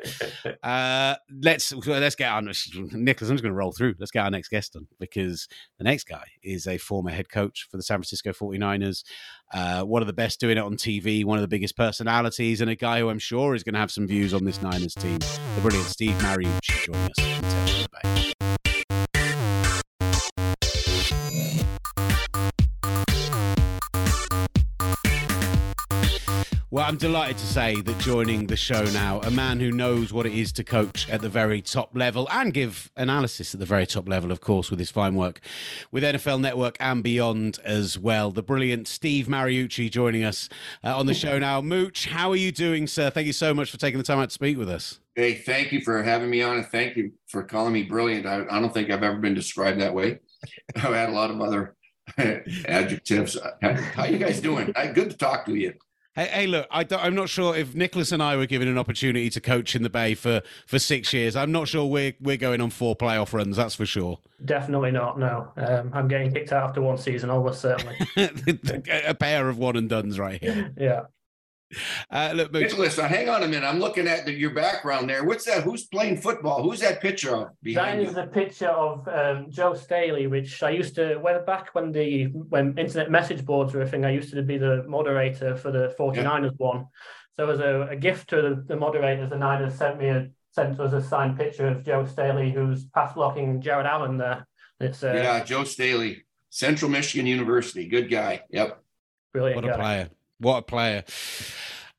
Uh, 0.63 1.15
let's 1.41 1.73
let's 1.73 2.15
get 2.15 2.31
on. 2.31 2.45
Nicholas, 2.45 3.29
I'm 3.29 3.35
just 3.35 3.43
going 3.43 3.53
to 3.53 3.53
roll 3.53 3.71
through. 3.71 3.95
Let's 3.99 4.11
get 4.11 4.23
our 4.23 4.31
next 4.31 4.49
guest 4.49 4.75
on 4.75 4.87
because 4.99 5.47
the 5.77 5.83
next 5.83 6.07
guy 6.07 6.25
is 6.43 6.67
a 6.67 6.77
former 6.77 7.11
head 7.11 7.29
coach 7.29 7.67
for 7.69 7.77
the 7.77 7.83
San 7.83 7.97
Francisco 7.97 8.31
49ers. 8.31 9.03
Uh, 9.51 9.83
one 9.83 10.01
of 10.01 10.07
the 10.07 10.13
best 10.13 10.39
doing 10.39 10.57
it 10.57 10.61
on 10.61 10.75
TV, 10.75 11.25
one 11.25 11.37
of 11.37 11.41
the 11.41 11.47
biggest 11.47 11.75
personalities, 11.75 12.61
and 12.61 12.69
a 12.69 12.75
guy 12.75 12.99
who 12.99 13.09
I'm 13.09 13.19
sure 13.19 13.55
is 13.55 13.63
going 13.63 13.73
to 13.73 13.79
have 13.79 13.91
some 13.91 14.07
views 14.07 14.33
on 14.33 14.43
this 14.45 14.61
Niners 14.61 14.93
team. 14.93 15.19
The 15.19 15.61
brilliant 15.61 15.87
Steve 15.87 16.15
Mariucci 16.15 16.85
joining 16.85 17.11
us. 17.17 18.33
Well, 26.71 26.85
I'm 26.85 26.97
delighted 26.97 27.39
to 27.39 27.47
say 27.47 27.81
that 27.81 27.97
joining 27.97 28.45
the 28.45 28.55
show 28.55 28.83
now, 28.83 29.21
a 29.21 29.31
man 29.31 29.59
who 29.59 29.71
knows 29.71 30.13
what 30.13 30.27
it 30.27 30.33
is 30.33 30.51
to 30.51 30.63
coach 30.63 31.09
at 31.09 31.19
the 31.19 31.27
very 31.27 31.63
top 31.63 31.89
level 31.95 32.27
and 32.31 32.53
give 32.53 32.91
analysis 32.95 33.55
at 33.55 33.59
the 33.59 33.65
very 33.65 33.87
top 33.87 34.07
level, 34.07 34.31
of 34.31 34.39
course, 34.39 34.69
with 34.69 34.77
his 34.77 34.91
fine 34.91 35.15
work 35.15 35.39
with 35.91 36.03
NFL 36.03 36.39
Network 36.41 36.77
and 36.79 37.01
beyond 37.01 37.57
as 37.65 37.97
well. 37.97 38.29
The 38.29 38.43
brilliant 38.43 38.87
Steve 38.87 39.25
Mariucci 39.25 39.89
joining 39.89 40.23
us 40.23 40.47
uh, 40.83 40.95
on 40.95 41.07
the 41.07 41.15
show 41.15 41.39
now. 41.39 41.59
Mooch, 41.59 42.05
how 42.05 42.29
are 42.29 42.35
you 42.35 42.51
doing, 42.51 42.85
sir? 42.85 43.09
Thank 43.09 43.25
you 43.25 43.33
so 43.33 43.51
much 43.51 43.71
for 43.71 43.79
taking 43.79 43.97
the 43.97 44.03
time 44.03 44.19
out 44.19 44.29
to 44.29 44.33
speak 44.35 44.55
with 44.55 44.69
us. 44.69 44.99
Hey, 45.15 45.33
thank 45.33 45.71
you 45.71 45.81
for 45.81 46.03
having 46.03 46.29
me 46.29 46.43
on, 46.43 46.57
and 46.57 46.67
thank 46.67 46.95
you 46.95 47.13
for 47.29 47.41
calling 47.41 47.73
me 47.73 47.81
brilliant. 47.81 48.27
I, 48.27 48.45
I 48.47 48.59
don't 48.59 48.71
think 48.71 48.91
I've 48.91 49.01
ever 49.01 49.17
been 49.17 49.33
described 49.33 49.81
that 49.81 49.95
way. 49.95 50.19
I've 50.75 50.93
had 50.93 51.09
a 51.09 51.13
lot 51.13 51.31
of 51.31 51.41
other 51.41 51.75
adjectives. 52.67 53.39
How 53.59 54.05
you 54.05 54.19
guys 54.19 54.39
doing? 54.39 54.71
Good 54.93 55.09
to 55.09 55.17
talk 55.17 55.47
to 55.47 55.55
you. 55.55 55.73
Hey, 56.15 56.25
hey 56.25 56.47
look, 56.47 56.67
I 56.71 56.85
am 56.89 57.15
not 57.15 57.29
sure 57.29 57.55
if 57.55 57.75
Nicholas 57.75 58.11
and 58.11 58.21
I 58.21 58.35
were 58.35 58.45
given 58.45 58.67
an 58.67 58.77
opportunity 58.77 59.29
to 59.29 59.39
coach 59.39 59.75
in 59.75 59.83
the 59.83 59.89
Bay 59.89 60.15
for, 60.15 60.41
for 60.65 60.79
six 60.79 61.13
years. 61.13 61.35
I'm 61.35 61.51
not 61.51 61.67
sure 61.67 61.85
we're 61.85 62.13
we're 62.19 62.37
going 62.37 62.61
on 62.61 62.71
four 62.71 62.95
playoff 62.95 63.33
runs. 63.33 63.57
That's 63.57 63.75
for 63.75 63.85
sure. 63.85 64.19
Definitely 64.43 64.91
not. 64.91 65.19
No, 65.19 65.51
um, 65.57 65.91
I'm 65.93 66.07
getting 66.07 66.33
kicked 66.33 66.51
out 66.51 66.69
after 66.69 66.81
one 66.81 66.97
season, 66.97 67.29
almost 67.29 67.61
certainly. 67.61 67.95
a 69.05 69.13
pair 69.13 69.49
of 69.49 69.57
one 69.57 69.75
and 69.75 69.87
duns 69.87 70.17
right 70.17 70.41
here. 70.41 70.73
yeah. 70.77 71.03
Uh, 72.11 72.31
look, 72.33 72.51
Nicholas, 72.51 72.97
uh, 72.97 73.07
hang 73.07 73.29
on 73.29 73.43
a 73.43 73.47
minute. 73.47 73.65
I'm 73.65 73.79
looking 73.79 74.07
at 74.07 74.25
the, 74.25 74.33
your 74.33 74.53
background 74.55 75.07
there. 75.07 75.23
What's 75.23 75.45
that? 75.45 75.63
Who's 75.63 75.85
playing 75.85 76.17
football? 76.17 76.63
Who's 76.63 76.79
that 76.79 77.01
picture 77.01 77.35
of 77.35 77.49
behind 77.61 77.99
That 77.99 78.07
is 78.07 78.15
you? 78.15 78.21
a 78.23 78.27
picture 78.27 78.69
of 78.69 79.07
um, 79.07 79.51
Joe 79.51 79.75
Staley, 79.75 80.25
which 80.25 80.63
I 80.63 80.71
used 80.71 80.95
to, 80.95 81.17
when 81.17 81.45
back 81.45 81.69
when 81.73 81.91
the 81.91 82.25
when 82.25 82.75
internet 82.77 83.11
message 83.11 83.45
boards 83.45 83.73
were 83.73 83.81
a 83.81 83.87
thing, 83.87 84.05
I 84.05 84.11
used 84.11 84.33
to 84.33 84.41
be 84.41 84.57
the 84.57 84.83
moderator 84.87 85.55
for 85.55 85.71
the 85.71 85.93
49ers 85.99 86.43
yeah. 86.43 86.49
one. 86.57 86.87
So 87.35 87.49
as 87.49 87.59
a, 87.59 87.89
a 87.91 87.95
gift 87.95 88.29
to 88.31 88.41
the, 88.41 88.63
the 88.67 88.75
moderators, 88.75 89.29
the 89.29 89.37
Niners 89.37 89.75
sent 89.75 89.99
me 89.99 90.07
a 90.07 90.29
sent 90.51 90.79
us 90.79 90.93
a 90.93 91.01
signed 91.01 91.37
picture 91.37 91.67
of 91.67 91.85
Joe 91.85 92.05
Staley, 92.05 92.51
who's 92.51 92.85
pass 92.85 93.13
blocking 93.13 93.61
Jared 93.61 93.85
Allen 93.85 94.17
there. 94.17 94.47
It's 94.79 95.03
uh, 95.03 95.13
yeah, 95.13 95.43
Joe 95.43 95.65
Staley, 95.65 96.25
Central 96.49 96.89
Michigan 96.89 97.27
University, 97.27 97.87
good 97.87 98.09
guy. 98.09 98.41
Yep, 98.49 98.81
brilliant. 99.31 99.63
What 99.63 99.71
a 99.71 99.77
player! 99.77 100.09
What 100.39 100.57
a 100.57 100.61
player. 100.61 101.03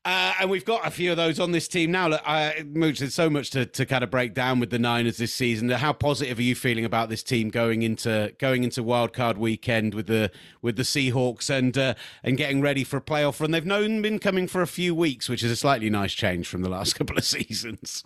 Uh, 0.03 0.33
and 0.39 0.49
we've 0.49 0.65
got 0.65 0.85
a 0.85 0.89
few 0.89 1.11
of 1.11 1.17
those 1.17 1.39
on 1.39 1.51
this 1.51 1.67
team 1.67 1.91
now. 1.91 2.07
Look, 2.07 2.21
I, 2.25 2.63
Mooch, 2.67 2.97
there's 2.99 3.13
so 3.13 3.29
much 3.29 3.51
to, 3.51 3.67
to 3.67 3.85
kind 3.85 4.03
of 4.03 4.09
break 4.09 4.33
down 4.33 4.59
with 4.59 4.71
the 4.71 4.79
Niners 4.79 5.17
this 5.17 5.31
season. 5.31 5.69
How 5.69 5.93
positive 5.93 6.39
are 6.39 6.41
you 6.41 6.55
feeling 6.55 6.85
about 6.85 7.09
this 7.09 7.21
team 7.21 7.49
going 7.49 7.83
into 7.83 8.33
going 8.39 8.63
into 8.63 8.83
wildcard 8.83 9.37
weekend 9.37 9.93
with 9.93 10.07
the 10.07 10.31
with 10.63 10.75
the 10.75 10.83
Seahawks 10.83 11.51
and 11.51 11.77
uh, 11.77 11.93
and 12.23 12.35
getting 12.35 12.61
ready 12.61 12.83
for 12.83 12.97
a 12.97 13.01
playoff 13.01 13.39
run? 13.39 13.51
They've 13.51 13.63
known 13.63 14.01
been 14.01 14.17
coming 14.17 14.47
for 14.47 14.63
a 14.63 14.67
few 14.67 14.95
weeks, 14.95 15.29
which 15.29 15.43
is 15.43 15.51
a 15.51 15.55
slightly 15.55 15.89
nice 15.91 16.13
change 16.13 16.47
from 16.47 16.63
the 16.63 16.69
last 16.69 16.93
couple 16.97 17.15
of 17.15 17.23
seasons. 17.23 18.03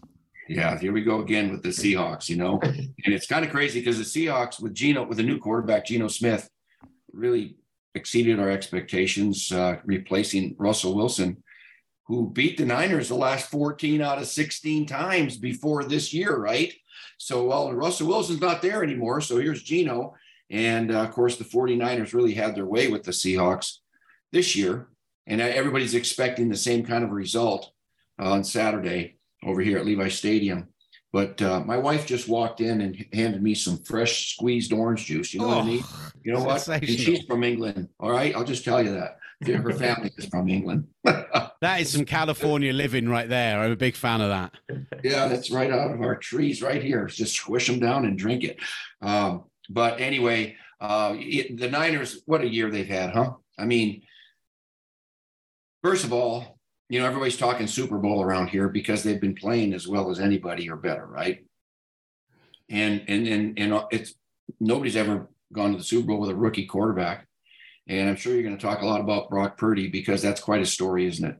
Yeah, 0.49 0.77
here 0.77 0.91
we 0.91 1.01
go 1.01 1.21
again 1.21 1.49
with 1.49 1.63
the 1.63 1.69
Seahawks. 1.69 2.27
You 2.27 2.35
know, 2.35 2.59
and 2.61 2.93
it's 3.05 3.25
kind 3.25 3.45
of 3.45 3.51
crazy 3.51 3.79
because 3.79 3.97
the 3.97 4.03
Seahawks 4.03 4.61
with 4.61 4.73
Geno 4.73 5.07
with 5.07 5.19
a 5.21 5.23
new 5.23 5.39
quarterback, 5.39 5.85
Geno 5.85 6.09
Smith, 6.09 6.49
really 7.13 7.55
exceeded 7.93 8.37
our 8.37 8.49
expectations, 8.49 9.49
uh, 9.53 9.77
replacing 9.85 10.57
Russell 10.59 10.93
Wilson 10.93 11.41
who 12.05 12.29
beat 12.29 12.57
the 12.57 12.65
Niners 12.65 13.09
the 13.09 13.15
last 13.15 13.49
14 13.49 14.01
out 14.01 14.19
of 14.19 14.27
16 14.27 14.85
times 14.85 15.37
before 15.37 15.83
this 15.83 16.13
year, 16.13 16.35
right? 16.37 16.73
So, 17.17 17.45
well, 17.45 17.71
Russell 17.73 18.07
Wilson's 18.07 18.41
not 18.41 18.61
there 18.61 18.83
anymore. 18.83 19.21
So 19.21 19.37
here's 19.37 19.63
Geno. 19.63 20.15
And 20.49 20.91
uh, 20.91 21.01
of 21.01 21.11
course, 21.11 21.37
the 21.37 21.43
49ers 21.43 22.13
really 22.13 22.33
had 22.33 22.55
their 22.55 22.65
way 22.65 22.89
with 22.89 23.03
the 23.03 23.11
Seahawks 23.11 23.77
this 24.31 24.55
year. 24.55 24.89
And 25.25 25.41
everybody's 25.41 25.95
expecting 25.95 26.49
the 26.49 26.55
same 26.55 26.85
kind 26.85 27.03
of 27.03 27.09
result 27.09 27.71
on 28.19 28.43
Saturday 28.43 29.17
over 29.43 29.61
here 29.61 29.79
at 29.79 29.85
Levi 29.85 30.09
Stadium. 30.09 30.67
But 31.11 31.41
uh, 31.41 31.61
my 31.61 31.77
wife 31.77 32.05
just 32.05 32.27
walked 32.27 32.61
in 32.61 32.81
and 32.81 33.05
handed 33.13 33.41
me 33.41 33.55
some 33.55 33.77
fresh 33.79 34.33
squeezed 34.33 34.73
orange 34.73 35.05
juice. 35.05 35.33
You 35.33 35.39
know 35.39 35.45
oh, 35.45 35.55
what 35.55 35.63
I 35.63 35.67
mean? 35.67 35.83
Oh, 35.83 36.11
you 36.23 36.33
know 36.33 36.43
what? 36.43 36.67
And 36.67 36.85
she's 36.85 37.23
from 37.23 37.43
England. 37.43 37.89
All 37.99 38.11
right. 38.11 38.35
I'll 38.35 38.43
just 38.43 38.65
tell 38.65 38.83
you 38.83 38.91
that. 38.93 39.17
Her 39.43 39.73
family 39.73 40.11
is 40.17 40.25
from 40.25 40.49
England. 40.49 40.87
that 41.03 41.81
is 41.81 41.91
some 41.91 42.05
California 42.05 42.71
living 42.71 43.09
right 43.09 43.27
there. 43.27 43.59
I'm 43.59 43.71
a 43.71 43.75
big 43.75 43.95
fan 43.95 44.21
of 44.21 44.29
that. 44.29 44.53
Yeah, 45.03 45.27
that's 45.27 45.51
right 45.51 45.71
out 45.71 45.91
of 45.91 46.01
our 46.01 46.15
trees 46.15 46.61
right 46.61 46.81
here. 46.81 47.05
Just 47.07 47.35
squish 47.35 47.67
them 47.67 47.79
down 47.79 48.05
and 48.05 48.17
drink 48.17 48.43
it. 48.43 48.57
Um, 49.01 49.45
but 49.69 49.99
anyway, 49.99 50.55
uh, 50.79 51.13
the 51.13 51.69
Niners, 51.69 52.21
what 52.25 52.41
a 52.41 52.47
year 52.47 52.71
they've 52.71 52.87
had, 52.87 53.11
huh? 53.11 53.33
I 53.57 53.65
mean, 53.65 54.03
first 55.83 56.03
of 56.05 56.13
all, 56.13 56.59
you 56.89 56.99
know, 56.99 57.05
everybody's 57.05 57.37
talking 57.37 57.67
Super 57.67 57.97
Bowl 57.97 58.21
around 58.21 58.47
here 58.47 58.69
because 58.69 59.03
they've 59.03 59.21
been 59.21 59.35
playing 59.35 59.73
as 59.73 59.87
well 59.87 60.11
as 60.11 60.19
anybody 60.19 60.69
or 60.69 60.75
better, 60.75 61.05
right? 61.05 61.45
And 62.69 63.03
and 63.07 63.27
and 63.27 63.59
and 63.59 63.83
it's 63.91 64.13
nobody's 64.59 64.95
ever 64.95 65.27
gone 65.51 65.71
to 65.71 65.77
the 65.77 65.83
Super 65.83 66.07
Bowl 66.07 66.19
with 66.19 66.29
a 66.29 66.35
rookie 66.35 66.65
quarterback. 66.65 67.24
And 67.87 68.09
I'm 68.09 68.15
sure 68.15 68.33
you're 68.33 68.43
going 68.43 68.57
to 68.57 68.61
talk 68.61 68.81
a 68.81 68.85
lot 68.85 69.01
about 69.01 69.29
Brock 69.29 69.57
Purdy 69.57 69.87
because 69.87 70.21
that's 70.21 70.41
quite 70.41 70.61
a 70.61 70.65
story, 70.65 71.05
isn't 71.05 71.25
it? 71.25 71.37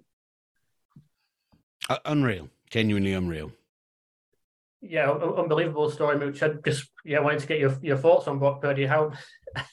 Uh, 1.89 1.97
unreal, 2.05 2.49
genuinely 2.69 3.13
unreal. 3.13 3.51
Yeah, 4.81 5.10
unbelievable 5.12 5.89
story, 5.89 6.17
Mooch. 6.17 6.43
I 6.43 6.49
just 6.63 6.88
yeah 7.03 7.19
wanted 7.19 7.39
to 7.39 7.47
get 7.47 7.60
your 7.60 7.75
your 7.81 7.97
thoughts 7.97 8.27
on 8.27 8.38
Brock 8.38 8.62
Purdy. 8.62 8.86
How, 8.86 9.12
I 9.55 9.63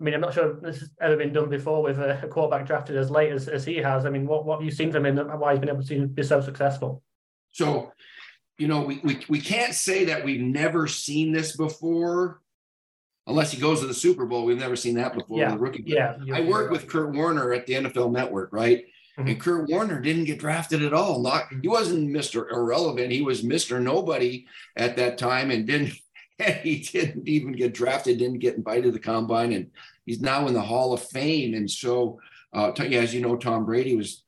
mean, 0.00 0.14
I'm 0.14 0.20
not 0.20 0.34
sure 0.34 0.58
this 0.60 0.80
has 0.80 0.90
ever 1.00 1.16
been 1.16 1.32
done 1.32 1.48
before 1.48 1.82
with 1.82 1.98
a, 1.98 2.20
a 2.24 2.28
quarterback 2.28 2.66
drafted 2.66 2.96
as 2.96 3.10
late 3.10 3.32
as, 3.32 3.46
as 3.46 3.64
he 3.64 3.76
has. 3.76 4.04
I 4.04 4.10
mean, 4.10 4.26
what 4.26 4.44
what 4.44 4.58
have 4.58 4.64
you 4.64 4.72
seen 4.72 4.90
from 4.90 5.06
him 5.06 5.18
and 5.18 5.40
why 5.40 5.52
he's 5.52 5.60
been 5.60 5.68
able 5.68 5.84
to 5.84 6.06
be 6.08 6.22
so 6.24 6.40
successful? 6.40 7.02
So, 7.52 7.92
you 8.56 8.66
know, 8.66 8.82
we 8.82 9.00
we 9.04 9.20
we 9.28 9.40
can't 9.40 9.74
say 9.74 10.06
that 10.06 10.24
we've 10.24 10.40
never 10.40 10.88
seen 10.88 11.32
this 11.32 11.56
before 11.56 12.40
unless 13.28 13.52
he 13.52 13.60
goes 13.60 13.80
to 13.80 13.86
the 13.86 13.94
Super 13.94 14.26
Bowl. 14.26 14.44
We've 14.44 14.58
never 14.58 14.74
seen 14.74 14.94
that 14.94 15.14
before. 15.14 15.38
Yeah. 15.38 15.54
rookie. 15.56 15.84
Yeah. 15.86 16.16
I 16.32 16.40
worked 16.40 16.72
with 16.72 16.88
Kurt 16.88 17.14
Warner 17.14 17.52
at 17.52 17.66
the 17.66 17.74
NFL 17.74 18.10
Network, 18.10 18.52
right? 18.52 18.86
Mm-hmm. 19.18 19.28
And 19.28 19.40
Kurt 19.40 19.68
Warner 19.68 20.00
didn't 20.00 20.24
get 20.24 20.38
drafted 20.38 20.82
at 20.82 20.94
all. 20.94 21.20
Not 21.22 21.44
he 21.62 21.68
wasn't 21.68 22.10
Mr. 22.10 22.50
Irrelevant. 22.50 23.12
He 23.12 23.20
was 23.20 23.42
Mr. 23.42 23.80
Nobody 23.80 24.46
at 24.76 24.96
that 24.96 25.18
time 25.18 25.50
and 25.50 25.66
didn't 25.66 25.92
he 26.62 26.78
didn't 26.78 27.28
even 27.28 27.52
get 27.52 27.74
drafted, 27.74 28.18
didn't 28.18 28.38
get 28.38 28.56
invited 28.56 28.84
to 28.84 28.90
the 28.92 28.98
combine, 28.98 29.52
and 29.52 29.70
he's 30.06 30.20
now 30.20 30.46
in 30.46 30.54
the 30.54 30.60
Hall 30.60 30.92
of 30.92 31.02
Fame. 31.02 31.54
And 31.54 31.70
so 31.70 32.18
uh, 32.52 32.70
as 32.70 33.14
you 33.14 33.20
know, 33.20 33.36
Tom 33.36 33.66
Brady 33.66 33.94
was 33.94 34.24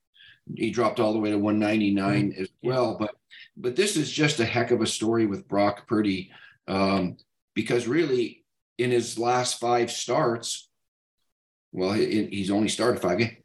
he 0.56 0.70
dropped 0.70 1.00
all 1.00 1.12
the 1.12 1.18
way 1.18 1.30
to 1.30 1.38
199 1.38 2.32
mm-hmm. 2.32 2.42
as 2.42 2.48
well. 2.62 2.96
But 2.98 3.14
but 3.56 3.76
this 3.76 3.96
is 3.96 4.10
just 4.10 4.40
a 4.40 4.44
heck 4.44 4.72
of 4.72 4.82
a 4.82 4.86
story 4.86 5.26
with 5.26 5.48
Brock 5.48 5.86
Purdy. 5.86 6.30
Um, 6.68 7.16
because 7.54 7.88
really 7.88 8.39
in 8.80 8.90
his 8.90 9.18
last 9.18 9.60
five 9.60 9.90
starts, 9.90 10.68
well, 11.72 11.92
he, 11.92 12.26
he's 12.26 12.50
only 12.50 12.68
started 12.68 13.00
five 13.00 13.18
games. 13.18 13.36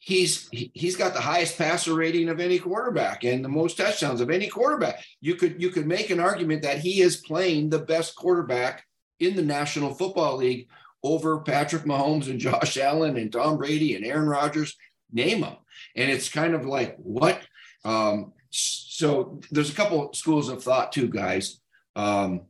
He's 0.00 0.48
he's 0.52 0.96
got 0.96 1.12
the 1.12 1.20
highest 1.20 1.58
passer 1.58 1.92
rating 1.92 2.28
of 2.28 2.38
any 2.38 2.60
quarterback 2.60 3.24
and 3.24 3.44
the 3.44 3.48
most 3.48 3.76
touchdowns 3.76 4.20
of 4.20 4.30
any 4.30 4.46
quarterback. 4.46 5.04
You 5.20 5.34
could 5.34 5.60
you 5.60 5.70
could 5.70 5.86
make 5.86 6.10
an 6.10 6.20
argument 6.20 6.62
that 6.62 6.78
he 6.78 7.00
is 7.00 7.16
playing 7.16 7.68
the 7.68 7.80
best 7.80 8.14
quarterback 8.14 8.84
in 9.18 9.34
the 9.34 9.42
National 9.42 9.92
Football 9.92 10.36
League 10.36 10.68
over 11.02 11.40
Patrick 11.40 11.82
Mahomes 11.82 12.30
and 12.30 12.38
Josh 12.46 12.76
Allen 12.78 13.16
and 13.16 13.32
Tom 13.32 13.58
Brady 13.58 13.96
and 13.96 14.06
Aaron 14.06 14.28
Rodgers. 14.28 14.76
Name 15.12 15.40
them, 15.40 15.56
and 15.96 16.10
it's 16.10 16.28
kind 16.28 16.54
of 16.54 16.64
like 16.64 16.96
what. 16.98 17.40
Um, 17.84 18.32
so 18.50 19.40
there's 19.50 19.70
a 19.70 19.74
couple 19.74 20.12
schools 20.14 20.48
of 20.48 20.62
thought 20.62 20.92
too, 20.92 21.08
guys. 21.08 21.60
Um, 21.96 22.42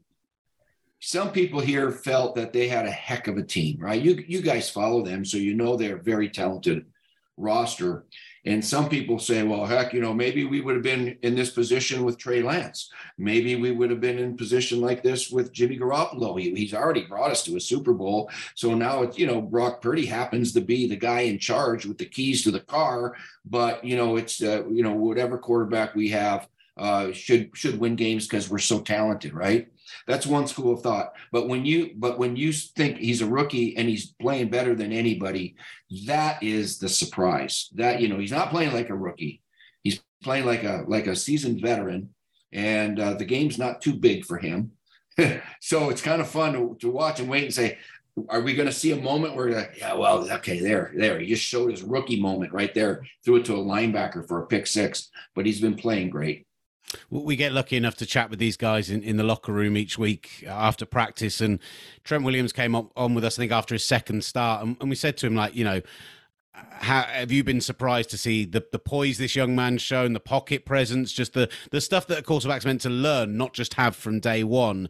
some 1.01 1.31
people 1.31 1.61
here 1.61 1.91
felt 1.91 2.35
that 2.35 2.53
they 2.53 2.69
had 2.69 2.87
a 2.87 2.91
heck 2.91 3.29
of 3.29 3.37
a 3.37 3.43
team, 3.43 3.79
right? 3.81 4.01
You 4.01 4.23
you 4.27 4.43
guys 4.43 4.71
follow 4.71 5.03
them, 5.05 5.25
so 5.25 5.37
you 5.37 5.55
know 5.55 5.77
they're 5.77 5.99
very 5.99 6.29
talented 6.29 6.87
roster. 7.37 8.05
And 8.45 8.65
some 8.65 8.89
people 8.89 9.19
say, 9.19 9.43
well, 9.43 9.67
heck, 9.67 9.93
you 9.93 10.01
know, 10.01 10.15
maybe 10.15 10.45
we 10.45 10.61
would 10.61 10.75
have 10.75 10.83
been 10.83 11.19
in 11.23 11.35
this 11.35 11.51
position 11.51 12.05
with 12.05 12.19
Trey 12.19 12.43
Lance. 12.43 12.91
Maybe 13.19 13.57
we 13.57 13.73
would 13.73 13.91
have 13.91 14.01
been 14.01 14.19
in 14.19 14.37
position 14.37 14.81
like 14.81 15.03
this 15.03 15.31
with 15.31 15.53
Jimmy 15.53 15.79
Garoppolo. 15.79 16.41
He, 16.41 16.55
he's 16.55 16.73
already 16.73 17.05
brought 17.05 17.31
us 17.31 17.45
to 17.45 17.57
a 17.57 17.61
Super 17.61 17.93
Bowl. 17.93 18.31
So 18.55 18.75
now 18.75 19.03
it's, 19.03 19.19
you 19.19 19.27
know, 19.27 19.43
Brock 19.43 19.83
Purdy 19.83 20.07
happens 20.07 20.53
to 20.53 20.61
be 20.61 20.89
the 20.89 20.97
guy 20.97 21.21
in 21.21 21.39
charge 21.39 21.85
with 21.85 21.99
the 21.99 22.07
keys 22.07 22.43
to 22.45 22.51
the 22.51 22.61
car. 22.61 23.17
But, 23.45 23.85
you 23.85 23.97
know, 23.97 24.17
it's, 24.17 24.43
uh, 24.43 24.67
you 24.69 24.83
know, 24.83 24.95
whatever 24.95 25.37
quarterback 25.37 25.95
we 25.95 26.09
have 26.09 26.49
uh, 26.79 27.13
should 27.13 27.51
should 27.55 27.79
win 27.79 27.97
games 27.97 28.27
because 28.27 28.49
we're 28.49 28.59
so 28.59 28.81
talented, 28.81 29.35
right? 29.35 29.69
That's 30.07 30.27
one 30.27 30.47
school 30.47 30.75
of 30.75 30.83
thought. 30.83 31.13
But 31.33 31.49
when 31.49 31.65
you 31.65 31.93
but 31.97 32.19
when 32.19 32.37
you 32.37 32.53
think 32.53 32.99
he's 32.99 33.23
a 33.23 33.27
rookie 33.27 33.77
and 33.77 33.89
he's 33.89 34.13
playing 34.21 34.51
better 34.51 34.75
than 34.75 34.93
anybody, 34.93 35.57
that 36.07 36.43
is 36.43 36.79
the 36.79 36.89
surprise. 36.89 37.69
That 37.75 38.01
you 38.01 38.09
know 38.09 38.19
he's 38.19 38.33
not 38.33 38.51
playing 38.51 38.73
like 38.73 38.91
a 38.91 38.97
rookie. 38.97 39.43
He's 39.83 40.01
playing 40.23 40.47
like 40.47 40.65
a 40.65 40.85
like 40.87 41.07
a 41.07 41.17
seasoned 41.17 41.61
veteran, 41.61 42.11
and 42.53 42.99
uh, 42.99 43.15
the 43.15 43.25
game's 43.25 43.59
not 43.59 43.81
too 43.81 43.95
big 43.95 44.25
for 44.25 44.39
him. 44.39 44.73
so 45.61 45.91
it's 45.91 46.03
kind 46.03 46.21
of 46.21 46.29
fun 46.29 46.53
to, 46.53 46.77
to 46.81 46.91
watch 46.91 47.19
and 47.19 47.29
wait 47.29 47.45
and 47.45 47.55
say, 47.55 47.77
are 48.29 48.41
we 48.41 48.55
going 48.55 48.69
to 48.69 48.75
see 48.75 48.93
a 48.93 48.97
moment 48.97 49.35
where, 49.35 49.51
like, 49.51 49.77
yeah, 49.79 49.95
well, 49.95 50.31
okay, 50.33 50.59
there, 50.61 50.93
there. 50.97 51.21
He 51.21 51.27
just 51.27 51.43
showed 51.43 51.71
his 51.71 51.83
rookie 51.83 52.21
moment 52.21 52.53
right 52.53 52.75
there, 52.75 53.05
threw 53.25 53.37
it 53.37 53.45
to 53.47 53.55
a 53.55 53.65
linebacker 53.65 54.27
for 54.27 54.43
a 54.43 54.47
pick 54.47 54.67
six, 54.67 55.11
but 55.35 55.47
he's 55.47 55.61
been 55.61 55.77
playing 55.77 56.11
great. 56.11 56.47
We 57.11 57.37
get 57.37 57.53
lucky 57.53 57.77
enough 57.77 57.97
to 57.97 58.07
chat 58.07 58.31
with 58.31 58.39
these 58.39 58.57
guys 58.57 58.91
in, 58.91 59.03
in 59.03 59.17
the 59.17 59.25
locker 59.25 59.53
room 59.53 59.77
each 59.77 59.99
week 59.99 60.45
uh, 60.47 60.51
after 60.51 60.87
practice. 60.87 61.41
And 61.41 61.59
Trent 62.05 62.25
Williams 62.25 62.53
came 62.53 62.75
on, 62.75 62.89
on 62.97 63.15
with 63.15 63.25
us, 63.25 63.39
I 63.39 63.43
think, 63.43 63.53
after 63.53 63.75
his 63.75 63.85
second 63.85 64.25
start. 64.25 64.65
And, 64.65 64.77
and 64.81 64.89
we 64.89 64.97
said 64.97 65.17
to 65.19 65.27
him, 65.27 65.35
like, 65.35 65.55
you 65.55 65.65
know, 65.65 65.83
how, 66.53 67.03
have 67.03 67.31
you 67.31 67.45
been 67.45 67.61
surprised 67.61 68.11
to 68.11 68.19
see 68.19 68.45
the, 68.45 68.65
the 68.73 68.79
poise 68.79 69.19
this 69.19 69.37
young 69.37 69.55
man's 69.55 69.83
shown, 69.83 70.13
the 70.13 70.21
pocket 70.21 70.65
presence, 70.65 71.13
just 71.13 71.35
the, 71.35 71.49
the 71.71 71.81
stuff 71.81 72.07
that 72.09 72.19
a 72.19 72.23
quarterback's 72.23 72.65
meant 72.65 72.81
to 72.83 72.91
learn, 72.91 73.37
not 73.37 73.53
just 73.53 73.75
have 73.75 73.95
from 73.95 74.21
day 74.21 74.43
one? 74.43 74.89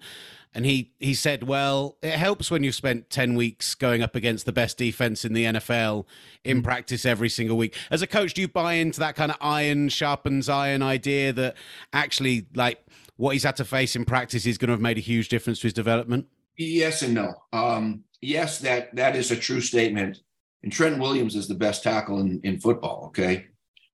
And 0.55 0.65
he, 0.65 0.93
he 0.99 1.15
said, 1.15 1.45
well, 1.45 1.99
it 2.03 2.13
helps 2.13 2.51
when 2.51 2.65
you've 2.65 2.75
spent 2.75 3.11
10 3.11 3.35
weeks 3.35 3.75
going 3.75 4.03
up 4.03 4.17
against 4.17 4.47
the 4.47 4.53
best 4.53 4.79
defense 4.79 5.25
in 5.25 5.33
the 5.35 5.45
NFL 5.45 6.07
in 6.45 6.61
mm. 6.61 6.65
practice 6.65 7.05
every 7.05 7.29
single 7.29 7.57
week. 7.57 7.77
As 7.91 8.03
a 8.03 8.07
coach, 8.07 8.35
do 8.35 8.41
you 8.41 8.49
buy 8.49 8.75
into 8.75 9.01
that 9.01 9.15
kind 9.15 9.31
of 9.31 9.37
iron 9.41 9.89
sharpens 9.89 10.49
iron 10.49 10.83
idea 10.83 11.33
that 11.35 11.57
actually, 11.93 12.47
like, 12.55 12.85
what 13.17 13.33
he's 13.33 13.43
had 13.43 13.57
to 13.57 13.65
face 13.65 13.95
in 13.95 14.05
practice 14.05 14.47
is 14.47 14.59
going 14.59 14.69
to 14.69 14.73
have 14.73 14.81
made 14.81 14.97
a 14.97 15.01
huge 15.01 15.29
difference 15.29 15.61
to 15.61 15.67
his 15.67 15.75
development? 15.75 16.27
Yes 16.57 17.03
and 17.03 17.15
no. 17.15 17.35
Um, 17.53 18.05
yes, 18.21 18.59
that 18.61 18.95
that 18.97 19.17
is 19.17 19.31
a 19.31 19.37
true 19.37 19.61
statement. 19.61 20.19
And 20.63 20.73
Trent 20.73 20.99
Williams 20.99 21.37
is 21.37 21.47
the 21.47 21.55
best 21.55 21.83
tackle 21.83 22.21
in, 22.21 22.41
in 22.43 22.59
football. 22.59 23.05
Okay. 23.09 23.47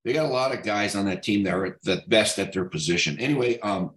They 0.05 0.13
got 0.13 0.27
a 0.27 0.33
lot 0.33 0.55
of 0.55 0.63
guys 0.63 0.95
on 0.95 1.07
that 1.07 1.23
team 1.23 1.45
that 1.45 1.55
are 1.55 1.79
the 1.83 2.03
best 2.09 2.39
at 2.39 2.53
their 2.53 2.67
position. 2.67 3.19
Anyway, 3.19 3.59
um, 3.61 3.93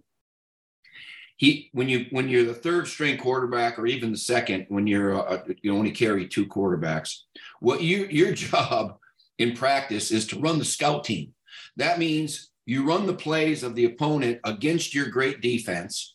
he 1.38 1.70
when 1.72 1.88
you 1.88 2.06
when 2.10 2.28
you're 2.28 2.44
the 2.44 2.52
third 2.52 2.86
string 2.86 3.16
quarterback 3.16 3.78
or 3.78 3.86
even 3.86 4.12
the 4.12 4.18
second 4.18 4.66
when 4.68 4.86
you're 4.86 5.14
uh, 5.14 5.42
you 5.62 5.74
only 5.74 5.92
carry 5.92 6.28
two 6.28 6.46
quarterbacks 6.46 7.20
what 7.60 7.80
you 7.80 8.06
your 8.10 8.32
job 8.46 8.98
in 9.38 9.54
practice 9.54 10.10
is 10.10 10.26
to 10.26 10.38
run 10.38 10.58
the 10.58 10.64
scout 10.64 11.04
team. 11.04 11.32
That 11.76 11.98
means 11.98 12.50
you 12.66 12.84
run 12.84 13.06
the 13.06 13.14
plays 13.14 13.62
of 13.62 13.74
the 13.74 13.86
opponent 13.86 14.40
against 14.44 14.94
your 14.94 15.06
great 15.06 15.40
defense 15.40 16.14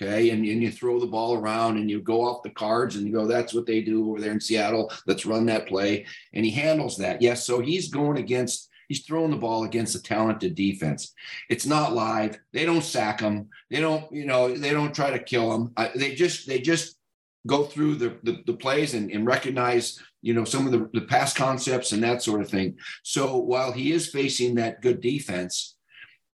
okay? 0.00 0.30
And, 0.30 0.44
and 0.44 0.62
you 0.62 0.70
throw 0.70 0.98
the 0.98 1.06
ball 1.06 1.34
around 1.34 1.76
and 1.76 1.90
you 1.90 2.00
go 2.00 2.22
off 2.22 2.42
the 2.42 2.50
cards 2.50 2.96
and 2.96 3.06
you 3.06 3.12
go 3.12 3.26
that's 3.26 3.52
what 3.52 3.66
they 3.66 3.82
do 3.82 4.08
over 4.08 4.20
there 4.20 4.32
in 4.32 4.40
seattle. 4.40 4.90
Let's 5.06 5.26
run 5.26 5.46
that 5.46 5.68
play. 5.68 6.06
And 6.32 6.44
he 6.44 6.50
handles 6.50 6.96
that. 6.98 7.20
Yes 7.20 7.44
so 7.44 7.60
he's 7.60 7.88
going 7.88 8.16
against 8.16 8.68
He's 8.92 9.06
throwing 9.06 9.30
the 9.30 9.38
ball 9.38 9.64
against 9.64 9.94
a 9.94 10.02
talented 10.02 10.54
defense. 10.54 11.14
It's 11.48 11.64
not 11.64 11.94
live. 11.94 12.38
They 12.52 12.66
don't 12.66 12.84
sack 12.84 13.20
him. 13.20 13.48
They 13.70 13.80
don't, 13.80 14.12
you 14.12 14.26
know, 14.26 14.54
they 14.54 14.68
don't 14.68 14.94
try 14.94 15.08
to 15.10 15.18
kill 15.18 15.50
him. 15.54 15.72
They 15.96 16.14
just, 16.14 16.46
they 16.46 16.60
just 16.60 16.98
go 17.46 17.64
through 17.64 17.94
the, 17.94 18.18
the, 18.22 18.42
the 18.44 18.52
plays 18.52 18.92
and, 18.92 19.10
and, 19.10 19.26
recognize, 19.26 19.98
you 20.20 20.34
know, 20.34 20.44
some 20.44 20.66
of 20.66 20.72
the, 20.72 20.90
the 20.92 21.06
past 21.06 21.36
concepts 21.36 21.92
and 21.92 22.02
that 22.02 22.22
sort 22.22 22.42
of 22.42 22.50
thing. 22.50 22.76
So 23.02 23.38
while 23.38 23.72
he 23.72 23.92
is 23.92 24.10
facing 24.10 24.56
that 24.56 24.82
good 24.82 25.00
defense, 25.00 25.74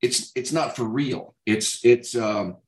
it's, 0.01 0.31
it's 0.37 0.53
not 0.53 0.77
for 0.77 0.85
real. 0.85 1.35
It's, 1.47 1.85
it's, 1.85 2.15
um, 2.15 2.59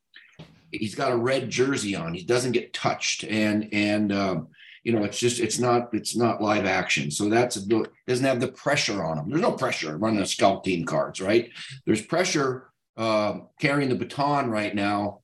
he's 0.73 0.97
got 0.97 1.13
a 1.13 1.17
red 1.17 1.49
jersey 1.49 1.95
on. 1.95 2.13
He 2.13 2.25
doesn't 2.25 2.53
get 2.53 2.73
touched, 2.73 3.23
and 3.23 3.69
and 3.73 4.13
um, 4.13 4.49
you 4.87 4.93
know, 4.93 5.03
it's 5.03 5.19
just 5.19 5.41
it's 5.41 5.59
not 5.59 5.93
it's 5.93 6.15
not 6.15 6.41
live 6.41 6.65
action. 6.65 7.11
So 7.11 7.29
that's 7.29 7.57
a, 7.57 7.67
doesn't 8.07 8.25
have 8.25 8.39
the 8.39 8.53
pressure 8.53 9.03
on 9.03 9.17
them. 9.17 9.29
There's 9.29 9.43
no 9.43 9.51
pressure 9.51 9.99
running 9.99 10.21
a 10.21 10.27
scout 10.27 10.63
team 10.63 10.85
cards, 10.85 11.21
right? 11.21 11.51
There's 11.85 12.07
pressure 12.07 12.71
uh, 12.97 13.39
carrying 13.61 13.89
the 13.89 13.97
baton 13.97 14.49
right 14.49 14.73
now 14.73 15.23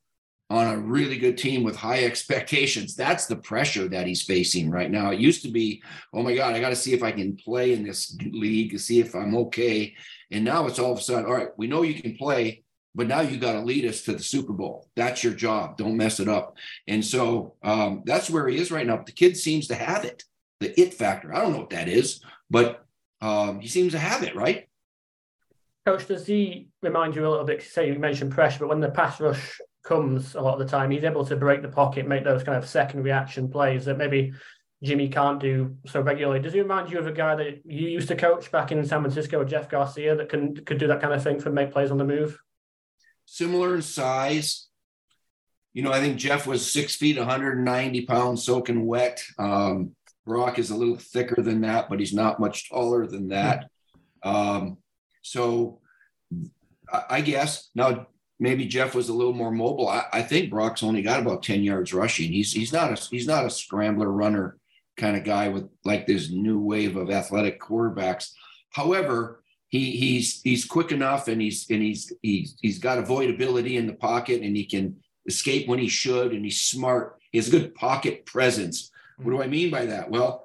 on 0.51 0.67
a 0.67 0.77
really 0.77 1.17
good 1.17 1.39
team 1.39 1.63
with 1.63 1.77
high 1.77 2.03
expectations. 2.11 2.97
That's 2.97 3.27
the 3.27 3.37
pressure 3.37 3.87
that 3.87 4.09
he's 4.09 4.23
facing 4.23 4.69
right 4.69 4.91
now. 4.91 5.13
It 5.13 5.21
used 5.21 5.43
to 5.45 5.51
be, 5.53 5.81
oh 6.13 6.25
my 6.25 6.35
God, 6.35 6.57
I 6.57 6.61
got 6.61 6.71
to 6.71 6.77
see 6.77 6.93
if 6.93 7.05
I 7.05 7.13
can 7.13 7.37
play 7.37 7.73
in 7.73 7.85
this 7.85 8.19
league, 8.33 8.73
to 8.73 8.81
see 8.81 8.99
if 8.99 9.15
I'm 9.15 9.37
okay. 9.37 9.95
And 10.33 10.45
now 10.45 10.67
it's 10.67 10.81
all 10.81 10.91
of 10.91 10.99
a 10.99 11.03
sudden, 11.03 11.27
all 11.27 11.35
right, 11.35 11.57
we 11.57 11.69
know 11.69 11.83
you 11.83 12.03
can 12.03 12.17
play 12.17 12.65
but 12.95 13.07
now 13.07 13.21
you 13.21 13.39
got 13.39 13.53
to 13.53 13.61
lead 13.61 13.85
us 13.87 14.03
to 14.03 14.13
the 14.13 14.23
Super 14.23 14.53
Bowl. 14.53 14.89
That's 14.97 15.25
your 15.25 15.33
job. 15.33 15.77
Don't 15.77 15.97
mess 15.97 16.21
it 16.21 16.29
up. 16.29 16.57
And 16.87 17.05
so 17.05 17.55
um, 17.63 18.03
that's 18.05 18.29
where 18.29 18.49
he 18.49 18.59
is 18.59 18.71
right 18.71 18.87
now. 18.87 19.03
The 19.05 19.13
kid 19.13 19.37
seems 19.37 19.69
to 19.69 19.75
have 19.75 20.05
it, 20.05 20.25
the 20.61 20.79
it 20.81 20.95
factor. 20.95 21.35
I 21.35 21.41
don't 21.41 21.53
know 21.53 21.61
what 21.61 21.71
that 21.71 21.89
is, 21.89 22.21
but 22.51 22.85
um, 23.21 23.61
he 23.61 23.69
seems 23.69 23.93
to 23.93 23.99
have 23.99 24.23
it, 24.23 24.37
right? 24.37 24.69
Coach, 25.87 26.07
does 26.07 26.27
he 26.27 26.69
remind 26.83 27.17
you 27.17 27.27
a 27.27 27.31
little 27.31 27.47
bit? 27.47 27.63
Say 27.63 27.89
you 27.89 27.99
mentioned 27.99 28.33
pressure, 28.33 28.61
but 28.61 28.69
when 28.69 28.81
the 28.81 28.91
pass 28.91 29.21
rush 29.21 29.61
comes 29.85 30.35
a 30.35 30.41
lot 30.41 30.55
of 30.55 30.59
the 30.61 30.71
time, 30.71 30.91
he's 30.91 31.05
able 31.05 31.25
to 31.27 31.37
break 31.37 31.63
the 31.63 31.69
pocket, 31.69 32.07
make 32.07 32.25
those 32.25 32.45
kind 32.45 32.57
of 32.57 32.69
second 32.69 33.03
reaction 33.03 33.49
plays 33.49 33.85
that 33.87 33.99
maybe 33.99 34.33
Jimmy 34.83 35.09
can't 35.09 35.41
do 35.41 35.77
so 35.87 36.01
regularly. 36.01 36.41
Does 36.41 36.53
he 36.53 36.61
remind 36.61 36.91
you 36.91 36.99
of 36.99 37.07
a 37.07 37.13
guy 37.13 37.35
that 37.37 37.63
you 37.65 37.89
used 37.89 38.09
to 38.09 38.17
coach 38.17 38.51
back 38.53 38.71
in 38.71 38.85
San 38.85 39.01
Francisco, 39.01 39.45
Jeff 39.45 39.69
Garcia, 39.69 40.15
that 40.17 40.29
can 40.29 40.55
could 40.57 40.79
do 40.79 40.89
that 40.89 41.01
kind 41.01 41.15
of 41.15 41.23
thing 41.23 41.41
for 41.41 41.51
make 41.51 41.73
plays 41.73 41.91
on 41.91 41.99
the 41.99 42.05
move? 42.05 42.39
Similar 43.33 43.75
in 43.75 43.81
size. 43.81 44.69
You 45.73 45.83
know, 45.83 45.91
I 45.91 46.01
think 46.01 46.19
Jeff 46.19 46.47
was 46.47 46.71
six 46.71 46.95
feet, 46.95 47.17
190 47.17 48.05
pounds, 48.05 48.45
soaking 48.45 48.85
wet. 48.87 49.25
Um, 49.39 49.93
Brock 50.27 50.59
is 50.59 50.71
a 50.71 50.77
little 50.77 50.99
thicker 50.99 51.41
than 51.41 51.63
that, 51.63 51.89
but 51.89 51.99
he's 51.99 52.13
not 52.13 52.39
much 52.39 52.69
taller 52.69 53.07
than 53.07 53.29
that. 53.29 53.71
Um, 54.23 54.77
so 55.23 55.81
I, 56.93 57.05
I, 57.09 57.21
guess 57.23 57.71
now 57.75 58.07
maybe 58.39 58.67
Jeff 58.67 58.95
was 58.95 59.09
a 59.09 59.15
little 59.15 59.33
more 59.33 59.51
mobile. 59.51 59.89
I, 59.89 60.05
I, 60.13 60.23
think 60.23 60.51
Brock's 60.51 60.83
only 60.83 61.03
got 61.03 61.19
about 61.19 61.43
10 61.43 61.63
yards 61.63 61.93
rushing. 61.93 62.31
He's 62.31 62.53
he's 62.53 62.73
not 62.73 62.93
a 62.93 63.03
he's 63.11 63.27
not 63.27 63.47
a 63.47 63.51
scrambler 63.51 64.13
runner 64.13 64.59
kind 64.97 65.17
of 65.17 65.25
guy 65.25 65.49
with 65.49 65.69
like 65.85 66.07
this 66.07 66.31
new 66.31 66.61
wave 66.61 66.97
of 66.97 67.11
athletic 67.11 67.61
quarterbacks. 67.61 68.31
However, 68.71 69.42
he 69.73 69.93
he's 69.93 70.43
he's 70.43 70.67
quick 70.67 70.93
enough 70.93 71.29
and 71.29 71.41
he's 71.41 71.69
and 71.71 71.83
he's 71.83 72.13
he's 72.21 72.57
he's 72.61 72.79
got 72.79 73.03
avoidability 73.03 73.77
in 73.77 73.87
the 73.87 73.95
pocket 73.95 74.43
and 74.43 74.55
he 74.55 74.67
can 74.67 74.95
escape 75.27 75.67
when 75.67 75.79
he 75.79 75.89
should 75.89 76.33
and 76.33 76.45
he's 76.45 76.61
smart. 76.61 77.19
He 77.33 77.39
has 77.39 77.49
a 77.49 77.51
good 77.51 77.75
pocket 77.75 78.27
presence. 78.27 78.91
What 79.17 79.31
do 79.31 79.43
I 79.43 79.47
mean 79.47 79.71
by 79.71 79.87
that? 79.87 80.11
Well, 80.11 80.45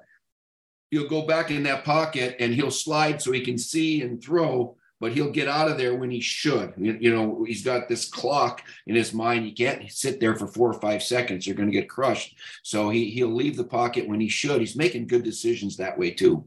he'll 0.90 1.08
go 1.08 1.26
back 1.26 1.50
in 1.50 1.62
that 1.64 1.84
pocket 1.84 2.36
and 2.40 2.54
he'll 2.54 2.70
slide 2.70 3.20
so 3.20 3.30
he 3.32 3.42
can 3.42 3.58
see 3.58 4.00
and 4.00 4.22
throw, 4.22 4.76
but 4.98 5.12
he'll 5.12 5.30
get 5.30 5.46
out 5.46 5.70
of 5.70 5.76
there 5.76 5.94
when 5.96 6.10
he 6.10 6.20
should. 6.20 6.72
You 6.78 7.14
know, 7.14 7.44
he's 7.46 7.62
got 7.62 7.86
this 7.86 8.08
clock 8.08 8.62
in 8.86 8.94
his 8.94 9.12
mind. 9.12 9.44
He 9.44 9.52
can't 9.52 9.92
sit 9.92 10.20
there 10.20 10.36
for 10.36 10.46
four 10.46 10.70
or 10.70 10.80
five 10.80 11.02
seconds. 11.02 11.46
You're 11.46 11.56
going 11.56 11.70
to 11.70 11.78
get 11.78 11.90
crushed. 11.90 12.38
So 12.62 12.88
he 12.88 13.10
he'll 13.10 13.34
leave 13.34 13.58
the 13.58 13.64
pocket 13.64 14.08
when 14.08 14.20
he 14.20 14.28
should. 14.28 14.60
He's 14.60 14.74
making 14.74 15.06
good 15.06 15.22
decisions 15.22 15.76
that 15.76 15.98
way 15.98 16.12
too. 16.12 16.46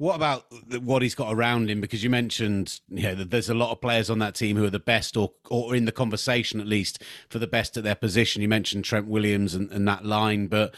What 0.00 0.16
about 0.16 0.46
what 0.80 1.02
he's 1.02 1.14
got 1.14 1.30
around 1.30 1.68
him? 1.68 1.82
Because 1.82 2.02
you 2.02 2.08
mentioned, 2.08 2.80
you 2.88 3.02
know, 3.02 3.14
that 3.16 3.30
there's 3.30 3.50
a 3.50 3.54
lot 3.54 3.70
of 3.70 3.82
players 3.82 4.08
on 4.08 4.18
that 4.20 4.34
team 4.34 4.56
who 4.56 4.64
are 4.64 4.70
the 4.70 4.78
best, 4.78 5.14
or 5.14 5.32
or 5.50 5.74
in 5.74 5.84
the 5.84 5.92
conversation 5.92 6.58
at 6.58 6.66
least 6.66 7.02
for 7.28 7.38
the 7.38 7.46
best 7.46 7.76
at 7.76 7.84
their 7.84 7.94
position. 7.94 8.40
You 8.40 8.48
mentioned 8.48 8.86
Trent 8.86 9.08
Williams 9.08 9.54
and, 9.54 9.70
and 9.70 9.86
that 9.86 10.06
line, 10.06 10.46
but 10.46 10.74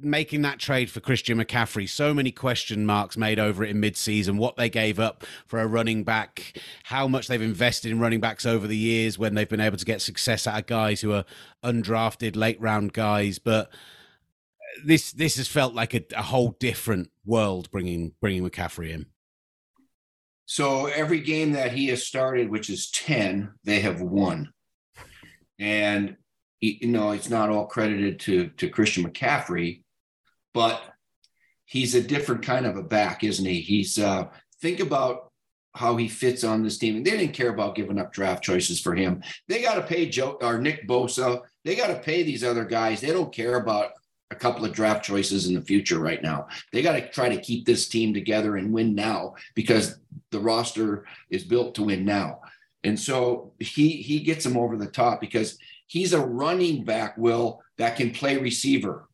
making 0.00 0.42
that 0.42 0.58
trade 0.58 0.90
for 0.90 0.98
Christian 0.98 1.38
McCaffrey, 1.38 1.88
so 1.88 2.12
many 2.12 2.32
question 2.32 2.84
marks 2.84 3.16
made 3.16 3.38
over 3.38 3.62
it 3.62 3.70
in 3.70 3.78
mid-season. 3.78 4.38
What 4.38 4.56
they 4.56 4.68
gave 4.68 4.98
up 4.98 5.24
for 5.46 5.60
a 5.60 5.66
running 5.68 6.02
back, 6.02 6.60
how 6.82 7.06
much 7.06 7.28
they've 7.28 7.40
invested 7.40 7.92
in 7.92 8.00
running 8.00 8.18
backs 8.18 8.44
over 8.44 8.66
the 8.66 8.76
years 8.76 9.20
when 9.20 9.36
they've 9.36 9.48
been 9.48 9.60
able 9.60 9.76
to 9.76 9.84
get 9.84 10.02
success 10.02 10.48
out 10.48 10.58
of 10.58 10.66
guys 10.66 11.00
who 11.00 11.12
are 11.12 11.24
undrafted, 11.62 12.34
late 12.34 12.60
round 12.60 12.92
guys, 12.92 13.38
but 13.38 13.70
this 14.84 15.12
this 15.12 15.36
has 15.36 15.48
felt 15.48 15.74
like 15.74 15.94
a, 15.94 16.02
a 16.16 16.22
whole 16.22 16.56
different 16.58 17.10
world 17.24 17.70
bringing 17.70 18.12
bringing 18.20 18.48
McCaffrey 18.48 18.90
in. 18.90 19.06
So 20.46 20.86
every 20.86 21.20
game 21.20 21.52
that 21.52 21.72
he 21.72 21.88
has 21.88 22.06
started, 22.06 22.50
which 22.50 22.68
is 22.68 22.90
ten, 22.90 23.52
they 23.64 23.80
have 23.80 24.00
won, 24.00 24.52
and 25.58 26.16
you 26.60 26.88
know 26.88 27.10
it's 27.10 27.30
not 27.30 27.50
all 27.50 27.66
credited 27.66 28.20
to 28.20 28.48
to 28.58 28.68
Christian 28.68 29.04
McCaffrey, 29.04 29.82
but 30.54 30.82
he's 31.64 31.94
a 31.94 32.02
different 32.02 32.42
kind 32.42 32.66
of 32.66 32.76
a 32.76 32.82
back, 32.82 33.24
isn't 33.24 33.46
he? 33.46 33.60
He's 33.60 33.98
uh, 33.98 34.28
think 34.60 34.80
about 34.80 35.32
how 35.74 35.96
he 35.96 36.06
fits 36.06 36.44
on 36.44 36.62
this 36.62 36.78
team. 36.78 36.96
And 36.96 37.06
they 37.06 37.12
didn't 37.12 37.32
care 37.32 37.48
about 37.48 37.74
giving 37.74 37.98
up 37.98 38.12
draft 38.12 38.44
choices 38.44 38.80
for 38.80 38.94
him. 38.94 39.22
They 39.48 39.62
got 39.62 39.76
to 39.76 39.82
pay 39.82 40.06
Joe 40.06 40.38
or 40.40 40.58
Nick 40.58 40.86
Bosa. 40.86 41.40
They 41.64 41.74
got 41.74 41.86
to 41.86 41.98
pay 41.98 42.22
these 42.22 42.44
other 42.44 42.64
guys. 42.64 43.00
They 43.00 43.12
don't 43.12 43.32
care 43.32 43.56
about 43.56 43.92
a 44.32 44.34
couple 44.34 44.64
of 44.64 44.72
draft 44.72 45.04
choices 45.04 45.46
in 45.46 45.54
the 45.54 45.60
future 45.60 45.98
right 45.98 46.22
now. 46.22 46.48
They 46.72 46.82
got 46.82 46.92
to 46.92 47.08
try 47.08 47.28
to 47.28 47.40
keep 47.40 47.64
this 47.64 47.88
team 47.88 48.14
together 48.14 48.56
and 48.56 48.72
win 48.72 48.94
now 48.94 49.34
because 49.54 49.98
the 50.30 50.40
roster 50.40 51.04
is 51.30 51.44
built 51.44 51.74
to 51.76 51.84
win 51.84 52.04
now. 52.04 52.40
And 52.82 52.98
so 52.98 53.52
he 53.60 53.90
he 54.02 54.20
gets 54.20 54.44
him 54.44 54.56
over 54.56 54.76
the 54.76 54.86
top 54.86 55.20
because 55.20 55.58
he's 55.86 56.14
a 56.14 56.26
running 56.26 56.84
back, 56.84 57.16
Will, 57.16 57.60
that 57.78 57.96
can 57.96 58.10
play 58.10 58.38
receiver. 58.38 59.06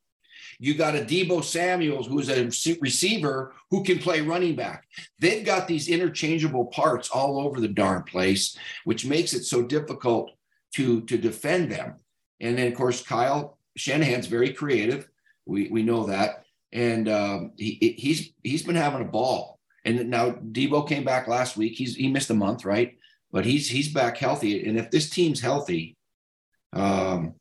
You 0.60 0.74
got 0.74 0.96
a 0.96 1.00
Deebo 1.00 1.44
Samuels 1.44 2.06
who's 2.06 2.30
a 2.30 2.44
receiver 2.80 3.54
who 3.70 3.84
can 3.84 3.98
play 3.98 4.22
running 4.22 4.56
back. 4.56 4.86
They've 5.18 5.44
got 5.44 5.68
these 5.68 5.88
interchangeable 5.88 6.66
parts 6.66 7.10
all 7.10 7.40
over 7.40 7.60
the 7.60 7.68
darn 7.68 8.02
place, 8.04 8.56
which 8.84 9.06
makes 9.06 9.34
it 9.34 9.44
so 9.44 9.62
difficult 9.62 10.30
to 10.74 11.02
to 11.02 11.18
defend 11.18 11.70
them. 11.72 11.96
And 12.40 12.56
then 12.56 12.68
of 12.68 12.74
course 12.74 13.02
Kyle 13.02 13.57
Shanahan's 13.78 14.26
very 14.26 14.52
creative. 14.52 15.08
We 15.46 15.68
we 15.68 15.82
know 15.82 16.06
that, 16.06 16.44
and 16.72 17.08
um, 17.08 17.52
he 17.56 17.94
he's 17.98 18.32
he's 18.42 18.62
been 18.62 18.76
having 18.76 19.02
a 19.02 19.10
ball. 19.10 19.58
And 19.84 20.10
now 20.10 20.32
Deebo 20.32 20.88
came 20.88 21.04
back 21.04 21.28
last 21.28 21.56
week. 21.56 21.74
He's 21.74 21.94
he 21.96 22.08
missed 22.08 22.30
a 22.30 22.34
month, 22.34 22.64
right? 22.64 22.98
But 23.32 23.44
he's 23.44 23.68
he's 23.68 23.92
back 23.92 24.18
healthy. 24.18 24.66
And 24.68 24.78
if 24.78 24.90
this 24.90 25.08
team's 25.08 25.40
healthy, 25.40 25.96
um, 26.72 27.34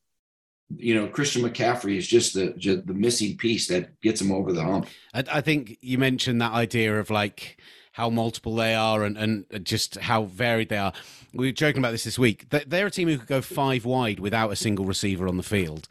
you 0.75 0.95
know, 0.95 1.07
Christian 1.07 1.41
McCaffrey 1.41 1.97
is 1.97 2.07
just 2.07 2.33
the 2.33 2.53
just 2.57 2.85
the 2.87 2.93
missing 2.93 3.37
piece 3.37 3.67
that 3.67 3.99
gets 4.01 4.21
him 4.21 4.31
over 4.31 4.53
the 4.53 4.63
hump. 4.63 4.87
I, 5.13 5.23
I 5.31 5.41
think 5.41 5.77
you 5.81 5.97
mentioned 5.97 6.41
that 6.41 6.53
idea 6.53 6.99
of 6.99 7.09
like 7.09 7.59
how 7.97 8.11
multiple 8.11 8.53
they 8.55 8.75
are 8.75 9.03
and, 9.03 9.17
and 9.17 9.65
just 9.65 9.97
how 9.97 10.25
varied 10.25 10.69
they 10.69 10.77
are. 10.77 10.93
We 11.33 11.47
were 11.47 11.51
joking 11.51 11.79
about 11.79 11.89
this 11.93 12.03
this 12.03 12.19
week. 12.19 12.45
They're 12.49 12.85
a 12.85 12.91
team 12.91 13.07
who 13.07 13.17
could 13.17 13.27
go 13.27 13.41
five 13.41 13.85
wide 13.85 14.19
without 14.19 14.51
a 14.51 14.55
single 14.55 14.85
receiver 14.85 15.27
on 15.27 15.35
the 15.35 15.43
field. 15.43 15.87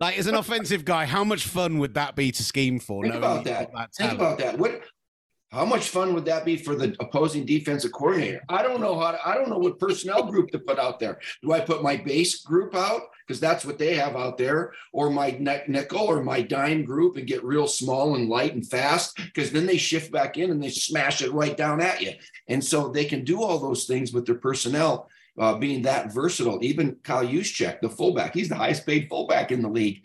Like, 0.00 0.18
as 0.18 0.26
an 0.26 0.34
offensive 0.34 0.84
guy, 0.84 1.04
how 1.04 1.22
much 1.22 1.46
fun 1.46 1.78
would 1.78 1.94
that 1.94 2.16
be 2.16 2.32
to 2.32 2.42
scheme 2.42 2.80
for? 2.80 3.04
Think 3.04 3.14
about 3.14 3.44
that. 3.44 3.70
that 3.72 3.94
Think 3.94 4.12
about 4.14 4.38
that. 4.38 4.58
What 4.58 4.82
how 5.52 5.64
much 5.64 5.90
fun 5.90 6.12
would 6.14 6.24
that 6.24 6.44
be 6.44 6.56
for 6.56 6.74
the 6.74 6.96
opposing 6.98 7.46
defensive 7.46 7.92
coordinator? 7.92 8.42
I 8.48 8.60
don't 8.64 8.80
know 8.80 8.98
how 8.98 9.12
to, 9.12 9.28
I 9.28 9.36
don't 9.36 9.48
know 9.48 9.58
what 9.58 9.78
personnel 9.78 10.24
group 10.24 10.50
to 10.50 10.58
put 10.58 10.80
out 10.80 10.98
there. 10.98 11.20
Do 11.44 11.52
I 11.52 11.60
put 11.60 11.84
my 11.84 11.96
base 11.96 12.42
group 12.42 12.74
out 12.74 13.02
because 13.26 13.40
that's 13.40 13.64
what 13.64 13.78
they 13.78 13.94
have 13.94 14.16
out 14.16 14.38
there, 14.38 14.72
or 14.92 15.10
my 15.10 15.36
nickel 15.68 16.02
or 16.02 16.22
my 16.22 16.42
dime 16.42 16.84
group 16.84 17.16
and 17.16 17.26
get 17.26 17.44
real 17.44 17.66
small 17.66 18.16
and 18.16 18.28
light 18.28 18.54
and 18.54 18.66
fast? 18.66 19.16
Because 19.16 19.50
then 19.50 19.66
they 19.66 19.76
shift 19.76 20.12
back 20.12 20.36
in 20.38 20.50
and 20.50 20.62
they 20.62 20.70
smash 20.70 21.22
it 21.22 21.32
right 21.32 21.56
down 21.56 21.80
at 21.80 22.00
you. 22.00 22.12
And 22.48 22.62
so 22.62 22.88
they 22.88 23.04
can 23.04 23.24
do 23.24 23.42
all 23.42 23.58
those 23.58 23.86
things 23.86 24.12
with 24.12 24.26
their 24.26 24.34
personnel. 24.36 25.08
Uh, 25.36 25.56
being 25.56 25.82
that 25.82 26.14
versatile, 26.14 26.60
even 26.62 26.94
Kyle 27.02 27.26
Juszczyk, 27.26 27.80
the 27.80 27.88
fullback, 27.88 28.32
he's 28.32 28.48
the 28.48 28.54
highest 28.54 28.86
paid 28.86 29.08
fullback 29.08 29.50
in 29.50 29.62
the 29.62 29.68
league. 29.68 30.04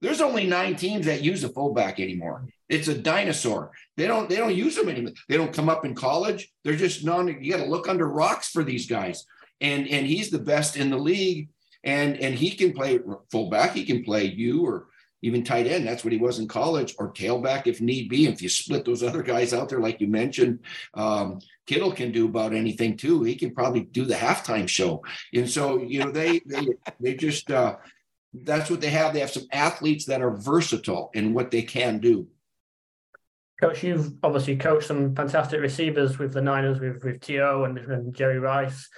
There's 0.00 0.20
only 0.20 0.46
nine 0.46 0.76
teams 0.76 1.06
that 1.06 1.22
use 1.22 1.44
a 1.44 1.48
fullback 1.48 2.00
anymore. 2.00 2.46
It's 2.68 2.88
a 2.88 2.96
dinosaur. 2.96 3.72
They 3.96 4.06
don't 4.06 4.28
they 4.28 4.36
don't 4.36 4.54
use 4.54 4.76
them 4.76 4.88
anymore. 4.88 5.12
They 5.28 5.36
don't 5.36 5.52
come 5.52 5.68
up 5.68 5.84
in 5.84 5.94
college. 5.94 6.50
They're 6.64 6.76
just 6.76 7.04
non. 7.04 7.28
You 7.28 7.52
got 7.52 7.62
to 7.62 7.70
look 7.70 7.88
under 7.88 8.08
rocks 8.08 8.48
for 8.48 8.64
these 8.64 8.86
guys. 8.86 9.26
And 9.60 9.86
and 9.88 10.06
he's 10.06 10.30
the 10.30 10.38
best 10.38 10.76
in 10.76 10.88
the 10.88 10.98
league. 10.98 11.48
And 11.84 12.18
and 12.18 12.34
he 12.34 12.50
can 12.50 12.72
play 12.72 12.98
fullback. 13.30 13.72
He 13.72 13.84
can 13.84 14.04
play 14.04 14.24
you 14.24 14.66
or 14.66 14.86
even 15.22 15.44
tight 15.44 15.66
end. 15.66 15.86
That's 15.86 16.04
what 16.04 16.12
he 16.12 16.18
was 16.18 16.38
in 16.38 16.48
college, 16.48 16.94
or 16.98 17.12
tailback 17.12 17.66
if 17.66 17.80
need 17.80 18.08
be. 18.08 18.26
If 18.26 18.40
you 18.42 18.48
split 18.48 18.84
those 18.84 19.02
other 19.02 19.22
guys 19.22 19.52
out 19.52 19.68
there, 19.68 19.80
like 19.80 20.00
you 20.00 20.06
mentioned, 20.06 20.60
um, 20.94 21.40
Kittle 21.66 21.92
can 21.92 22.12
do 22.12 22.26
about 22.26 22.54
anything 22.54 22.96
too. 22.96 23.22
He 23.22 23.34
can 23.34 23.54
probably 23.54 23.82
do 23.82 24.04
the 24.04 24.14
halftime 24.14 24.68
show. 24.68 25.02
And 25.34 25.48
so 25.48 25.80
you 25.82 26.00
know 26.00 26.10
they 26.10 26.40
they 26.46 26.66
they 27.00 27.14
just 27.14 27.50
uh, 27.50 27.76
that's 28.32 28.70
what 28.70 28.80
they 28.80 28.90
have. 28.90 29.12
They 29.12 29.20
have 29.20 29.30
some 29.30 29.46
athletes 29.52 30.06
that 30.06 30.22
are 30.22 30.36
versatile 30.36 31.10
in 31.14 31.34
what 31.34 31.50
they 31.50 31.62
can 31.62 31.98
do. 31.98 32.28
Coach, 33.60 33.84
you've 33.84 34.14
obviously 34.22 34.56
coached 34.56 34.86
some 34.86 35.14
fantastic 35.14 35.60
receivers 35.60 36.18
with 36.18 36.32
the 36.32 36.40
Niners, 36.40 36.80
with 36.80 37.04
with 37.04 37.20
T.O. 37.20 37.64
and, 37.64 37.78
and 37.78 38.14
Jerry 38.14 38.38
Rice. 38.38 38.88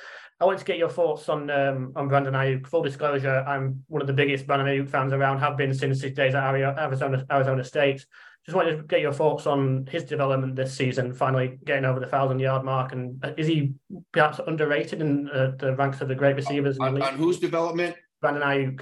I 0.42 0.44
want 0.44 0.58
to 0.58 0.64
get 0.64 0.76
your 0.76 0.90
thoughts 0.90 1.28
on 1.28 1.48
um, 1.50 1.92
on 1.94 2.08
Brandon 2.08 2.34
Aiyuk. 2.34 2.66
Full 2.66 2.82
disclosure, 2.82 3.44
I'm 3.46 3.84
one 3.86 4.00
of 4.00 4.08
the 4.08 4.12
biggest 4.12 4.44
Brandon 4.44 4.66
Aiyuk 4.66 4.90
fans 4.90 5.12
around. 5.12 5.38
Have 5.38 5.56
been 5.56 5.72
since 5.72 6.00
his 6.00 6.14
days 6.14 6.34
at 6.34 6.52
Arizona 6.52 7.24
Arizona 7.30 7.62
State. 7.62 8.04
Just 8.44 8.56
wanted 8.56 8.76
to 8.76 8.82
get 8.82 9.00
your 9.00 9.12
thoughts 9.12 9.46
on 9.46 9.86
his 9.88 10.02
development 10.02 10.56
this 10.56 10.74
season, 10.74 11.12
finally 11.14 11.60
getting 11.64 11.84
over 11.84 12.00
the 12.00 12.08
thousand 12.08 12.40
yard 12.40 12.64
mark, 12.64 12.90
and 12.90 13.24
uh, 13.24 13.30
is 13.36 13.46
he 13.46 13.74
perhaps 14.10 14.40
underrated 14.44 15.00
in 15.00 15.28
uh, 15.28 15.52
the 15.60 15.76
ranks 15.76 16.00
of 16.00 16.08
the 16.08 16.14
great 16.16 16.34
receivers? 16.34 16.76
On, 16.80 17.00
on 17.00 17.14
whose 17.14 17.38
development? 17.38 17.94
Brandon 18.20 18.42
Aiyuk. 18.42 18.80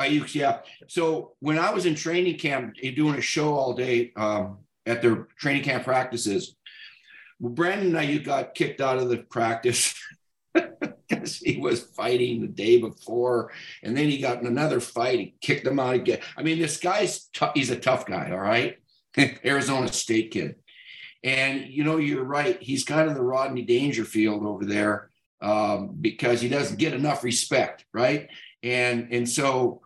Aiyuk, 0.00 0.32
yeah. 0.36 0.60
So 0.86 1.32
when 1.40 1.58
I 1.58 1.72
was 1.72 1.84
in 1.84 1.96
training 1.96 2.38
camp, 2.38 2.76
doing 2.76 3.16
a 3.16 3.20
show 3.20 3.54
all 3.54 3.74
day 3.74 4.12
um, 4.14 4.58
at 4.86 5.02
their 5.02 5.26
training 5.36 5.64
camp 5.64 5.82
practices, 5.82 6.54
Brandon 7.40 7.90
Aiyuk 7.90 8.22
got 8.22 8.54
kicked 8.54 8.80
out 8.80 8.98
of 8.98 9.08
the 9.08 9.16
practice 9.16 10.00
because 10.54 11.36
he 11.36 11.58
was 11.58 11.82
fighting 11.82 12.40
the 12.40 12.48
day 12.48 12.80
before, 12.80 13.52
and 13.82 13.96
then 13.96 14.08
he 14.08 14.18
got 14.18 14.40
in 14.40 14.46
another 14.46 14.80
fight. 14.80 15.18
He 15.18 15.34
kicked 15.40 15.66
him 15.66 15.78
out 15.78 15.94
again. 15.94 16.20
I 16.36 16.42
mean, 16.42 16.58
this 16.58 16.78
guy's 16.78 17.26
t- 17.26 17.46
he's 17.54 17.70
a 17.70 17.78
tough 17.78 18.06
guy. 18.06 18.30
All 18.30 18.40
right, 18.40 18.78
Arizona 19.44 19.92
State 19.92 20.30
kid, 20.30 20.56
and 21.22 21.66
you 21.68 21.84
know 21.84 21.98
you're 21.98 22.24
right. 22.24 22.60
He's 22.62 22.84
kind 22.84 23.08
of 23.08 23.14
the 23.14 23.22
Rodney 23.22 23.62
Dangerfield 23.62 24.44
over 24.44 24.64
there 24.64 25.10
um, 25.40 25.96
because 26.00 26.40
he 26.40 26.48
doesn't 26.48 26.78
get 26.78 26.94
enough 26.94 27.24
respect, 27.24 27.84
right? 27.92 28.28
And 28.62 29.12
and 29.12 29.28
so 29.28 29.82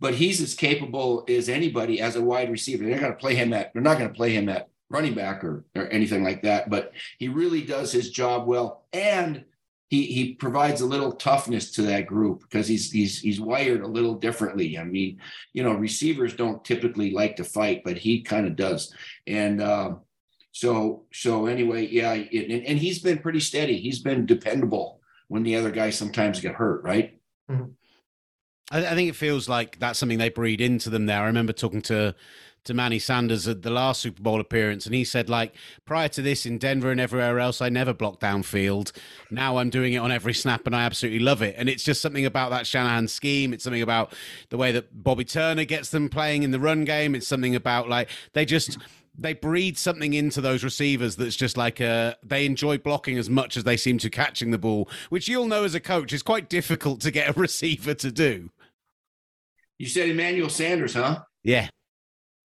but 0.00 0.14
he's 0.14 0.40
as 0.40 0.54
capable 0.54 1.24
as 1.28 1.48
anybody 1.48 2.00
as 2.00 2.16
a 2.16 2.22
wide 2.22 2.50
receiver. 2.50 2.84
They're 2.84 2.98
going 2.98 3.12
to 3.12 3.18
play 3.18 3.34
him 3.34 3.52
at, 3.52 3.72
they're 3.72 3.82
not 3.82 3.98
going 3.98 4.08
to 4.08 4.16
play 4.16 4.30
him 4.30 4.48
at 4.48 4.68
running 4.88 5.14
back 5.14 5.44
or, 5.44 5.64
or 5.74 5.86
anything 5.88 6.22
like 6.24 6.42
that, 6.42 6.70
but 6.70 6.92
he 7.18 7.28
really 7.28 7.62
does 7.62 7.92
his 7.92 8.10
job 8.10 8.46
well. 8.46 8.84
And 8.92 9.44
he, 9.92 10.06
he 10.06 10.32
provides 10.32 10.80
a 10.80 10.86
little 10.86 11.12
toughness 11.12 11.70
to 11.72 11.82
that 11.82 12.06
group 12.06 12.40
because 12.40 12.66
he's 12.66 12.90
he's 12.90 13.20
he's 13.20 13.38
wired 13.38 13.82
a 13.82 13.86
little 13.86 14.14
differently. 14.14 14.78
I 14.78 14.84
mean, 14.84 15.18
you 15.52 15.62
know, 15.62 15.74
receivers 15.74 16.34
don't 16.34 16.64
typically 16.64 17.10
like 17.10 17.36
to 17.36 17.44
fight, 17.44 17.82
but 17.84 17.98
he 17.98 18.22
kind 18.22 18.46
of 18.46 18.56
does. 18.56 18.94
And 19.26 19.62
um, 19.62 20.00
so 20.50 21.04
so 21.12 21.44
anyway, 21.44 21.88
yeah, 21.88 22.14
it, 22.14 22.50
and, 22.50 22.64
and 22.64 22.78
he's 22.78 23.00
been 23.00 23.18
pretty 23.18 23.40
steady. 23.40 23.80
He's 23.80 23.98
been 23.98 24.24
dependable 24.24 25.02
when 25.28 25.42
the 25.42 25.56
other 25.56 25.70
guys 25.70 25.98
sometimes 25.98 26.40
get 26.40 26.54
hurt, 26.54 26.82
right? 26.84 27.20
Mm-hmm. 27.50 27.72
I, 28.70 28.86
I 28.86 28.94
think 28.94 29.10
it 29.10 29.16
feels 29.16 29.46
like 29.46 29.78
that's 29.78 29.98
something 29.98 30.16
they 30.16 30.30
breed 30.30 30.62
into 30.62 30.88
them 30.88 31.04
there. 31.04 31.20
I 31.20 31.26
remember 31.26 31.52
talking 31.52 31.82
to 31.82 32.14
to 32.64 32.74
Manny 32.74 32.98
Sanders 32.98 33.48
at 33.48 33.62
the 33.62 33.70
last 33.70 34.00
Super 34.00 34.22
Bowl 34.22 34.40
appearance, 34.40 34.86
and 34.86 34.94
he 34.94 35.04
said, 35.04 35.28
like, 35.28 35.54
prior 35.84 36.08
to 36.08 36.22
this 36.22 36.46
in 36.46 36.58
Denver 36.58 36.90
and 36.90 37.00
everywhere 37.00 37.38
else, 37.38 37.60
I 37.60 37.68
never 37.68 37.92
blocked 37.92 38.20
downfield. 38.20 38.92
Now 39.30 39.56
I'm 39.56 39.70
doing 39.70 39.94
it 39.94 39.98
on 39.98 40.12
every 40.12 40.34
snap, 40.34 40.66
and 40.66 40.76
I 40.76 40.84
absolutely 40.84 41.20
love 41.20 41.42
it. 41.42 41.54
And 41.58 41.68
it's 41.68 41.82
just 41.82 42.00
something 42.00 42.26
about 42.26 42.50
that 42.50 42.66
Shanahan 42.66 43.08
scheme. 43.08 43.52
It's 43.52 43.64
something 43.64 43.82
about 43.82 44.14
the 44.50 44.56
way 44.56 44.72
that 44.72 45.02
Bobby 45.02 45.24
Turner 45.24 45.64
gets 45.64 45.90
them 45.90 46.08
playing 46.08 46.42
in 46.42 46.50
the 46.50 46.60
run 46.60 46.84
game. 46.84 47.14
It's 47.14 47.28
something 47.28 47.54
about 47.54 47.88
like 47.88 48.08
they 48.32 48.44
just 48.44 48.78
they 49.18 49.34
breed 49.34 49.76
something 49.76 50.14
into 50.14 50.40
those 50.40 50.64
receivers 50.64 51.16
that's 51.16 51.36
just 51.36 51.56
like 51.56 51.80
a 51.80 52.16
they 52.22 52.46
enjoy 52.46 52.78
blocking 52.78 53.18
as 53.18 53.28
much 53.28 53.56
as 53.56 53.64
they 53.64 53.76
seem 53.76 53.98
to 53.98 54.10
catching 54.10 54.50
the 54.50 54.58
ball, 54.58 54.88
which 55.10 55.28
you'll 55.28 55.46
know 55.46 55.64
as 55.64 55.74
a 55.74 55.80
coach 55.80 56.12
is 56.12 56.22
quite 56.22 56.48
difficult 56.48 57.00
to 57.00 57.10
get 57.10 57.28
a 57.28 57.32
receiver 57.40 57.94
to 57.94 58.10
do. 58.10 58.50
You 59.78 59.88
said 59.88 60.08
Emmanuel 60.08 60.48
Sanders, 60.48 60.94
huh? 60.94 61.22
Yeah. 61.42 61.68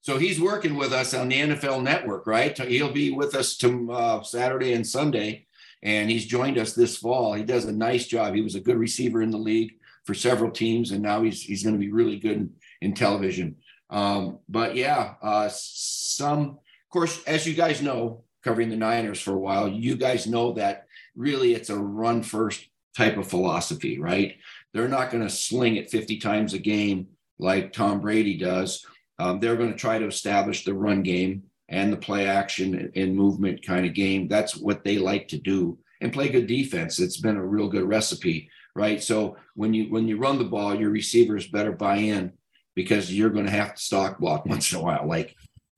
So 0.07 0.17
he's 0.17 0.39
working 0.39 0.77
with 0.77 0.93
us 0.93 1.13
on 1.13 1.27
the 1.27 1.35
NFL 1.35 1.83
Network, 1.83 2.27
right? 2.27 2.57
He'll 2.57 2.93
be 2.93 3.11
with 3.11 3.35
us 3.35 3.57
to 3.57 3.91
uh, 3.91 4.23
Saturday 4.23 4.71
and 4.71 4.87
Sunday, 4.87 5.47
and 5.83 6.09
he's 6.09 6.25
joined 6.25 6.57
us 6.57 6.71
this 6.71 6.95
fall. 6.95 7.33
He 7.33 7.43
does 7.43 7.65
a 7.65 7.73
nice 7.73 8.07
job. 8.07 8.33
He 8.33 8.39
was 8.39 8.55
a 8.55 8.61
good 8.61 8.77
receiver 8.77 9.21
in 9.21 9.31
the 9.31 9.37
league 9.37 9.73
for 10.05 10.13
several 10.13 10.49
teams, 10.49 10.91
and 10.91 11.01
now 11.01 11.23
he's 11.23 11.41
he's 11.41 11.61
going 11.61 11.75
to 11.75 11.85
be 11.85 11.91
really 11.91 12.15
good 12.19 12.37
in, 12.37 12.53
in 12.79 12.93
television. 12.93 13.57
Um, 13.89 14.39
but 14.47 14.77
yeah, 14.77 15.15
uh, 15.21 15.49
some, 15.51 16.41
of 16.51 16.89
course, 16.89 17.21
as 17.25 17.45
you 17.45 17.53
guys 17.53 17.81
know, 17.81 18.23
covering 18.45 18.69
the 18.69 18.77
Niners 18.77 19.19
for 19.19 19.33
a 19.33 19.39
while, 19.39 19.67
you 19.67 19.97
guys 19.97 20.25
know 20.25 20.53
that 20.53 20.87
really 21.17 21.53
it's 21.53 21.69
a 21.69 21.77
run 21.77 22.23
first 22.23 22.65
type 22.95 23.17
of 23.17 23.27
philosophy, 23.27 23.99
right? 23.99 24.37
They're 24.73 24.87
not 24.87 25.11
going 25.11 25.23
to 25.23 25.29
sling 25.29 25.75
it 25.75 25.91
50 25.91 26.19
times 26.19 26.53
a 26.53 26.59
game 26.59 27.07
like 27.39 27.73
Tom 27.73 27.99
Brady 27.99 28.37
does. 28.37 28.85
Um, 29.19 29.39
they're 29.39 29.55
going 29.55 29.71
to 29.71 29.77
try 29.77 29.97
to 29.97 30.07
establish 30.07 30.63
the 30.63 30.73
run 30.73 31.01
game 31.03 31.43
and 31.69 31.91
the 31.91 31.97
play 31.97 32.27
action 32.27 32.91
and 32.95 33.15
movement 33.15 33.65
kind 33.65 33.85
of 33.85 33.93
game. 33.93 34.27
That's 34.27 34.55
what 34.55 34.83
they 34.83 34.97
like 34.97 35.27
to 35.29 35.37
do 35.37 35.79
and 36.01 36.13
play 36.13 36.29
good 36.29 36.47
defense. 36.47 36.99
It's 36.99 37.17
been 37.17 37.37
a 37.37 37.45
real 37.45 37.67
good 37.67 37.87
recipe, 37.87 38.49
right? 38.75 39.01
So 39.01 39.37
when 39.55 39.73
you 39.73 39.91
when 39.91 40.07
you 40.07 40.17
run 40.17 40.37
the 40.37 40.45
ball, 40.45 40.75
your 40.75 40.91
receivers 40.91 41.47
better 41.47 41.71
buy 41.71 41.97
in 41.97 42.33
because 42.75 43.13
you're 43.13 43.31
going 43.31 43.45
to 43.45 43.51
have 43.51 43.75
to 43.75 43.81
stock 43.81 44.19
block 44.19 44.45
once 44.49 44.71
in 44.71 44.79
a 44.79 44.81
while, 44.81 45.07
like 45.07 45.35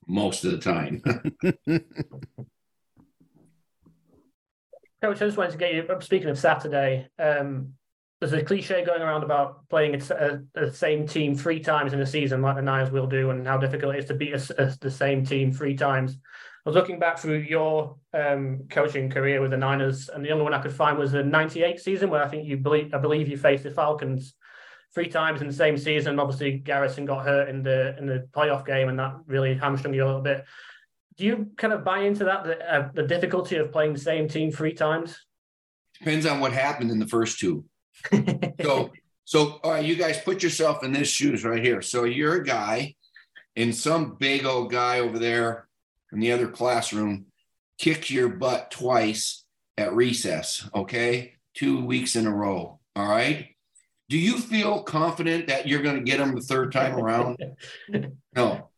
most 0.08 0.44
of 0.44 0.52
the 0.52 0.58
time. 0.58 1.02
Coach, 5.02 5.22
I 5.22 5.26
just 5.26 5.38
wanted 5.38 5.52
to 5.54 5.58
get 5.58 5.74
you. 5.74 5.88
Speaking 6.02 6.28
of 6.28 6.38
Saturday, 6.38 7.08
um, 7.18 7.76
there's 8.20 8.34
a 8.34 8.44
cliche 8.44 8.84
going 8.84 9.02
around 9.02 9.24
about 9.24 9.68
playing 9.70 9.96
a, 9.96 10.74
same 10.74 11.08
team 11.08 11.36
three 11.36 11.60
times 11.60 11.94
in 11.94 12.02
a 12.02 12.06
season, 12.06 12.42
like 12.42 12.58
the 12.58 12.62
Niners 12.62 12.92
will 12.92 13.08
do, 13.08 13.30
and 13.30 13.48
how 13.48 13.58
difficult 13.58 13.96
it 13.96 14.00
is 14.00 14.06
to 14.06 14.14
beat 14.14 14.34
a, 14.34 14.64
a, 14.64 14.78
the 14.82 14.92
same 14.92 15.26
team 15.26 15.54
three 15.54 15.76
times. 15.76 16.18
I 16.66 16.70
was 16.70 16.76
looking 16.76 17.00
back 17.00 17.18
through 17.18 17.40
your 17.40 17.96
um, 18.14 18.66
coaching 18.70 19.10
career 19.10 19.40
with 19.42 19.52
the 19.52 19.58
Niners, 19.58 20.10
and 20.10 20.24
the 20.24 20.32
only 20.32 20.44
one 20.44 20.54
I 20.54 20.62
could 20.62 20.74
find 20.74 20.98
was 20.98 21.14
the 21.14 21.24
'98 21.24 21.80
season, 21.80 22.10
where 22.10 22.24
I 22.24 22.28
think 22.28 22.46
you 22.46 22.58
believe 22.58 22.94
I 22.94 22.98
believe 22.98 23.30
you 23.30 23.38
faced 23.38 23.64
the 23.64 23.72
Falcons 23.72 24.36
three 24.94 25.08
times 25.08 25.40
in 25.40 25.48
the 25.48 25.54
same 25.54 25.78
season. 25.78 26.20
Obviously, 26.20 26.58
Garrison 26.58 27.06
got 27.06 27.26
hurt 27.26 27.48
in 27.48 27.64
the 27.64 27.98
in 27.98 28.06
the 28.06 28.28
playoff 28.32 28.66
game, 28.66 28.90
and 28.90 29.00
that 29.00 29.16
really 29.28 29.56
hamstrung 29.56 29.94
you 29.94 30.04
a 30.04 30.08
little 30.08 30.22
bit. 30.22 30.44
Do 31.16 31.26
you 31.26 31.48
kind 31.58 31.74
of 31.74 31.84
buy 31.84 32.00
into 32.00 32.26
that, 32.26 32.46
the, 32.46 32.74
uh, 32.74 32.90
the 32.94 33.04
difficulty 33.04 33.58
of 33.58 33.74
playing 33.74 33.94
the 33.94 34.00
same 34.00 34.28
team 34.28 34.52
three 34.52 34.74
times? 34.74 35.18
Depends 35.98 36.26
on 36.26 36.40
what 36.40 36.54
happened 36.54 36.92
in 36.92 37.00
the 37.00 37.08
first 37.08 37.40
two 37.40 37.66
so 38.62 38.92
So, 39.26 39.60
all 39.64 39.74
right, 39.74 39.86
you 39.86 39.96
guys 39.96 40.20
put 40.20 40.42
yourself 40.42 40.84
in 40.84 40.92
this 40.92 41.08
shoes 41.08 41.46
right 41.46 41.64
here. 41.64 41.84
So 41.84 42.06
you're 42.06 42.42
a 42.42 42.44
guy, 42.44 42.96
and 43.56 43.76
some 43.76 44.16
big 44.20 44.44
old 44.44 44.72
guy 44.72 45.02
over 45.02 45.20
there 45.20 45.68
in 46.12 46.20
the 46.20 46.32
other 46.32 46.48
classroom 46.48 47.28
kicks 47.78 48.10
your 48.10 48.30
butt 48.30 48.72
twice 48.72 49.46
at 49.78 49.94
recess. 49.94 50.68
Okay, 50.74 51.34
two 51.54 51.86
weeks 51.86 52.16
in 52.16 52.26
a 52.26 52.34
row. 52.34 52.80
All 52.96 53.08
right. 53.08 53.50
Do 54.10 54.18
you 54.18 54.40
feel 54.40 54.82
confident 54.82 55.46
that 55.48 55.68
you're 55.68 55.84
going 55.84 55.98
to 55.98 56.12
get 56.12 56.20
him 56.20 56.34
the 56.34 56.42
third 56.42 56.72
time 56.72 56.96
around? 56.96 57.38
no. 58.36 58.70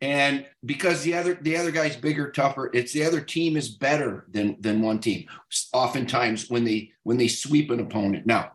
And 0.00 0.46
because 0.64 1.02
the 1.02 1.14
other 1.14 1.34
the 1.34 1.58
other 1.58 1.70
guy's 1.70 1.96
bigger, 1.96 2.30
tougher, 2.30 2.70
it's 2.72 2.94
the 2.94 3.04
other 3.04 3.20
team 3.20 3.58
is 3.58 3.68
better 3.68 4.24
than 4.30 4.56
than 4.60 4.80
one 4.80 4.98
team. 4.98 5.26
Oftentimes 5.74 6.48
when 6.48 6.64
they 6.64 6.92
when 7.02 7.18
they 7.18 7.28
sweep 7.28 7.70
an 7.70 7.80
opponent. 7.80 8.24
Now, 8.24 8.52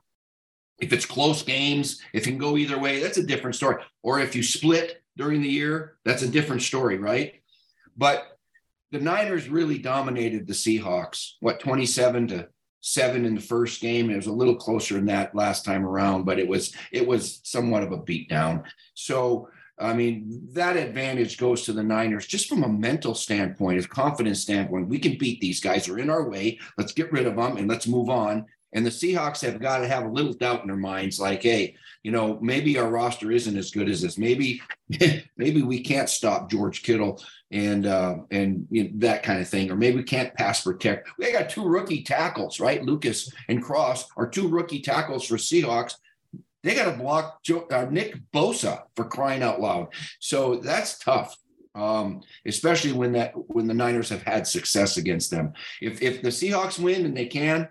if 0.79 0.91
it's 0.91 1.05
close 1.05 1.43
games, 1.43 2.01
if 2.13 2.23
it 2.23 2.31
can 2.31 2.37
go 2.37 2.57
either 2.57 2.77
way, 2.77 3.01
that's 3.01 3.17
a 3.17 3.25
different 3.25 3.55
story. 3.55 3.81
Or 4.03 4.19
if 4.19 4.35
you 4.35 4.43
split 4.43 5.01
during 5.17 5.41
the 5.41 5.49
year, 5.49 5.97
that's 6.03 6.23
a 6.23 6.27
different 6.27 6.61
story, 6.61 6.97
right? 6.97 7.41
But 7.95 8.37
the 8.91 8.99
Niners 8.99 9.49
really 9.49 9.77
dominated 9.77 10.47
the 10.47 10.53
Seahawks. 10.53 11.33
What 11.39 11.59
27 11.59 12.27
to 12.29 12.49
seven 12.85 13.25
in 13.25 13.33
the 13.33 13.41
first 13.41 13.81
game. 13.81 14.11
It 14.11 14.15
was 14.15 14.27
a 14.27 14.31
little 14.31 14.55
closer 14.55 14.93
than 14.93 15.07
that 15.07 15.33
last 15.33 15.65
time 15.65 15.83
around, 15.83 16.23
but 16.23 16.37
it 16.37 16.47
was 16.47 16.73
it 16.91 17.05
was 17.05 17.41
somewhat 17.43 17.81
of 17.81 17.91
a 17.91 17.97
beatdown. 17.97 18.63
So 18.93 19.49
I 19.77 19.93
mean, 19.93 20.47
that 20.53 20.77
advantage 20.77 21.37
goes 21.37 21.63
to 21.63 21.73
the 21.73 21.83
Niners 21.83 22.27
just 22.27 22.47
from 22.47 22.63
a 22.63 22.69
mental 22.69 23.13
standpoint, 23.13 23.83
a 23.83 23.87
confidence 23.87 24.39
standpoint. 24.39 24.87
We 24.87 24.99
can 24.99 25.17
beat 25.17 25.41
these 25.41 25.59
guys. 25.59 25.85
They're 25.85 25.97
in 25.97 26.09
our 26.09 26.29
way. 26.29 26.59
Let's 26.77 26.93
get 26.93 27.11
rid 27.11 27.25
of 27.25 27.35
them 27.35 27.57
and 27.57 27.67
let's 27.67 27.87
move 27.87 28.09
on. 28.09 28.45
And 28.75 28.85
the 28.85 28.91
Seahawks 28.91 29.41
have 29.41 29.59
got 29.61 29.79
to 29.79 29.87
have 29.87 30.03
a 30.03 30.09
little 30.09 30.33
doubt 30.33 30.61
in 30.61 30.67
their 30.67 30.75
minds, 30.75 31.17
like, 31.17 31.41
hey, 31.41 31.75
you 32.03 32.11
know, 32.11 32.37
maybe 32.41 32.77
our 32.77 32.89
roster 32.89 33.31
isn't 33.31 33.57
as 33.57 33.71
good 33.71 33.89
as 33.89 34.01
this. 34.01 34.17
Maybe, 34.17 34.61
maybe 35.37 35.63
we 35.63 35.81
can't 35.81 36.09
stop 36.09 36.51
George 36.51 36.83
Kittle 36.83 37.23
and 37.51 37.85
uh, 37.85 38.17
and 38.31 38.67
you 38.69 38.83
know, 38.83 38.89
that 38.95 39.23
kind 39.23 39.39
of 39.39 39.47
thing, 39.47 39.71
or 39.71 39.77
maybe 39.77 39.97
we 39.97 40.03
can't 40.03 40.33
pass 40.33 40.61
protect. 40.61 41.09
We 41.17 41.31
got 41.31 41.49
two 41.49 41.65
rookie 41.65 42.03
tackles, 42.03 42.59
right? 42.59 42.83
Lucas 42.83 43.31
and 43.47 43.63
Cross 43.63 44.09
are 44.17 44.27
two 44.27 44.49
rookie 44.49 44.81
tackles 44.81 45.25
for 45.25 45.37
Seahawks. 45.37 45.95
They 46.63 46.75
got 46.75 46.91
to 46.91 46.97
block 46.97 47.43
Joe, 47.43 47.67
uh, 47.71 47.85
Nick 47.89 48.17
Bosa 48.33 48.83
for 48.95 49.05
crying 49.05 49.41
out 49.41 49.61
loud. 49.61 49.87
So 50.19 50.57
that's 50.57 50.97
tough, 50.97 51.37
um, 51.75 52.21
especially 52.45 52.91
when 52.91 53.13
that 53.13 53.33
when 53.35 53.67
the 53.67 53.73
Niners 53.73 54.09
have 54.09 54.23
had 54.23 54.45
success 54.45 54.97
against 54.97 55.31
them. 55.31 55.53
If 55.81 56.01
if 56.01 56.21
the 56.21 56.29
Seahawks 56.29 56.77
win 56.77 57.05
and 57.05 57.15
they 57.15 57.27
can, 57.27 57.69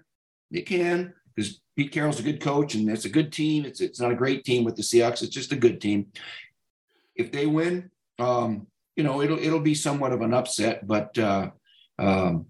they 0.50 0.62
can 0.62 1.14
because 1.34 1.60
Pete 1.76 1.92
Carroll's 1.92 2.20
a 2.20 2.24
good 2.24 2.40
coach 2.40 2.74
and 2.74 2.88
it's 2.88 3.04
a 3.04 3.10
good 3.10 3.32
team. 3.32 3.64
It's 3.64 3.80
it's 3.80 4.00
not 4.00 4.12
a 4.12 4.16
great 4.16 4.44
team 4.44 4.64
with 4.64 4.76
the 4.76 4.82
Seahawks. 4.82 5.22
It's 5.22 5.34
just 5.34 5.52
a 5.52 5.56
good 5.56 5.80
team. 5.80 6.06
If 7.16 7.32
they 7.32 7.46
win, 7.46 7.90
um, 8.18 8.66
you 8.96 9.04
know, 9.04 9.22
it'll 9.22 9.38
it'll 9.38 9.60
be 9.60 9.74
somewhat 9.74 10.12
of 10.12 10.20
an 10.20 10.34
upset, 10.34 10.86
but 10.86 11.16
uh, 11.18 11.50
um, 11.98 12.46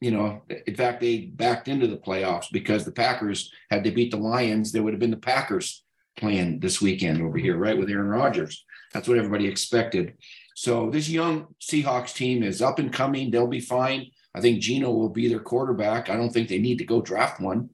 you 0.00 0.10
know, 0.10 0.42
in 0.66 0.74
fact, 0.74 1.00
they 1.00 1.26
backed 1.26 1.68
into 1.68 1.86
the 1.86 1.96
playoffs 1.96 2.46
because 2.50 2.84
the 2.84 2.92
Packers 2.92 3.52
had 3.70 3.84
to 3.84 3.90
beat 3.90 4.10
the 4.10 4.16
Lions. 4.16 4.72
There 4.72 4.82
would 4.82 4.94
have 4.94 5.00
been 5.00 5.10
the 5.10 5.16
Packers 5.16 5.84
playing 6.16 6.60
this 6.60 6.80
weekend 6.80 7.22
over 7.22 7.38
here, 7.38 7.56
right, 7.56 7.78
with 7.78 7.88
Aaron 7.88 8.08
Rodgers. 8.08 8.64
That's 8.92 9.06
what 9.06 9.16
everybody 9.16 9.46
expected. 9.46 10.14
So 10.56 10.90
this 10.90 11.08
young 11.08 11.54
Seahawks 11.60 12.14
team 12.14 12.42
is 12.42 12.60
up 12.60 12.78
and 12.78 12.92
coming. 12.92 13.30
They'll 13.30 13.46
be 13.46 13.60
fine. 13.60 14.10
I 14.34 14.40
think 14.40 14.60
Geno 14.60 14.90
will 14.90 15.08
be 15.08 15.28
their 15.28 15.40
quarterback. 15.40 16.08
I 16.08 16.16
don't 16.16 16.30
think 16.30 16.48
they 16.48 16.58
need 16.58 16.78
to 16.78 16.84
go 16.84 17.02
draft 17.02 17.40
one, 17.40 17.70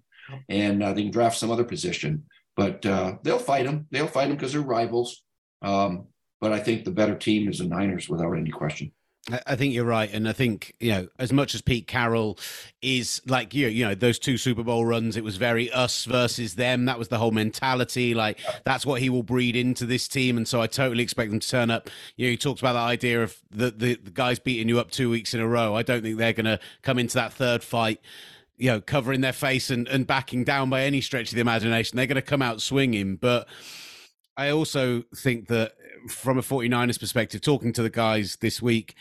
and 0.49 0.83
uh, 0.83 0.93
they 0.93 1.03
can 1.03 1.11
draft 1.11 1.39
some 1.39 1.51
other 1.51 1.65
position. 1.65 2.25
But 2.57 2.85
uh, 2.85 3.17
they'll 3.23 3.39
fight 3.39 3.67
them. 3.67 3.87
They'll 3.91 4.09
fight 4.09 4.29
them 4.29 4.37
because 4.37 4.53
they're 4.53 4.63
rivals. 4.63 5.23
Um, 5.63 6.07
but 6.41 6.53
I 6.53 6.61
think 6.61 6.85
the 6.85 6.91
better 6.91 7.17
team 7.17 7.49
is 7.49 7.59
the 7.59 7.65
Niners 7.67 8.09
without 8.09 8.33
any 8.33 8.51
question. 8.51 8.93
I 9.47 9.57
think 9.57 9.75
you're 9.75 9.85
right, 9.85 10.13
and 10.13 10.29
I 10.29 10.33
think 10.33 10.75
you 10.81 10.93
know 10.93 11.09
as 11.19 11.33
much 11.33 11.55
as 11.55 11.61
Pete 11.61 11.87
Carroll 11.87 12.39
is 12.81 13.21
like 13.27 13.55
you, 13.55 13.69
you 13.69 13.85
know 13.85 13.95
those 13.95 14.19
two 14.19 14.39
Super 14.39 14.63
Bowl 14.63 14.87
runs, 14.87 15.17
it 15.17 15.25
was 15.25 15.37
very 15.37 15.71
us 15.71 16.05
versus 16.05 16.55
them. 16.55 16.87
That 16.87 16.99
was 16.99 17.09
the 17.09 17.19
whole 17.19 17.31
mentality. 17.31 18.15
Like 18.15 18.41
that's 18.65 18.87
what 18.87 19.01
he 19.01 19.11
will 19.11 19.23
breed 19.23 19.57
into 19.57 19.85
this 19.85 20.09
team, 20.09 20.37
and 20.37 20.49
so 20.49 20.63
I 20.63 20.67
totally 20.67 21.03
expect 21.03 21.31
them 21.31 21.41
to 21.41 21.49
turn 21.49 21.71
up. 21.71 21.91
You 22.17 22.27
know, 22.27 22.31
he 22.31 22.51
about 22.51 22.73
the 22.73 22.79
idea 22.79 23.23
of 23.23 23.37
the 23.51 23.71
the, 23.71 23.95
the 23.97 24.11
guys 24.11 24.39
beating 24.39 24.69
you 24.69 24.81
up 24.81 24.91
two 24.91 25.11
weeks 25.11 25.35
in 25.35 25.41
a 25.41 25.49
row. 25.49 25.75
I 25.75 25.83
don't 25.83 26.03
think 26.03 26.19
they're 26.19 26.33
going 26.33 26.47
to 26.47 26.59
come 26.83 26.99
into 26.99 27.15
that 27.15 27.33
third 27.33 27.63
fight 27.63 28.01
you 28.59 28.69
know, 28.69 28.81
covering 28.81 29.21
their 29.21 29.33
face 29.33 29.71
and, 29.71 29.87
and 29.87 30.05
backing 30.05 30.43
down 30.43 30.69
by 30.69 30.83
any 30.83 31.01
stretch 31.01 31.29
of 31.29 31.37
the 31.37 31.41
imagination. 31.41 31.97
They're 31.97 32.09
going 32.09 32.17
to 32.17 32.23
come 32.23 32.43
out 32.43 32.61
swinging. 32.61 33.15
But 33.15 33.47
I 34.37 34.51
also 34.51 35.05
think 35.15 35.47
that 35.47 35.75
from 36.09 36.39
a 36.39 36.43
49ers 36.43 36.99
perspective, 36.99 37.41
talking 37.41 37.73
to 37.73 37.83
the 37.83 37.91
guys 37.91 38.37
this 38.41 38.61
week, 38.61 38.97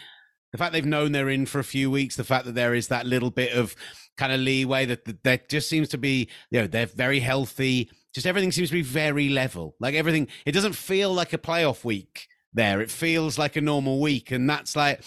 the 0.51 0.57
fact 0.57 0.73
they've 0.73 0.85
known 0.85 1.11
they're 1.11 1.29
in 1.29 1.45
for 1.45 1.59
a 1.59 1.63
few 1.63 1.91
weeks, 1.91 2.15
the 2.15 2.23
fact 2.23 2.45
that 2.45 2.55
there 2.55 2.73
is 2.73 2.87
that 2.87 3.05
little 3.05 3.31
bit 3.31 3.53
of 3.53 3.75
kind 4.17 4.31
of 4.31 4.39
leeway 4.39 4.85
that 4.85 5.23
there 5.23 5.39
just 5.49 5.69
seems 5.69 5.89
to 5.89 5.97
be, 5.97 6.29
you 6.49 6.61
know, 6.61 6.67
they're 6.67 6.85
very 6.85 7.19
healthy. 7.19 7.89
Just 8.13 8.25
everything 8.25 8.51
seems 8.51 8.69
to 8.69 8.75
be 8.75 8.81
very 8.81 9.29
level. 9.29 9.75
Like 9.79 9.95
everything, 9.95 10.27
it 10.45 10.53
doesn't 10.53 10.73
feel 10.73 11.13
like 11.13 11.33
a 11.33 11.37
playoff 11.37 11.83
week 11.83 12.27
there. 12.53 12.81
It 12.81 12.89
feels 12.89 13.37
like 13.37 13.55
a 13.55 13.61
normal 13.61 13.99
week. 13.99 14.31
And 14.31 14.49
that's 14.49 14.75
like, 14.75 15.03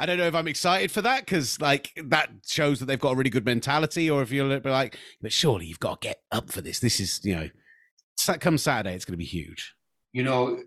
I 0.00 0.06
don't 0.06 0.18
know 0.18 0.26
if 0.26 0.34
I'm 0.34 0.48
excited 0.48 0.90
for 0.90 1.02
that 1.02 1.24
because 1.24 1.60
like 1.60 1.92
that 2.06 2.30
shows 2.46 2.80
that 2.80 2.86
they've 2.86 2.98
got 2.98 3.12
a 3.12 3.16
really 3.16 3.30
good 3.30 3.44
mentality, 3.44 4.10
or 4.10 4.22
if 4.22 4.30
you're 4.30 4.44
a 4.44 4.48
little 4.48 4.62
bit 4.62 4.70
like, 4.70 4.96
but 5.20 5.32
surely 5.32 5.66
you've 5.66 5.80
got 5.80 6.00
to 6.00 6.08
get 6.08 6.22
up 6.32 6.50
for 6.50 6.60
this. 6.60 6.80
This 6.80 7.00
is, 7.00 7.20
you 7.24 7.34
know, 7.36 7.48
come 8.40 8.58
Saturday, 8.58 8.94
it's 8.94 9.04
going 9.04 9.14
to 9.14 9.18
be 9.18 9.24
huge. 9.24 9.74
You 10.12 10.22
know, 10.22 10.62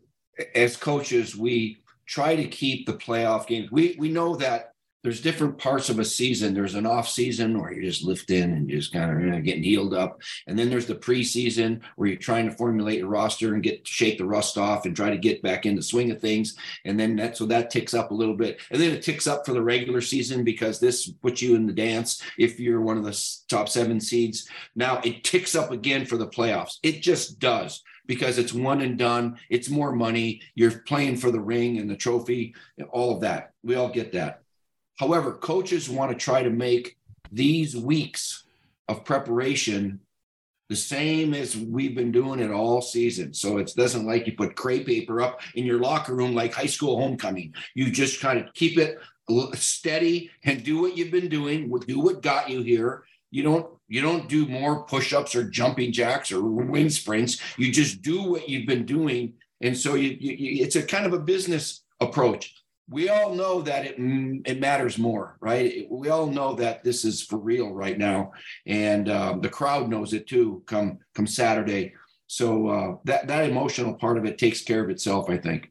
as 0.55 0.78
coaches, 0.78 1.36
we 1.36 1.80
try 2.12 2.36
to 2.36 2.45
keep 2.45 2.86
the 2.86 2.93
playoff 2.93 3.47
games. 3.47 3.72
We 3.72 3.95
we 3.97 4.09
know 4.09 4.36
that 4.36 4.74
there's 5.03 5.22
different 5.22 5.57
parts 5.57 5.89
of 5.89 5.97
a 5.97 6.05
season. 6.05 6.53
There's 6.53 6.76
an 6.76 6.86
off 6.86 7.09
season 7.09 7.59
where 7.59 7.72
you're 7.72 7.89
just 7.89 8.03
lifting 8.03 8.43
and 8.43 8.70
just 8.70 8.93
kind 8.93 9.12
of 9.12 9.20
you 9.20 9.32
know, 9.32 9.41
getting 9.41 9.64
healed 9.64 9.95
up, 9.95 10.22
and 10.45 10.59
then 10.59 10.70
there's 10.70 10.86
the 10.86 10.95
preseason 10.95 11.82
where 11.95 12.09
you're 12.09 12.18
trying 12.18 12.47
to 12.47 12.55
formulate 12.55 12.99
your 12.99 13.07
roster 13.07 13.53
and 13.53 13.64
get 13.64 13.88
shake 13.88 14.18
the 14.18 14.26
rust 14.26 14.57
off 14.57 14.86
and 14.86 14.95
try 14.95 15.09
to 15.09 15.18
get 15.18 15.41
back 15.41 15.66
in 15.66 15.76
the 15.76 15.82
swing 15.82 16.12
of 16.12 16.20
things. 16.20 16.55
And 16.86 16.99
then 16.99 17.16
that 17.16 17.38
so 17.38 17.45
that 17.45 17.72
ticks 17.72 17.93
up 17.93 18.12
a 18.12 18.16
little 18.16 18.36
bit, 18.36 18.62
and 18.70 18.80
then 18.80 18.91
it 18.91 19.01
ticks 19.01 19.26
up 19.26 19.45
for 19.45 19.53
the 19.53 19.64
regular 19.64 20.01
season 20.01 20.43
because 20.43 20.80
this 20.80 21.09
puts 21.09 21.41
you 21.41 21.55
in 21.55 21.66
the 21.66 21.74
dance 21.74 22.22
if 22.38 22.59
you're 22.59 22.82
one 22.82 22.97
of 22.97 23.05
the 23.05 23.18
top 23.47 23.70
seven 23.70 24.01
seeds. 24.01 24.49
Now 24.76 24.99
it 25.03 25.24
ticks 25.24 25.55
up 25.55 25.72
again 25.72 26.05
for 26.05 26.18
the 26.18 26.28
playoffs. 26.28 26.78
It 26.84 27.01
just 27.01 27.39
does 27.39 27.82
because 28.12 28.38
it's 28.38 28.51
one 28.51 28.82
and 28.82 28.97
done. 28.97 29.38
It's 29.49 29.70
more 29.70 29.93
money. 29.93 30.41
You're 30.53 30.80
playing 30.80 31.16
for 31.16 31.32
the 31.32 31.39
ring 31.39 31.78
and 31.78 31.89
the 31.89 31.95
trophy, 31.95 32.53
all 32.91 33.16
of 33.16 33.22
that. 33.22 33.53
We 33.64 33.76
all 33.76 33.88
get 33.88 34.12
that. 34.12 34.41
However, 34.99 35.32
coaches 35.32 35.89
want 35.89 36.12
to 36.12 36.18
try 36.18 36.43
to 36.43 36.49
make 36.49 36.97
these 37.32 37.74
weeks 37.74 38.43
of 38.89 39.05
preparation 39.05 40.01
the 40.68 40.76
same 40.76 41.34
as 41.34 41.55
we've 41.55 41.95
been 41.95 42.12
doing 42.12 42.41
it 42.41 42.51
all 42.51 42.82
season. 42.82 43.34
So 43.34 43.59
it 43.59 43.72
doesn't 43.78 44.05
like 44.05 44.28
you 44.28 44.36
put 44.36 44.57
crepe 44.57 44.88
paper 44.88 45.22
up 45.22 45.39
in 45.55 45.66
your 45.66 45.80
locker 45.80 46.14
room 46.14 46.36
like 46.36 46.53
high 46.53 46.66
school 46.66 46.99
homecoming. 46.99 47.53
You 47.76 47.91
just 47.91 48.20
kind 48.20 48.39
of 48.39 48.53
keep 48.53 48.78
it 48.78 48.97
steady 49.53 50.32
and 50.43 50.66
do 50.66 50.82
what 50.82 50.97
you've 50.97 51.12
been 51.12 51.30
doing, 51.30 51.72
do 51.88 52.01
what 52.01 52.22
got 52.22 52.49
you 52.49 52.62
here. 52.62 53.05
You 53.32 53.43
don't 53.43 53.70
you 53.91 54.01
don't 54.01 54.29
do 54.29 54.47
more 54.47 54.85
push-ups 54.85 55.35
or 55.35 55.43
jumping 55.43 55.91
jacks 55.91 56.31
or 56.31 56.41
wind 56.41 56.93
sprints. 56.93 57.41
You 57.57 57.73
just 57.73 58.01
do 58.01 58.23
what 58.23 58.47
you've 58.47 58.65
been 58.65 58.85
doing, 58.85 59.33
and 59.59 59.77
so 59.77 59.95
you, 59.95 60.15
you, 60.17 60.63
it's 60.63 60.77
a 60.77 60.81
kind 60.81 61.05
of 61.05 61.11
a 61.11 61.19
business 61.19 61.83
approach. 61.99 62.55
We 62.89 63.09
all 63.09 63.35
know 63.35 63.61
that 63.63 63.85
it 63.85 63.95
it 64.45 64.61
matters 64.61 64.97
more, 64.97 65.35
right? 65.41 65.87
We 65.91 66.07
all 66.07 66.27
know 66.27 66.55
that 66.55 66.85
this 66.85 67.03
is 67.03 67.21
for 67.21 67.37
real 67.37 67.73
right 67.73 67.97
now, 67.97 68.31
and 68.65 69.09
um, 69.09 69.41
the 69.41 69.49
crowd 69.49 69.89
knows 69.89 70.13
it 70.13 70.25
too. 70.25 70.63
Come 70.67 70.99
come 71.13 71.27
Saturday, 71.27 71.93
so 72.27 72.67
uh, 72.69 72.95
that 73.03 73.27
that 73.27 73.49
emotional 73.49 73.95
part 73.95 74.17
of 74.17 74.23
it 74.23 74.37
takes 74.37 74.61
care 74.61 74.81
of 74.81 74.89
itself, 74.89 75.29
I 75.29 75.37
think. 75.37 75.69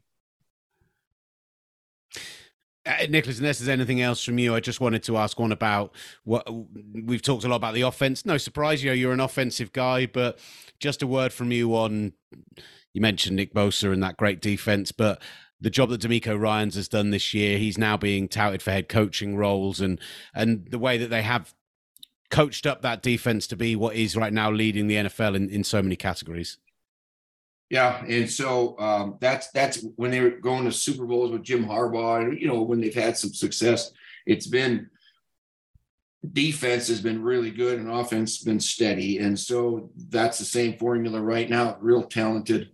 Uh, 2.99 3.05
Nicholas, 3.09 3.39
unless 3.39 3.59
there's 3.59 3.69
anything 3.69 4.01
else 4.01 4.23
from 4.23 4.39
you, 4.39 4.55
I 4.55 4.59
just 4.59 4.81
wanted 4.81 5.03
to 5.03 5.17
ask 5.17 5.39
one 5.39 5.51
about 5.51 5.93
what 6.23 6.47
we've 6.93 7.21
talked 7.21 7.43
a 7.43 7.47
lot 7.47 7.57
about 7.57 7.73
the 7.73 7.81
offense. 7.81 8.25
No 8.25 8.37
surprise, 8.37 8.83
you 8.83 8.89
know, 8.89 8.95
you're 8.95 9.13
an 9.13 9.19
offensive 9.19 9.71
guy, 9.71 10.05
but 10.05 10.39
just 10.79 11.01
a 11.01 11.07
word 11.07 11.31
from 11.33 11.51
you 11.51 11.75
on 11.75 12.13
you 12.93 13.01
mentioned 13.01 13.37
Nick 13.37 13.53
Bosa 13.53 13.93
and 13.93 14.03
that 14.03 14.17
great 14.17 14.41
defense, 14.41 14.91
but 14.91 15.21
the 15.59 15.69
job 15.69 15.89
that 15.89 16.01
DeMeco 16.01 16.39
Ryans 16.39 16.75
has 16.75 16.87
done 16.87 17.11
this 17.11 17.33
year, 17.33 17.57
he's 17.57 17.77
now 17.77 17.95
being 17.95 18.27
touted 18.27 18.61
for 18.61 18.71
head 18.71 18.89
coaching 18.89 19.37
roles 19.37 19.79
and 19.79 19.99
and 20.33 20.67
the 20.71 20.79
way 20.79 20.97
that 20.97 21.09
they 21.09 21.21
have 21.21 21.53
coached 22.29 22.65
up 22.65 22.81
that 22.81 23.01
defense 23.01 23.45
to 23.47 23.55
be 23.55 23.75
what 23.75 23.95
is 23.95 24.15
right 24.15 24.33
now 24.33 24.49
leading 24.49 24.87
the 24.87 24.95
NFL 24.95 25.35
in, 25.35 25.49
in 25.49 25.63
so 25.63 25.81
many 25.81 25.95
categories. 25.95 26.57
Yeah, 27.71 28.03
and 28.05 28.29
so 28.29 28.77
um, 28.79 29.17
that's 29.21 29.49
that's 29.51 29.81
when 29.95 30.11
they 30.11 30.19
were 30.19 30.31
going 30.31 30.65
to 30.65 30.73
Super 30.73 31.05
Bowls 31.05 31.31
with 31.31 31.41
Jim 31.41 31.65
Harbaugh, 31.65 32.21
and 32.21 32.37
you 32.37 32.45
know 32.45 32.61
when 32.63 32.81
they've 32.81 32.93
had 32.93 33.15
some 33.15 33.33
success, 33.33 33.93
it's 34.25 34.45
been 34.45 34.89
defense 36.33 36.89
has 36.89 36.99
been 36.99 37.23
really 37.23 37.49
good 37.49 37.79
and 37.79 37.89
offense 37.89 38.43
been 38.43 38.59
steady. 38.59 39.19
And 39.19 39.39
so 39.39 39.89
that's 40.09 40.37
the 40.37 40.45
same 40.45 40.77
formula 40.77 41.21
right 41.21 41.49
now. 41.49 41.77
Real 41.79 42.03
talented 42.03 42.71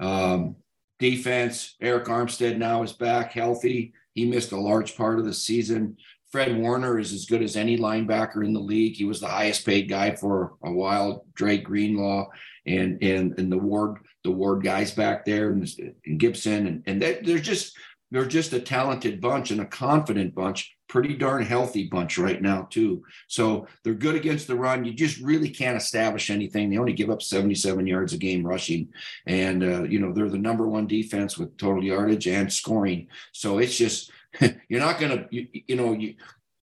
um, 0.00 0.56
defense. 0.98 1.76
Arik 1.82 2.06
Armstead 2.06 2.56
now 2.56 2.82
is 2.82 2.92
back 2.94 3.32
healthy. 3.32 3.92
He 4.14 4.24
missed 4.24 4.52
a 4.52 4.58
large 4.58 4.96
part 4.96 5.18
of 5.18 5.26
the 5.26 5.34
season. 5.34 5.98
Fred 6.30 6.56
Warner 6.58 6.98
is 6.98 7.12
as 7.12 7.24
good 7.24 7.42
as 7.42 7.56
any 7.56 7.78
linebacker 7.78 8.44
in 8.44 8.52
the 8.52 8.60
league. 8.60 8.96
He 8.96 9.04
was 9.04 9.20
the 9.20 9.26
highest 9.26 9.64
paid 9.64 9.88
guy 9.88 10.14
for 10.14 10.54
a 10.62 10.70
while. 10.70 11.24
Drake 11.34 11.64
Greenlaw 11.64 12.28
and 12.66 13.02
and 13.02 13.38
and 13.38 13.50
the 13.50 13.58
Ward 13.58 13.98
the 14.24 14.30
Ward 14.30 14.62
guys 14.62 14.90
back 14.90 15.24
there 15.24 15.50
and, 15.50 15.64
Gipson 16.06 16.66
and 16.66 16.82
and 16.86 17.00
they, 17.00 17.20
they're 17.22 17.38
just 17.38 17.76
they're 18.10 18.26
just 18.26 18.52
a 18.52 18.60
talented 18.60 19.20
bunch 19.20 19.50
and 19.50 19.60
a 19.60 19.66
confident 19.66 20.34
bunch, 20.34 20.74
pretty 20.88 21.14
darn 21.14 21.44
healthy 21.44 21.88
bunch 21.88 22.16
right 22.16 22.40
now, 22.40 22.66
too. 22.70 23.04
So 23.26 23.66
they're 23.84 23.94
good 23.94 24.14
against 24.14 24.46
the 24.46 24.56
run. 24.56 24.84
You 24.84 24.94
just 24.94 25.20
really 25.20 25.50
can't 25.50 25.76
establish 25.76 26.30
anything. 26.30 26.70
They 26.70 26.78
only 26.78 26.94
give 26.94 27.10
up 27.10 27.20
77 27.20 27.86
yards 27.86 28.14
a 28.14 28.16
game 28.16 28.46
rushing. 28.46 28.88
And, 29.26 29.62
uh, 29.62 29.82
you 29.82 29.98
know, 29.98 30.12
they're 30.12 30.30
the 30.30 30.38
number 30.38 30.66
one 30.66 30.86
defense 30.86 31.36
with 31.36 31.56
total 31.58 31.84
yardage 31.84 32.26
and 32.26 32.50
scoring. 32.50 33.08
So 33.32 33.58
it's 33.58 33.76
just, 33.76 34.10
you're 34.68 34.80
not 34.80 34.98
going 34.98 35.18
to, 35.18 35.26
you, 35.30 35.48
you 35.52 35.76
know, 35.76 35.92
you, 35.92 36.14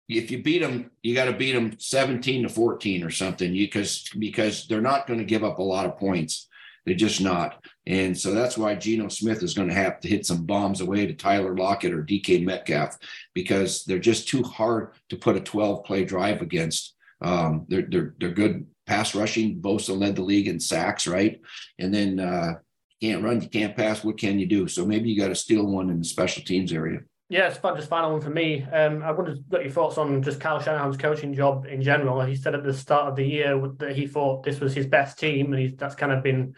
if 0.09 0.31
you 0.31 0.43
beat 0.43 0.61
them, 0.61 0.91
you 1.03 1.15
got 1.15 1.27
to 1.27 1.33
beat 1.33 1.53
them 1.53 1.79
17 1.79 2.43
to 2.43 2.49
14 2.49 3.05
or 3.05 3.11
something 3.11 3.53
because 3.53 4.09
because 4.19 4.67
they're 4.67 4.81
not 4.81 5.07
going 5.07 5.21
to 5.21 5.25
give 5.25 5.45
up 5.45 5.59
a 5.59 5.63
lot 5.63 5.87
of 5.87 5.99
points. 5.99 6.49
They're 6.85 6.95
just 6.95 7.21
not. 7.21 7.65
And 7.87 8.19
so 8.19 8.33
that's 8.33 8.57
why 8.57 8.75
Geno 8.75 9.09
Smith 9.09 9.43
is 9.43 9.55
going 9.55 9.69
to 9.69 9.75
have 9.75 10.01
to 10.01 10.09
hit 10.09 10.27
some 10.27 10.47
bombs 10.47 10.81
away 10.81 11.07
to 11.07 11.13
Tyler 11.13 11.57
Lockett 11.57 11.93
or 11.93 12.03
DK 12.03 12.45
Metcalf 12.45 12.97
because 13.35 13.85
they're 13.85 13.99
just 13.99 14.29
too 14.29 14.43
hard 14.43 14.93
to 15.11 15.17
put 15.17 15.37
a 15.37 15.41
12 15.41 15.85
play 15.85 16.05
drive 16.05 16.41
against. 16.41 16.95
Um, 17.21 17.67
they're, 17.69 17.87
they're, 17.89 18.15
they're 18.19 18.31
good 18.31 18.67
pass 18.87 19.15
rushing. 19.15 19.61
Bosa 19.61 19.97
led 19.97 20.17
the 20.17 20.23
league 20.23 20.49
in 20.49 20.59
sacks, 20.59 21.07
right? 21.07 21.41
And 21.79 21.93
then 21.93 22.19
uh, 22.19 22.55
you 22.99 23.13
can't 23.13 23.23
run, 23.23 23.43
you 23.43 23.49
can't 23.49 23.77
pass. 23.77 24.03
What 24.03 24.19
can 24.19 24.39
you 24.39 24.47
do? 24.47 24.67
So 24.67 24.87
maybe 24.87 25.11
you 25.11 25.21
got 25.21 25.29
to 25.29 25.35
steal 25.35 25.67
one 25.67 25.91
in 25.91 25.99
the 25.99 26.05
special 26.05 26.43
teams 26.43 26.73
area. 26.73 27.01
Yeah. 27.31 27.49
Just 27.49 27.89
final 27.89 28.11
one 28.11 28.21
for 28.21 28.29
me. 28.29 28.65
Um, 28.65 29.03
I 29.05 29.13
wanted 29.13 29.37
to 29.37 29.43
get 29.51 29.63
your 29.63 29.73
thoughts 29.73 29.97
on 29.99 30.21
just 30.21 30.41
Kyle 30.41 30.61
Shanahan's 30.61 30.97
coaching 30.97 31.33
job 31.33 31.65
in 31.65 31.81
general. 31.81 32.21
He 32.23 32.35
said 32.35 32.57
at 32.57 32.65
the 32.65 32.75
start 32.75 33.07
of 33.07 33.15
the 33.15 33.25
year 33.25 33.57
that 33.79 33.95
he 33.97 34.09
thought 34.09 34.43
this 34.43 34.59
was 34.59 34.75
his 34.75 34.87
best 34.87 35.17
team, 35.17 35.53
and 35.53 35.79
that's 35.79 35.95
kind 35.95 36.11
of 36.11 36.25
been 36.25 36.55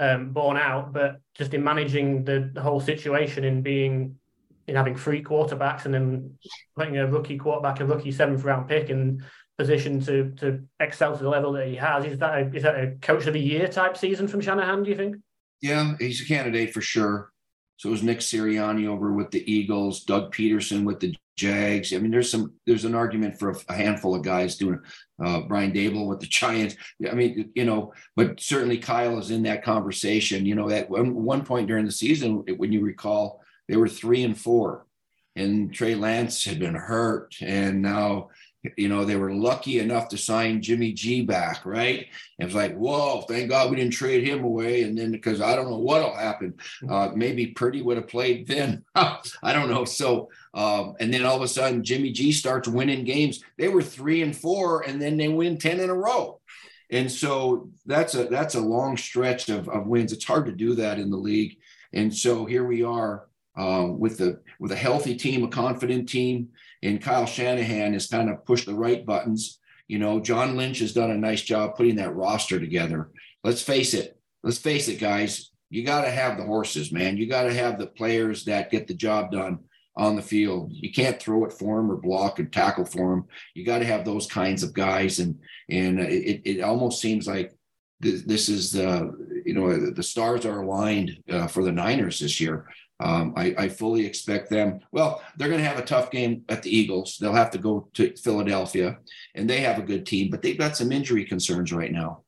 um, 0.00 0.32
borne 0.32 0.56
out. 0.56 0.92
But 0.92 1.20
just 1.34 1.54
in 1.54 1.62
managing 1.62 2.24
the, 2.24 2.50
the 2.52 2.60
whole 2.60 2.80
situation, 2.80 3.44
in 3.44 3.62
being 3.62 4.16
in 4.66 4.74
having 4.74 4.96
three 4.96 5.22
quarterbacks, 5.22 5.84
and 5.84 5.94
then 5.94 6.36
putting 6.76 6.98
a 6.98 7.06
rookie 7.06 7.38
quarterback, 7.38 7.78
a 7.78 7.86
rookie 7.86 8.10
seventh 8.10 8.42
round 8.42 8.68
pick, 8.68 8.90
in 8.90 9.24
position 9.56 10.00
to 10.00 10.32
to 10.38 10.64
excel 10.80 11.16
to 11.16 11.22
the 11.22 11.28
level 11.28 11.52
that 11.52 11.68
he 11.68 11.76
has, 11.76 12.04
is 12.04 12.18
that 12.18 12.38
a, 12.38 12.56
is 12.56 12.64
that 12.64 12.74
a 12.74 12.96
coach 13.00 13.28
of 13.28 13.34
the 13.34 13.40
year 13.40 13.68
type 13.68 13.96
season 13.96 14.26
from 14.26 14.40
Shanahan? 14.40 14.82
Do 14.82 14.90
you 14.90 14.96
think? 14.96 15.16
Yeah, 15.60 15.94
he's 16.00 16.20
a 16.20 16.26
candidate 16.26 16.74
for 16.74 16.80
sure. 16.80 17.30
So 17.78 17.88
it 17.88 17.92
was 17.92 18.02
Nick 18.02 18.18
Sirianni 18.18 18.88
over 18.88 19.12
with 19.12 19.30
the 19.30 19.50
Eagles, 19.50 20.04
Doug 20.04 20.34
Pederson 20.34 20.84
with 20.84 20.98
the 20.98 21.14
Jags. 21.36 21.94
I 21.94 21.98
mean, 21.98 22.10
there's 22.10 22.28
some 22.28 22.52
there's 22.66 22.84
an 22.84 22.96
argument 22.96 23.38
for 23.38 23.56
a, 23.68 23.72
handful 23.72 24.16
of 24.16 24.24
guys 24.24 24.56
doing 24.56 24.80
uh, 25.24 25.42
Brian 25.42 25.72
Daboll 25.72 26.08
with 26.08 26.18
the 26.18 26.26
Giants. 26.28 26.74
I 27.08 27.14
mean, 27.14 27.52
you 27.54 27.64
know, 27.64 27.94
but 28.16 28.40
certainly 28.40 28.78
Kyle 28.78 29.18
is 29.18 29.30
in 29.30 29.44
that 29.44 29.62
conversation. 29.62 30.44
You 30.44 30.56
know, 30.56 30.68
at 30.68 30.90
one, 30.90 31.14
one 31.14 31.44
point 31.44 31.68
during 31.68 31.86
the 31.86 31.92
season, 31.92 32.44
when 32.56 32.72
you 32.72 32.80
recall, 32.80 33.40
they 33.68 33.76
were 33.76 33.88
three 33.88 34.24
and 34.24 34.36
four, 34.36 34.84
and 35.36 35.72
Trey 35.72 35.94
Lance 35.94 36.44
had 36.44 36.58
been 36.58 36.74
hurt, 36.74 37.36
and 37.40 37.80
now 37.80 38.30
you 38.76 38.88
know, 38.88 39.04
they 39.04 39.16
were 39.16 39.32
lucky 39.32 39.78
enough 39.78 40.08
to 40.08 40.18
sign 40.18 40.62
Jimmy 40.62 40.92
G 40.92 41.22
back, 41.22 41.64
right? 41.64 42.06
It 42.38 42.44
was 42.44 42.54
like, 42.54 42.76
whoa, 42.76 43.22
thank 43.22 43.48
God 43.48 43.70
we 43.70 43.76
didn't 43.76 43.92
trade 43.92 44.26
him 44.26 44.44
away. 44.44 44.82
And 44.82 44.96
then 44.96 45.10
because 45.10 45.40
I 45.40 45.54
don't 45.56 45.70
know 45.70 45.78
what'll 45.78 46.14
happen, 46.14 46.52
mm-hmm. 46.52 46.92
uh, 46.92 47.08
maybe 47.14 47.48
Purdy 47.48 47.82
would 47.82 47.96
have 47.96 48.08
played 48.08 48.46
then. 48.46 48.84
I 48.94 49.52
don't 49.52 49.70
know. 49.70 49.84
So, 49.84 50.30
um, 50.54 50.94
and 51.00 51.12
then 51.12 51.24
all 51.24 51.36
of 51.36 51.42
a 51.42 51.48
sudden, 51.48 51.84
Jimmy 51.84 52.12
G 52.12 52.32
starts 52.32 52.68
winning 52.68 53.04
games. 53.04 53.42
They 53.56 53.68
were 53.68 53.82
three 53.82 54.22
and 54.22 54.36
four, 54.36 54.82
and 54.82 55.00
then 55.00 55.16
they 55.16 55.28
win 55.28 55.58
ten 55.58 55.80
in 55.80 55.90
a 55.90 55.94
row. 55.94 56.40
And 56.90 57.10
so 57.10 57.70
that's 57.86 58.14
a 58.14 58.24
that's 58.24 58.54
a 58.54 58.60
long 58.60 58.96
stretch 58.96 59.48
of, 59.48 59.68
of 59.68 59.86
wins. 59.86 60.12
It's 60.12 60.24
hard 60.24 60.46
to 60.46 60.52
do 60.52 60.74
that 60.76 60.98
in 60.98 61.10
the 61.10 61.16
league. 61.16 61.58
And 61.92 62.14
so 62.14 62.44
here 62.44 62.64
we 62.64 62.82
are 62.82 63.28
um, 63.56 63.98
with 63.98 64.18
the 64.18 64.40
with 64.58 64.72
a 64.72 64.76
healthy 64.76 65.16
team, 65.16 65.44
a 65.44 65.48
confident 65.48 66.08
team 66.08 66.48
and 66.82 67.02
Kyle 67.02 67.26
Shanahan 67.26 67.92
has 67.92 68.06
kind 68.06 68.30
of 68.30 68.44
pushed 68.44 68.66
the 68.66 68.74
right 68.74 69.04
buttons. 69.04 69.58
You 69.88 69.98
know, 69.98 70.20
John 70.20 70.56
Lynch 70.56 70.80
has 70.80 70.92
done 70.92 71.10
a 71.10 71.16
nice 71.16 71.42
job 71.42 71.76
putting 71.76 71.96
that 71.96 72.14
roster 72.14 72.60
together. 72.60 73.10
Let's 73.42 73.62
face 73.62 73.94
it. 73.94 74.18
Let's 74.42 74.58
face 74.58 74.88
it, 74.88 75.00
guys. 75.00 75.50
You 75.70 75.84
got 75.84 76.02
to 76.02 76.10
have 76.10 76.36
the 76.36 76.44
horses, 76.44 76.92
man. 76.92 77.16
You 77.16 77.28
got 77.28 77.44
to 77.44 77.54
have 77.54 77.78
the 77.78 77.86
players 77.86 78.44
that 78.44 78.70
get 78.70 78.86
the 78.86 78.94
job 78.94 79.32
done 79.32 79.60
on 79.96 80.14
the 80.14 80.22
field. 80.22 80.70
You 80.72 80.92
can't 80.92 81.20
throw 81.20 81.44
it 81.44 81.52
for 81.52 81.76
them 81.76 81.90
or 81.90 81.96
block 81.96 82.38
and 82.38 82.52
tackle 82.52 82.84
for 82.84 83.10
them. 83.10 83.24
You 83.54 83.66
got 83.66 83.80
to 83.80 83.84
have 83.84 84.04
those 84.04 84.26
kinds 84.26 84.62
of 84.62 84.72
guys. 84.72 85.18
And 85.18 85.40
and 85.68 85.98
it, 85.98 86.42
it 86.44 86.60
almost 86.62 87.00
seems 87.00 87.26
like 87.26 87.52
this 88.00 88.48
is 88.48 88.72
the 88.72 89.12
you 89.44 89.54
know 89.54 89.90
the 89.90 90.02
stars 90.02 90.46
are 90.46 90.62
aligned 90.62 91.18
uh, 91.30 91.48
for 91.48 91.64
the 91.64 91.72
Niners 91.72 92.20
this 92.20 92.40
year. 92.40 92.66
Um, 93.00 93.32
I, 93.36 93.54
I, 93.56 93.68
fully 93.68 94.04
expect 94.04 94.50
them. 94.50 94.80
Well, 94.90 95.22
they're 95.36 95.48
going 95.48 95.60
to 95.60 95.68
have 95.68 95.78
a 95.78 95.84
tough 95.84 96.10
game 96.10 96.42
at 96.48 96.64
the 96.64 96.76
Eagles. 96.76 97.16
They'll 97.20 97.32
have 97.32 97.52
to 97.52 97.58
go 97.58 97.88
to 97.94 98.16
Philadelphia, 98.16 98.98
and 99.36 99.48
they 99.48 99.60
have 99.60 99.78
a 99.78 99.82
good 99.82 100.04
team, 100.04 100.30
but 100.30 100.42
they've 100.42 100.58
got 100.58 100.76
some 100.76 100.90
injury 100.90 101.24
concerns 101.24 101.72
right 101.72 101.92
now. 101.92 102.24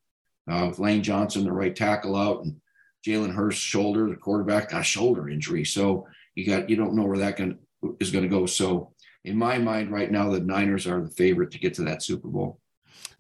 Uh, 0.48 0.66
with 0.68 0.78
Lane 0.78 1.02
Johnson, 1.02 1.42
the 1.42 1.52
right 1.52 1.74
tackle 1.74 2.14
out, 2.14 2.44
and 2.44 2.60
Jalen 3.04 3.34
Hurts 3.34 3.56
shoulder, 3.56 4.08
the 4.08 4.16
quarterback 4.16 4.70
got 4.70 4.82
a 4.82 4.84
shoulder 4.84 5.28
injury. 5.28 5.64
So 5.64 6.06
you 6.34 6.46
got 6.46 6.70
you 6.70 6.76
don't 6.76 6.94
know 6.94 7.04
where 7.04 7.18
that 7.18 7.36
can, 7.36 7.58
is 7.98 8.10
going 8.10 8.24
to 8.24 8.28
go. 8.28 8.46
So 8.46 8.92
in 9.24 9.36
my 9.36 9.58
mind, 9.58 9.90
right 9.90 10.10
now, 10.10 10.30
the 10.30 10.40
Niners 10.40 10.86
are 10.86 11.00
the 11.00 11.10
favorite 11.10 11.50
to 11.52 11.58
get 11.58 11.74
to 11.74 11.82
that 11.82 12.02
Super 12.02 12.28
Bowl. 12.28 12.60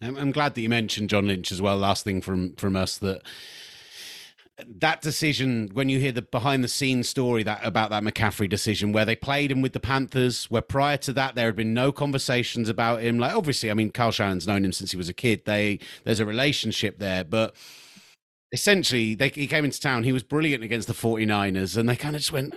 I'm 0.02 0.30
glad 0.30 0.54
that 0.54 0.60
you 0.60 0.68
mentioned 0.68 1.10
John 1.10 1.26
Lynch 1.26 1.52
as 1.52 1.60
well. 1.60 1.76
Last 1.76 2.04
thing 2.04 2.20
from 2.20 2.54
from 2.56 2.76
us 2.76 2.96
that 2.98 3.22
that 4.80 5.00
decision 5.00 5.70
when 5.72 5.88
you 5.88 5.98
hear 5.98 6.12
the 6.12 6.22
behind 6.22 6.64
the 6.64 6.68
scenes 6.68 7.08
story 7.08 7.42
that 7.42 7.60
about 7.64 7.90
that 7.90 8.02
McCaffrey 8.02 8.48
decision 8.48 8.92
where 8.92 9.04
they 9.04 9.16
played 9.16 9.50
him 9.50 9.62
with 9.62 9.72
the 9.72 9.80
Panthers 9.80 10.50
where 10.50 10.62
prior 10.62 10.96
to 10.98 11.12
that 11.12 11.34
there 11.34 11.46
had 11.46 11.56
been 11.56 11.74
no 11.74 11.92
conversations 11.92 12.68
about 12.68 13.02
him. 13.02 13.18
Like 13.18 13.34
obviously 13.34 13.70
I 13.70 13.74
mean 13.74 13.90
Kyle 13.90 14.10
Shanahan's 14.10 14.46
known 14.46 14.64
him 14.64 14.72
since 14.72 14.90
he 14.90 14.96
was 14.96 15.08
a 15.08 15.14
kid. 15.14 15.44
They 15.44 15.78
there's 16.04 16.20
a 16.20 16.26
relationship 16.26 16.98
there 16.98 17.24
but 17.24 17.54
essentially 18.52 19.14
they, 19.14 19.28
he 19.28 19.46
came 19.46 19.64
into 19.64 19.80
town 19.80 20.04
he 20.04 20.12
was 20.12 20.22
brilliant 20.22 20.64
against 20.64 20.88
the 20.88 20.94
49ers 20.94 21.76
and 21.76 21.88
they 21.88 21.96
kind 21.96 22.16
of 22.16 22.20
just 22.20 22.32
went 22.32 22.54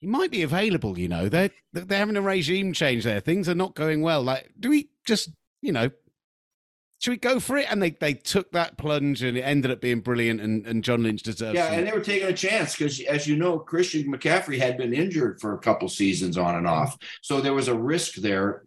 he 0.00 0.06
might 0.06 0.30
be 0.30 0.42
available 0.42 0.98
you 0.98 1.08
know? 1.08 1.28
They're 1.28 1.50
they're 1.72 1.98
having 1.98 2.16
a 2.16 2.22
regime 2.22 2.72
change 2.72 3.04
there. 3.04 3.20
Things 3.20 3.48
are 3.48 3.54
not 3.54 3.74
going 3.74 4.02
well. 4.02 4.22
Like 4.22 4.50
do 4.58 4.70
we 4.70 4.90
just 5.04 5.30
you 5.60 5.72
know 5.72 5.90
should 7.02 7.10
we 7.10 7.16
go 7.16 7.40
for 7.40 7.56
it? 7.56 7.66
And 7.68 7.82
they, 7.82 7.90
they 7.90 8.14
took 8.14 8.52
that 8.52 8.78
plunge 8.78 9.24
and 9.24 9.36
it 9.36 9.40
ended 9.40 9.72
up 9.72 9.80
being 9.80 10.00
brilliant 10.00 10.40
and, 10.40 10.64
and 10.64 10.84
John 10.84 11.02
Lynch 11.02 11.24
deserves 11.24 11.56
Yeah, 11.56 11.72
and 11.72 11.84
they 11.84 11.90
were 11.90 12.00
taking 12.00 12.28
a 12.28 12.32
chance 12.32 12.76
because 12.76 13.00
as 13.00 13.26
you 13.26 13.34
know, 13.34 13.58
Christian 13.58 14.04
McCaffrey 14.04 14.56
had 14.56 14.76
been 14.76 14.94
injured 14.94 15.40
for 15.40 15.54
a 15.54 15.58
couple 15.58 15.88
seasons 15.88 16.38
on 16.38 16.54
and 16.54 16.66
off. 16.66 16.96
So 17.20 17.40
there 17.40 17.54
was 17.54 17.66
a 17.66 17.74
risk 17.74 18.14
there 18.14 18.62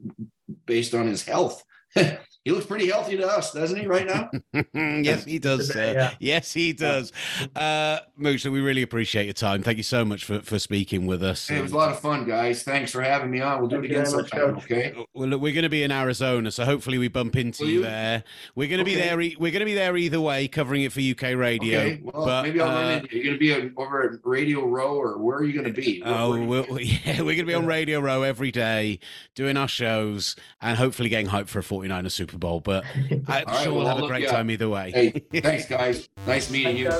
based 0.65 0.93
on 0.93 1.07
his 1.07 1.23
health. 1.23 1.63
he 2.45 2.51
looks 2.51 2.67
pretty 2.67 2.87
healthy 2.87 3.17
to 3.17 3.27
us, 3.27 3.51
doesn't 3.51 3.79
he, 3.79 3.87
right 3.87 4.05
now? 4.05 4.29
yes, 5.01 5.25
he 5.25 5.39
does. 5.39 5.75
Yeah. 5.75 6.13
Yes, 6.19 6.53
he 6.53 6.73
does. 6.73 7.11
Uh, 7.55 7.97
Mooch, 8.17 8.45
we 8.45 8.61
really 8.61 8.83
appreciate 8.83 9.25
your 9.25 9.33
time. 9.33 9.63
Thank 9.63 9.77
you 9.77 9.83
so 9.83 10.05
much 10.05 10.25
for, 10.25 10.39
for 10.41 10.59
speaking 10.59 11.07
with 11.07 11.23
us. 11.23 11.47
Hey, 11.47 11.57
it 11.57 11.63
was 11.63 11.71
a 11.71 11.75
lot 11.75 11.89
of 11.89 11.99
fun, 11.99 12.23
guys. 12.23 12.61
Thanks 12.61 12.91
for 12.91 13.01
having 13.01 13.31
me 13.31 13.41
on. 13.41 13.61
We'll 13.61 13.69
do 13.69 13.77
Thank 13.77 13.85
it 13.85 13.91
again 13.93 14.05
sometime. 14.05 14.57
Okay. 14.57 14.93
Well, 15.15 15.27
look, 15.27 15.41
we're 15.41 15.55
going 15.55 15.63
to 15.63 15.69
be 15.69 15.81
in 15.81 15.91
Arizona, 15.91 16.51
so 16.51 16.65
hopefully 16.65 16.99
we 16.99 17.07
bump 17.07 17.35
into 17.35 17.65
you? 17.65 17.77
you? 17.77 17.81
there. 17.81 18.23
We're 18.53 18.69
going 18.69 18.85
to 18.85 18.91
okay. 18.91 19.01
be 19.01 19.01
there. 19.01 19.17
We're 19.17 19.51
going 19.51 19.61
to 19.61 19.65
be 19.65 19.73
there 19.73 19.97
either 19.97 20.21
way, 20.21 20.47
covering 20.47 20.83
it 20.83 20.91
for 20.91 21.01
UK 21.01 21.35
radio. 21.35 21.79
Okay. 21.79 22.01
Well, 22.03 22.25
but, 22.25 22.43
maybe 22.43 22.61
I'll 22.61 22.69
uh, 22.69 22.81
run 22.81 22.91
into 22.99 23.17
you. 23.17 23.23
You're 23.23 23.37
going 23.37 23.63
to 23.63 23.69
be 23.69 23.75
over 23.75 24.03
at 24.03 24.19
Radio 24.23 24.67
Row, 24.67 24.93
or 24.93 25.17
where 25.17 25.37
are 25.37 25.43
you 25.43 25.53
going 25.53 25.73
to 25.73 25.81
be? 25.81 26.03
oh, 26.05 26.39
we'll, 26.45 26.65
yeah, 26.79 27.21
we're 27.21 27.35
going 27.35 27.37
to 27.39 27.45
be 27.45 27.55
on 27.55 27.65
Radio 27.65 27.99
Row 28.01 28.21
every 28.21 28.51
day, 28.51 28.99
doing 29.33 29.57
our 29.57 29.67
shows, 29.67 30.35
and 30.61 30.77
hopefully 30.77 31.09
getting 31.09 31.27
hyped 31.27 31.47
for 31.47 31.57
a 31.57 31.63
49er 31.63 32.11
Super 32.11 32.34
Bowl. 32.39 32.59
But 32.59 32.85
I'm 32.95 33.23
right, 33.27 33.63
sure 33.63 33.73
well, 33.73 33.85
we'll 33.85 33.87
have 33.87 34.03
a 34.03 34.07
great 34.07 34.27
time 34.27 34.49
either 34.51 34.69
way. 34.69 34.91
Hey, 34.91 35.09
thanks, 35.41 35.65
guys. 35.65 36.09
Nice 36.25 36.49
meeting 36.49 36.77
you. 36.77 36.91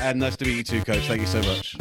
And 0.00 0.20
nice 0.20 0.36
to 0.36 0.44
meet 0.44 0.56
you 0.56 0.64
too, 0.64 0.82
Coach. 0.82 1.06
Thank 1.06 1.20
you 1.20 1.26
so 1.26 1.42
much. 1.42 1.76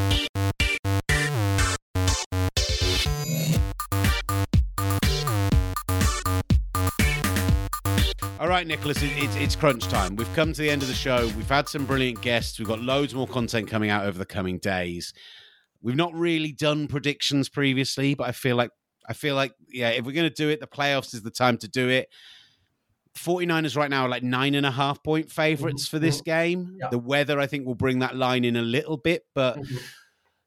All 8.40 8.48
right, 8.48 8.66
Nicholas, 8.66 8.98
it's, 9.02 9.36
it's 9.36 9.56
crunch 9.56 9.88
time. 9.90 10.16
We've 10.16 10.34
come 10.34 10.54
to 10.54 10.62
the 10.62 10.70
end 10.70 10.82
of 10.82 10.88
the 10.88 10.94
show. 10.94 11.28
We've 11.36 11.50
had 11.50 11.68
some 11.68 11.86
brilliant 11.86 12.22
guests. 12.22 12.58
We've 12.58 12.68
got 12.68 12.80
loads 12.80 13.14
more 13.14 13.28
content 13.28 13.68
coming 13.68 13.90
out 13.90 14.06
over 14.06 14.18
the 14.18 14.26
coming 14.26 14.60
days. 14.60 15.14
We've 15.82 15.96
not 15.96 16.14
really 16.14 16.54
done 16.54 16.88
predictions 16.88 17.50
previously, 17.50 18.16
but 18.16 18.28
I 18.28 18.32
feel 18.32 18.56
like 18.56 18.72
I 19.08 19.14
feel 19.14 19.36
like 19.36 19.52
yeah, 19.68 19.90
if 19.90 20.06
we're 20.06 20.14
going 20.14 20.30
to 20.30 20.34
do 20.34 20.50
it, 20.50 20.62
the 20.62 20.68
playoffs 20.68 21.14
is 21.14 21.22
the 21.22 21.32
time 21.32 21.58
to 21.58 21.68
do 21.68 21.90
it 21.90 22.08
49ers 23.24 23.76
right 23.76 23.90
now 23.90 24.04
are 24.06 24.10
like 24.10 24.24
nine 24.24 24.56
and 24.56 24.66
a 24.66 24.72
half 24.72 25.04
point 25.04 25.32
favorites 25.32 25.86
mm-hmm. 25.86 25.98
for 25.98 26.00
this 26.00 26.18
mm-hmm. 26.18 26.30
game. 26.30 26.78
Yeah. 26.80 26.90
The 26.90 27.00
weather, 27.00 27.40
I 27.40 27.48
think, 27.48 27.66
will 27.66 27.76
bring 27.76 28.00
that 28.00 28.16
line 28.16 28.46
in 28.46 28.56
a 28.56 28.62
little 28.62 28.98
bit. 28.98 29.26
But, 29.36 29.58
mm-hmm. 29.58 29.76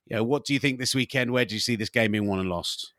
you 0.06 0.16
know, 0.16 0.24
what 0.24 0.44
do 0.44 0.54
you 0.54 0.58
think 0.58 0.78
this 0.78 0.94
weekend? 0.94 1.30
Where 1.30 1.44
do 1.44 1.54
you 1.54 1.60
see 1.60 1.76
this 1.76 1.90
game 1.90 2.12
being 2.12 2.26
won 2.26 2.40
and 2.40 2.48
lost? 2.48 2.92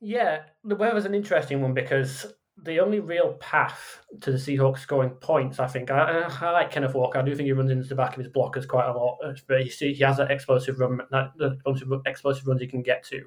Yeah, 0.00 0.42
the 0.64 0.76
weather's 0.76 1.04
an 1.04 1.14
interesting 1.14 1.60
one 1.60 1.74
because 1.74 2.26
the 2.62 2.80
only 2.80 3.00
real 3.00 3.34
path 3.34 4.00
to 4.20 4.32
the 4.32 4.38
Seahawks 4.38 4.78
scoring 4.78 5.10
points, 5.10 5.60
I 5.60 5.66
think, 5.66 5.90
I, 5.90 6.28
I, 6.28 6.50
like 6.50 6.70
Kenneth 6.70 6.94
Walker. 6.94 7.18
I 7.18 7.22
do 7.22 7.34
think 7.34 7.46
he 7.46 7.52
runs 7.52 7.70
into 7.70 7.88
the 7.88 7.94
back 7.94 8.16
of 8.16 8.22
his 8.22 8.32
blockers 8.32 8.68
quite 8.68 8.88
a 8.88 8.92
lot, 8.92 9.18
but 9.46 9.62
he, 9.62 9.92
he 9.92 10.04
has 10.04 10.18
that 10.18 10.30
explosive 10.30 10.78
run, 10.78 11.00
that, 11.10 11.32
that 11.38 12.02
explosive 12.06 12.46
runs 12.46 12.60
he 12.60 12.66
can 12.66 12.82
get 12.82 13.04
to. 13.04 13.24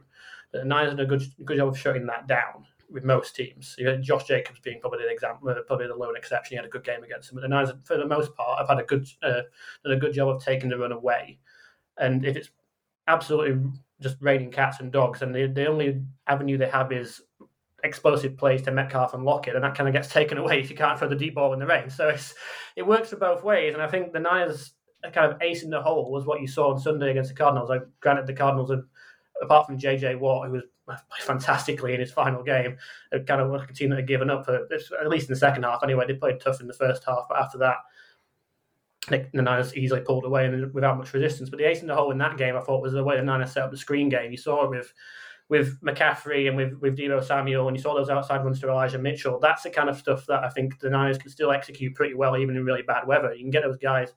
But 0.52 0.60
the 0.60 0.66
Niners 0.66 0.92
done 0.92 1.00
a 1.00 1.06
good 1.06 1.24
good 1.44 1.58
job 1.58 1.70
of 1.70 1.78
shutting 1.78 2.06
that 2.06 2.28
down 2.28 2.66
with 2.94 3.04
most 3.04 3.36
teams. 3.36 3.76
You 3.78 3.98
Josh 3.98 4.26
Jacobs 4.26 4.60
being 4.60 4.80
probably 4.80 5.00
the 5.00 5.12
example, 5.12 5.50
uh, 5.50 5.56
probably 5.68 5.88
the 5.88 5.96
lone 5.96 6.16
exception. 6.16 6.54
He 6.54 6.56
had 6.58 6.66
a 6.66 6.70
good 6.70 6.84
game 6.84 7.04
against 7.04 7.30
them, 7.30 7.36
but 7.36 7.42
the 7.42 7.48
Niners, 7.48 7.74
for 7.84 7.98
the 7.98 8.08
most 8.08 8.34
part, 8.36 8.60
have 8.60 8.70
had 8.70 8.80
a 8.80 8.84
good 8.84 9.08
uh, 9.24 9.42
done 9.84 9.94
a 9.94 9.98
good 9.98 10.14
job 10.14 10.30
of 10.30 10.44
taking 10.44 10.70
the 10.70 10.78
run 10.78 10.92
away. 10.92 11.40
And 11.98 12.24
if 12.26 12.38
it's 12.38 12.50
absolutely 13.08 13.72
just 14.00 14.18
raining 14.22 14.52
cats 14.52 14.80
and 14.80 14.92
dogs, 14.92 15.22
and 15.22 15.34
the, 15.34 15.48
the 15.48 15.66
only 15.68 16.02
avenue 16.28 16.58
they 16.58 16.70
have 16.70 16.92
is 16.92 17.22
explosive 17.84 18.38
plays 18.38 18.62
to 18.62 18.72
Metcalf 18.72 19.14
and 19.14 19.26
Lockett, 19.26 19.56
and 19.56 19.64
that 19.64 19.76
kind 19.76 19.90
of 19.90 19.94
gets 19.94 20.08
taken 20.14 20.38
away 20.38 20.60
if 20.60 20.70
you 20.70 20.76
can't 20.76 20.98
throw 20.98 21.10
the 21.10 21.16
deep 21.16 21.36
ball 21.36 21.54
in 21.54 21.60
the 21.60 21.68
rain. 21.68 21.90
So 21.90 22.10
it's 22.10 22.36
it 22.76 22.84
works 22.84 23.10
for 23.10 23.18
both 23.18 23.44
ways, 23.44 23.74
and 23.74 23.82
I 23.82 23.88
think 23.88 24.14
the 24.14 24.20
Niners 24.20 24.74
kind 25.12 25.32
of 25.32 25.42
ace 25.42 25.64
in 25.64 25.70
the 25.70 25.82
hole 25.82 26.12
was 26.12 26.26
what 26.26 26.40
you 26.42 26.48
saw 26.48 26.72
on 26.72 26.80
Sunday 26.80 27.12
against 27.12 27.30
the 27.30 27.36
Cardinals. 27.36 27.70
Like, 27.70 27.82
granted, 28.00 28.28
the 28.28 28.34
Cardinals, 28.34 28.72
apart 29.42 29.66
from 29.66 29.78
JJ 29.78 30.20
Watt, 30.20 30.48
who 30.48 30.54
was 30.54 30.64
fantastically 31.22 31.94
in 31.94 32.00
his 32.00 32.12
final 32.12 32.44
game, 32.44 32.78
had 33.12 33.28
kind 33.28 33.42
of 33.42 33.52
like 33.52 33.70
a 33.70 33.74
team 33.74 33.90
that 33.90 33.98
had 33.98 34.08
given 34.08 34.30
up 34.30 34.46
for 34.46 34.68
at 34.72 35.10
least 35.10 35.30
in 35.30 35.34
the 35.34 35.40
second 35.40 35.64
half. 35.64 35.84
Anyway, 35.84 36.06
they 36.08 36.14
played 36.14 36.40
tough 36.40 36.62
in 36.62 36.68
the 36.68 36.74
first 36.74 37.04
half, 37.06 37.26
but 37.30 37.40
after 37.40 37.58
that. 37.58 37.78
The 39.10 39.28
Niners 39.34 39.76
easily 39.76 40.00
pulled 40.00 40.24
away 40.24 40.46
and 40.46 40.74
without 40.74 40.98
much 40.98 41.12
resistance. 41.12 41.50
But 41.50 41.60
the 41.60 41.66
ace 41.66 41.82
in 41.82 41.88
the 41.88 41.96
hole 41.96 42.12
in 42.12 42.18
that 42.20 42.38
game, 42.38 42.56
I 42.56 42.62
thought, 42.62 42.82
was 42.82 42.94
the 42.94 43.04
way 43.04 43.18
the 43.18 43.22
Niners 43.22 43.52
set 43.52 43.64
up 43.64 43.72
the 43.72 43.76
screen 43.76 44.08
game. 44.08 44.32
You 44.32 44.38
saw 44.38 44.64
it 44.64 44.70
with 44.70 44.94
with 45.50 45.80
McCaffrey 45.82 46.48
and 46.48 46.56
with 46.56 46.80
with 46.80 46.98
Deebo 46.98 47.22
Samuel, 47.22 47.68
and 47.68 47.76
you 47.76 47.84
saw 47.84 47.94
those 47.94 48.10
outside 48.10 48.46
runs 48.46 48.62
to 48.62 48.70
Elijah 48.70 48.98
Mitchell. 48.98 49.40
That's 49.40 49.64
the 49.64 49.70
kind 49.70 49.90
of 49.90 49.98
stuff 49.98 50.26
that 50.28 50.46
I 50.46 50.50
think 50.50 50.80
the 50.80 50.90
Niners 50.90 51.18
can 51.18 51.30
still 51.30 51.52
execute 51.52 51.96
pretty 51.96 52.14
well, 52.14 52.38
even 52.38 52.56
in 52.56 52.64
really 52.64 52.82
bad 52.82 53.06
weather. 53.06 53.34
You 53.34 53.44
can 53.44 53.52
get 53.52 53.64
those 53.64 53.78
guys 53.78 54.14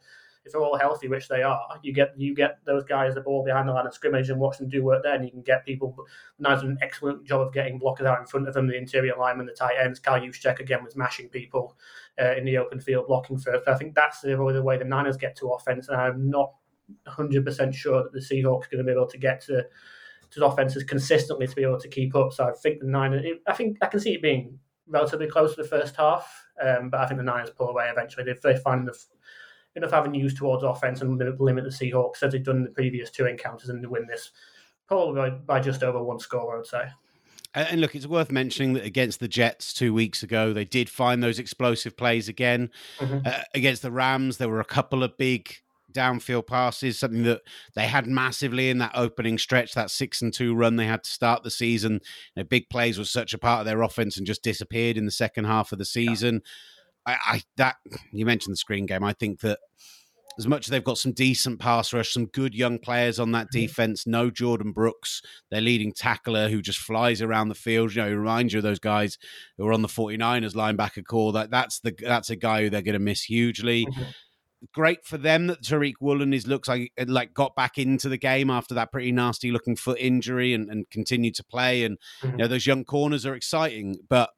if 0.46 0.52
they're 0.52 0.62
all 0.62 0.78
healthy, 0.78 1.08
which 1.08 1.28
they 1.28 1.42
are. 1.42 1.78
You 1.82 1.92
get 1.92 2.14
you 2.16 2.34
get 2.34 2.58
those 2.64 2.84
guys 2.84 3.14
the 3.14 3.20
ball 3.20 3.44
behind 3.44 3.68
the 3.68 3.72
line 3.72 3.86
of 3.86 3.92
scrimmage 3.92 4.30
and 4.30 4.40
watch 4.40 4.58
them 4.58 4.68
do 4.68 4.82
work 4.84 5.02
there, 5.02 5.14
and 5.14 5.24
you 5.24 5.30
can 5.30 5.42
get 5.42 5.66
people. 5.66 5.94
The 6.38 6.56
do 6.56 6.68
an 6.68 6.78
excellent 6.80 7.24
job 7.24 7.40
of 7.40 7.52
getting 7.52 7.80
blockers 7.80 8.06
out 8.06 8.20
in 8.20 8.26
front 8.26 8.48
of 8.48 8.54
them, 8.54 8.68
the 8.68 8.76
interior 8.76 9.14
linemen, 9.18 9.46
the 9.46 9.52
tight 9.52 9.76
ends. 9.82 9.98
Kyle 9.98 10.20
Juszczyk 10.20 10.60
again 10.60 10.84
was 10.84 10.96
mashing 10.96 11.28
people 11.28 11.76
uh, 12.20 12.36
in 12.36 12.44
the 12.44 12.58
open 12.58 12.80
field, 12.80 13.08
blocking 13.08 13.38
first. 13.38 13.68
I 13.68 13.74
think 13.74 13.94
that's 13.94 14.20
the, 14.20 14.28
the 14.28 14.62
way 14.62 14.78
the 14.78 14.84
Niners 14.84 15.16
get 15.16 15.36
to 15.36 15.48
offense, 15.48 15.88
and 15.88 16.00
I'm 16.00 16.30
not 16.30 16.52
100% 17.08 17.74
sure 17.74 18.04
that 18.04 18.12
the 18.12 18.20
Seahawks 18.20 18.66
are 18.66 18.76
going 18.76 18.78
to 18.78 18.84
be 18.84 18.92
able 18.92 19.08
to 19.08 19.18
get 19.18 19.40
to 19.42 19.66
to 20.28 20.44
offenses 20.44 20.82
consistently 20.82 21.46
to 21.46 21.54
be 21.54 21.62
able 21.62 21.78
to 21.78 21.88
keep 21.88 22.14
up. 22.16 22.32
So 22.32 22.44
I 22.44 22.52
think 22.52 22.80
the 22.80 22.86
Niners, 22.86 23.24
I 23.46 23.52
think 23.52 23.78
I 23.80 23.86
can 23.86 24.00
see 24.00 24.14
it 24.14 24.22
being 24.22 24.58
relatively 24.88 25.28
close 25.28 25.54
to 25.54 25.62
the 25.62 25.68
first 25.68 25.96
half, 25.96 26.46
um, 26.60 26.90
but 26.90 27.00
I 27.00 27.06
think 27.06 27.18
the 27.18 27.24
Niners 27.24 27.50
pull 27.50 27.68
away 27.68 27.88
eventually 27.88 28.28
if 28.30 28.42
they 28.42 28.56
find 28.56 28.82
enough 28.82 29.06
enough 29.76 29.92
avenues 29.92 30.34
towards 30.34 30.64
offense 30.64 31.02
and 31.02 31.18
limit 31.38 31.64
the 31.64 31.70
Seahawks 31.70 32.22
as 32.22 32.32
they've 32.32 32.42
done 32.42 32.56
in 32.56 32.64
the 32.64 32.70
previous 32.70 33.10
two 33.10 33.26
encounters 33.26 33.68
and 33.68 33.82
to 33.82 33.88
win 33.88 34.06
this 34.06 34.32
probably 34.88 35.30
by, 35.30 35.30
by 35.30 35.60
just 35.60 35.82
over 35.82 36.02
one 36.02 36.18
score, 36.18 36.54
I 36.54 36.58
would 36.58 36.66
say. 36.66 36.88
And 37.54 37.80
look, 37.80 37.94
it's 37.94 38.06
worth 38.06 38.30
mentioning 38.30 38.74
that 38.74 38.84
against 38.84 39.18
the 39.18 39.28
Jets 39.28 39.72
two 39.72 39.94
weeks 39.94 40.22
ago, 40.22 40.52
they 40.52 40.66
did 40.66 40.90
find 40.90 41.22
those 41.22 41.38
explosive 41.38 41.96
plays 41.96 42.28
again. 42.28 42.70
Mm-hmm. 42.98 43.26
Uh, 43.26 43.40
against 43.54 43.80
the 43.80 43.90
Rams, 43.90 44.36
there 44.36 44.50
were 44.50 44.60
a 44.60 44.64
couple 44.64 45.02
of 45.02 45.16
big 45.16 45.56
downfield 45.96 46.46
passes, 46.46 46.98
something 46.98 47.22
that 47.22 47.40
they 47.74 47.86
had 47.86 48.06
massively 48.06 48.68
in 48.68 48.76
that 48.78 48.92
opening 48.94 49.38
stretch, 49.38 49.72
that 49.72 49.90
six 49.90 50.20
and 50.20 50.34
two 50.34 50.54
run 50.54 50.76
they 50.76 50.86
had 50.86 51.04
to 51.04 51.10
start 51.10 51.42
the 51.42 51.50
season. 51.50 51.94
You 52.34 52.42
know, 52.42 52.44
big 52.44 52.68
plays 52.68 52.98
was 52.98 53.10
such 53.10 53.32
a 53.32 53.38
part 53.38 53.60
of 53.60 53.66
their 53.66 53.80
offense 53.80 54.18
and 54.18 54.26
just 54.26 54.42
disappeared 54.42 54.98
in 54.98 55.06
the 55.06 55.10
second 55.10 55.46
half 55.46 55.72
of 55.72 55.78
the 55.78 55.86
season. 55.86 56.42
Yeah. 56.44 56.50
I, 57.06 57.16
I 57.26 57.42
that 57.56 57.76
you 58.12 58.26
mentioned 58.26 58.52
the 58.52 58.58
screen 58.58 58.86
game. 58.86 59.04
I 59.04 59.12
think 59.12 59.40
that 59.40 59.58
as 60.38 60.46
much 60.46 60.66
as 60.66 60.70
they've 60.70 60.84
got 60.84 60.98
some 60.98 61.12
decent 61.12 61.58
pass 61.60 61.92
rush, 61.92 62.12
some 62.12 62.26
good 62.26 62.54
young 62.54 62.78
players 62.78 63.18
on 63.18 63.32
that 63.32 63.46
mm-hmm. 63.46 63.60
defense, 63.60 64.06
no 64.06 64.30
Jordyn 64.30 64.74
Brooks, 64.74 65.22
their 65.50 65.62
leading 65.62 65.92
tackler 65.92 66.48
who 66.48 66.60
just 66.60 66.78
flies 66.78 67.22
around 67.22 67.48
the 67.48 67.54
field. 67.54 67.94
You 67.94 68.02
know, 68.02 68.08
he 68.08 68.14
reminds 68.14 68.52
you 68.52 68.58
of 68.58 68.64
those 68.64 68.78
guys 68.78 69.18
who 69.56 69.66
are 69.66 69.72
on 69.72 69.82
the 69.82 69.88
49ers 69.88 70.54
linebacker 70.54 71.04
corps. 71.04 71.32
That 71.32 71.50
that's 71.50 71.80
the 71.80 71.94
that's 71.98 72.30
a 72.30 72.36
guy 72.36 72.62
who 72.62 72.70
they're 72.70 72.82
going 72.82 72.94
to 72.94 72.98
miss 72.98 73.22
hugely. 73.22 73.86
Mm-hmm 73.86 74.02
great 74.72 75.04
for 75.04 75.18
them 75.18 75.46
that 75.46 75.62
Tariq 75.62 75.94
Woolen 76.00 76.32
is 76.32 76.46
looks 76.46 76.68
like 76.68 76.92
like 77.06 77.34
got 77.34 77.54
back 77.54 77.78
into 77.78 78.08
the 78.08 78.16
game 78.16 78.50
after 78.50 78.74
that 78.74 78.92
pretty 78.92 79.12
nasty 79.12 79.50
looking 79.50 79.76
foot 79.76 79.98
injury 80.00 80.54
and, 80.54 80.70
and 80.70 80.88
continued 80.90 81.34
to 81.36 81.44
play. 81.44 81.84
And 81.84 81.98
mm-hmm. 82.20 82.32
you 82.32 82.36
know 82.38 82.48
those 82.48 82.66
young 82.66 82.84
corners 82.84 83.26
are 83.26 83.34
exciting, 83.34 83.98
but 84.08 84.30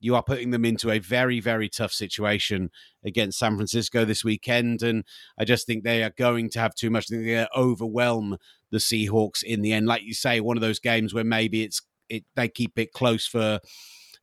you 0.00 0.14
are 0.14 0.22
putting 0.22 0.50
them 0.50 0.64
into 0.64 0.90
a 0.90 0.98
very 0.98 1.40
very 1.40 1.68
tough 1.68 1.92
situation 1.92 2.70
against 3.04 3.38
San 3.38 3.56
Francisco 3.56 4.04
this 4.04 4.24
weekend. 4.24 4.82
And 4.82 5.04
I 5.38 5.44
just 5.44 5.66
think 5.66 5.84
they 5.84 6.02
are 6.02 6.12
going 6.16 6.50
to 6.50 6.60
have 6.60 6.74
too 6.74 6.90
much. 6.90 7.06
I 7.10 7.16
think 7.16 7.26
they 7.26 7.46
overwhelm 7.56 8.36
the 8.70 8.78
Seahawks 8.78 9.42
in 9.42 9.62
the 9.62 9.72
end. 9.72 9.86
Like 9.86 10.02
you 10.02 10.14
say, 10.14 10.40
one 10.40 10.56
of 10.56 10.60
those 10.60 10.78
games 10.78 11.14
where 11.14 11.24
maybe 11.24 11.62
it's 11.62 11.82
it 12.08 12.24
they 12.36 12.48
keep 12.48 12.78
it 12.78 12.92
close 12.92 13.26
for 13.26 13.60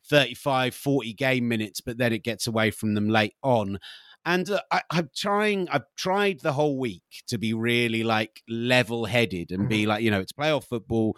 35 0.07 0.75
40 0.75 1.13
game 1.13 1.47
minutes 1.47 1.81
but 1.81 1.97
then 1.97 2.13
it 2.13 2.23
gets 2.23 2.45
away 2.45 2.69
from 2.69 2.93
them 2.93 3.09
late 3.09 3.33
on 3.43 3.79
and 4.25 4.49
uh, 4.49 4.61
I, 4.71 4.81
am 4.91 5.09
trying. 5.15 5.69
I've 5.69 5.85
tried 5.95 6.39
the 6.39 6.53
whole 6.53 6.79
week 6.79 7.03
to 7.27 7.37
be 7.37 7.53
really 7.53 8.03
like 8.03 8.41
level-headed 8.49 9.51
and 9.51 9.69
be 9.69 9.81
mm-hmm. 9.81 9.89
like, 9.89 10.03
you 10.03 10.09
know, 10.09 10.19
it's 10.19 10.33
playoff 10.33 10.65
football, 10.65 11.15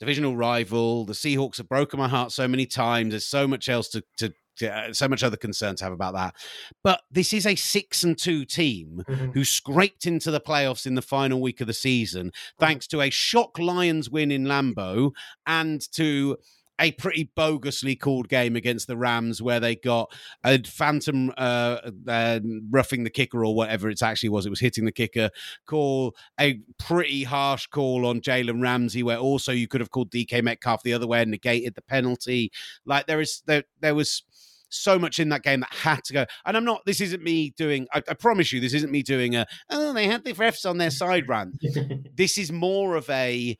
divisional 0.00 0.36
rival. 0.36 1.04
The 1.04 1.12
Seahawks 1.12 1.58
have 1.58 1.68
broken 1.68 1.98
my 1.98 2.08
heart 2.08 2.32
so 2.32 2.48
many 2.48 2.66
times. 2.66 3.10
There's 3.10 3.26
so 3.26 3.46
much 3.46 3.68
else 3.68 3.88
to, 3.90 4.02
to 4.18 4.32
uh, 4.62 4.92
so 4.92 5.08
much 5.08 5.22
other 5.22 5.36
concern 5.36 5.76
to 5.76 5.84
have 5.84 5.92
about 5.92 6.14
that. 6.14 6.34
But 6.82 7.02
this 7.10 7.32
is 7.32 7.46
a 7.46 7.54
six 7.54 8.02
and 8.02 8.18
two 8.18 8.44
team 8.44 9.04
mm-hmm. 9.08 9.30
who 9.30 9.44
scraped 9.44 10.06
into 10.06 10.30
the 10.30 10.40
playoffs 10.40 10.86
in 10.86 10.94
the 10.94 11.02
final 11.02 11.40
week 11.40 11.60
of 11.60 11.66
the 11.66 11.74
season, 11.74 12.28
mm-hmm. 12.28 12.64
thanks 12.64 12.86
to 12.88 13.00
a 13.00 13.10
shock 13.10 13.58
Lions 13.58 14.10
win 14.10 14.30
in 14.30 14.44
Lambeau 14.44 15.12
and 15.46 15.80
to 15.92 16.36
a 16.80 16.92
pretty 16.92 17.30
bogusly 17.36 17.98
called 17.98 18.28
game 18.28 18.56
against 18.56 18.86
the 18.86 18.96
Rams 18.96 19.42
where 19.42 19.60
they 19.60 19.76
got 19.76 20.12
a 20.44 20.62
phantom 20.64 21.32
uh, 21.36 21.78
uh, 22.08 22.40
roughing 22.70 23.04
the 23.04 23.10
kicker 23.10 23.44
or 23.44 23.54
whatever 23.54 23.88
it 23.90 24.02
actually 24.02 24.30
was. 24.30 24.46
It 24.46 24.50
was 24.50 24.60
hitting 24.60 24.86
the 24.86 24.92
kicker 24.92 25.30
call, 25.66 26.16
a 26.40 26.60
pretty 26.78 27.24
harsh 27.24 27.66
call 27.66 28.06
on 28.06 28.20
Jalen 28.20 28.62
Ramsey 28.62 29.02
where 29.02 29.18
also 29.18 29.52
you 29.52 29.68
could 29.68 29.80
have 29.80 29.90
called 29.90 30.10
DK 30.10 30.42
Metcalf 30.42 30.82
the 30.82 30.94
other 30.94 31.06
way 31.06 31.22
and 31.22 31.30
negated 31.30 31.74
the 31.74 31.82
penalty. 31.82 32.50
Like 32.84 33.06
there 33.06 33.20
is 33.20 33.42
there 33.46 33.64
there 33.80 33.94
was 33.94 34.22
so 34.70 34.98
much 34.98 35.18
in 35.18 35.28
that 35.28 35.42
game 35.42 35.60
that 35.60 35.72
had 35.72 36.02
to 36.04 36.12
go. 36.12 36.26
And 36.46 36.56
I'm 36.56 36.64
not, 36.64 36.82
this 36.86 37.00
isn't 37.00 37.22
me 37.22 37.50
doing, 37.56 37.86
I, 37.92 37.98
I, 38.08 38.14
promise 38.14 38.52
you, 38.52 38.60
this 38.60 38.72
isn't 38.72 38.90
me 38.90 39.02
doing 39.02 39.36
a, 39.36 39.46
oh, 39.68 39.92
they 39.92 40.06
had 40.06 40.24
the 40.24 40.32
refs 40.34 40.68
on 40.68 40.78
their 40.78 40.90
side 40.90 41.28
rant. 41.28 41.62
this 42.16 42.38
is 42.38 42.50
more 42.52 42.96
of 42.96 43.10
a, 43.10 43.58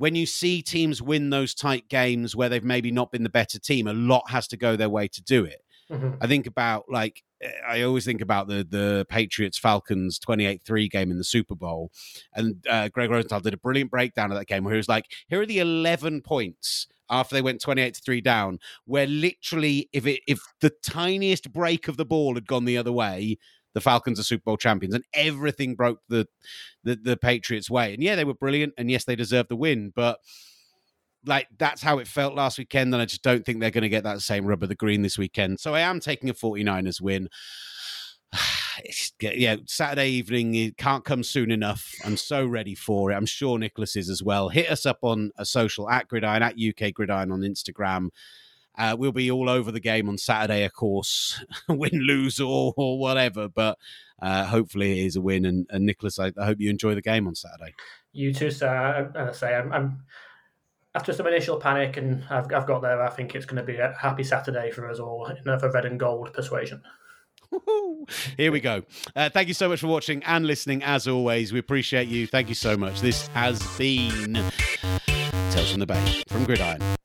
when 0.00 0.14
you 0.14 0.24
see 0.24 0.62
teams 0.62 1.02
win 1.02 1.28
those 1.28 1.54
tight 1.54 1.86
games 1.90 2.34
where 2.34 2.48
they've 2.48 2.64
maybe 2.64 2.90
not 2.90 3.12
been 3.12 3.22
the 3.22 3.28
better 3.28 3.58
team, 3.58 3.86
a 3.86 3.92
lot 3.92 4.30
has 4.30 4.48
to 4.48 4.56
go 4.56 4.74
their 4.74 4.88
way 4.88 5.06
to 5.06 5.22
do 5.22 5.44
it. 5.44 5.62
Mm-hmm. 5.90 6.14
I 6.22 6.26
think 6.26 6.46
about 6.46 6.86
like 6.88 7.22
I 7.68 7.82
always 7.82 8.06
think 8.06 8.22
about 8.22 8.48
the 8.48 8.66
the 8.66 9.04
Patriots 9.10 9.58
Falcons 9.58 10.18
28-3 10.18 10.90
game 10.90 11.10
in 11.10 11.18
the 11.18 11.24
Super 11.24 11.54
Bowl. 11.54 11.92
And 12.34 12.66
uh, 12.66 12.88
Gregg 12.88 13.10
Rosenthal 13.10 13.40
did 13.40 13.52
a 13.52 13.58
brilliant 13.58 13.90
breakdown 13.90 14.32
of 14.32 14.38
that 14.38 14.46
game 14.46 14.64
where 14.64 14.72
he 14.72 14.78
was 14.78 14.88
like, 14.88 15.04
here 15.28 15.42
are 15.42 15.44
the 15.46 15.58
11 15.58 16.22
points 16.22 16.86
after 17.10 17.34
they 17.34 17.42
went 17.42 17.60
28 17.60 17.92
to 17.92 18.00
3 18.00 18.20
down 18.22 18.58
where 18.86 19.06
literally 19.06 19.90
if 19.92 20.06
it 20.06 20.20
if 20.26 20.40
the 20.62 20.70
tiniest 20.82 21.52
break 21.52 21.88
of 21.88 21.98
the 21.98 22.06
ball 22.06 22.36
had 22.36 22.46
gone 22.46 22.64
the 22.64 22.78
other 22.78 22.92
way 22.92 23.36
the 23.74 23.80
Falcons 23.80 24.18
are 24.18 24.24
Super 24.24 24.44
Bowl 24.44 24.56
champions, 24.56 24.94
and 24.94 25.04
everything 25.14 25.74
broke 25.74 26.00
the, 26.08 26.26
the 26.84 26.96
the 26.96 27.16
Patriots' 27.16 27.70
way. 27.70 27.94
And 27.94 28.02
yeah, 28.02 28.16
they 28.16 28.24
were 28.24 28.34
brilliant, 28.34 28.74
and 28.76 28.90
yes, 28.90 29.04
they 29.04 29.16
deserved 29.16 29.48
the 29.48 29.56
win, 29.56 29.92
but 29.94 30.18
like 31.26 31.48
that's 31.58 31.82
how 31.82 31.98
it 31.98 32.08
felt 32.08 32.34
last 32.34 32.58
weekend, 32.58 32.94
and 32.94 33.02
I 33.02 33.06
just 33.06 33.22
don't 33.22 33.44
think 33.44 33.60
they're 33.60 33.70
going 33.70 33.82
to 33.82 33.88
get 33.88 34.04
that 34.04 34.22
same 34.22 34.46
rub 34.46 34.62
of 34.62 34.68
the 34.68 34.74
green 34.74 35.02
this 35.02 35.18
weekend. 35.18 35.60
So 35.60 35.74
I 35.74 35.80
am 35.80 36.00
taking 36.00 36.30
a 36.30 36.34
49ers 36.34 37.00
win. 37.00 37.28
Yeah, 39.20 39.56
Saturday 39.66 40.08
evening 40.08 40.54
it 40.54 40.78
can't 40.78 41.04
come 41.04 41.22
soon 41.22 41.50
enough. 41.50 41.92
I'm 42.02 42.16
so 42.16 42.46
ready 42.46 42.74
for 42.74 43.10
it. 43.10 43.14
I'm 43.14 43.26
sure 43.26 43.58
Nicholas 43.58 43.94
is 43.94 44.08
as 44.08 44.22
well. 44.22 44.48
Hit 44.48 44.70
us 44.70 44.86
up 44.86 45.00
on 45.02 45.32
a 45.36 45.44
social 45.44 45.90
at 45.90 46.08
Gridiron 46.08 46.42
at 46.42 46.54
UK 46.54 46.94
Gridiron 46.94 47.30
on 47.30 47.40
Instagram. 47.40 48.08
Uh, 48.78 48.96
we'll 48.98 49.12
be 49.12 49.30
all 49.30 49.48
over 49.48 49.70
the 49.70 49.80
game 49.80 50.08
on 50.08 50.16
Saturday, 50.16 50.64
of 50.64 50.72
course, 50.72 51.42
win, 51.68 52.00
lose, 52.00 52.40
or, 52.40 52.72
or 52.76 52.98
whatever. 52.98 53.48
But 53.48 53.78
uh, 54.22 54.44
hopefully, 54.46 55.00
it 55.00 55.06
is 55.06 55.16
a 55.16 55.20
win. 55.20 55.44
And, 55.44 55.66
and 55.70 55.84
Nicholas, 55.84 56.18
I, 56.18 56.32
I, 56.38 56.46
hope 56.46 56.60
you 56.60 56.70
enjoy 56.70 56.94
the 56.94 57.02
game 57.02 57.26
on 57.26 57.34
Saturday. 57.34 57.74
You 58.12 58.32
too, 58.32 58.50
sir. 58.50 59.12
I, 59.14 59.28
I 59.28 59.32
say 59.32 59.54
I'm, 59.54 59.72
I'm 59.72 60.04
after 60.94 61.12
some 61.12 61.26
initial 61.26 61.58
panic, 61.58 61.96
and 61.96 62.24
I've, 62.30 62.52
I've 62.52 62.66
got 62.66 62.82
there, 62.82 63.02
I 63.02 63.10
think 63.10 63.34
it's 63.34 63.46
going 63.46 63.58
to 63.58 63.62
be 63.62 63.78
a 63.78 63.94
happy 64.00 64.24
Saturday 64.24 64.70
for 64.70 64.90
us 64.90 64.98
all 64.98 65.26
Another 65.26 65.70
red 65.70 65.84
and 65.84 66.00
gold 66.00 66.32
persuasion. 66.32 66.82
Here 68.36 68.52
we 68.52 68.60
go. 68.60 68.82
Uh, 69.14 69.28
thank 69.30 69.48
you 69.48 69.54
so 69.54 69.68
much 69.68 69.80
for 69.80 69.88
watching 69.88 70.22
and 70.24 70.46
listening. 70.46 70.82
As 70.82 71.08
always, 71.08 71.52
we 71.52 71.58
appreciate 71.58 72.08
you. 72.08 72.26
Thank 72.26 72.48
you 72.48 72.54
so 72.54 72.76
much. 72.76 73.00
This 73.00 73.26
has 73.28 73.62
been 73.76 74.34
Tales 75.50 75.70
from 75.70 75.80
the 75.80 75.86
Bay 75.86 76.22
from 76.28 76.44
Gridiron. 76.44 76.99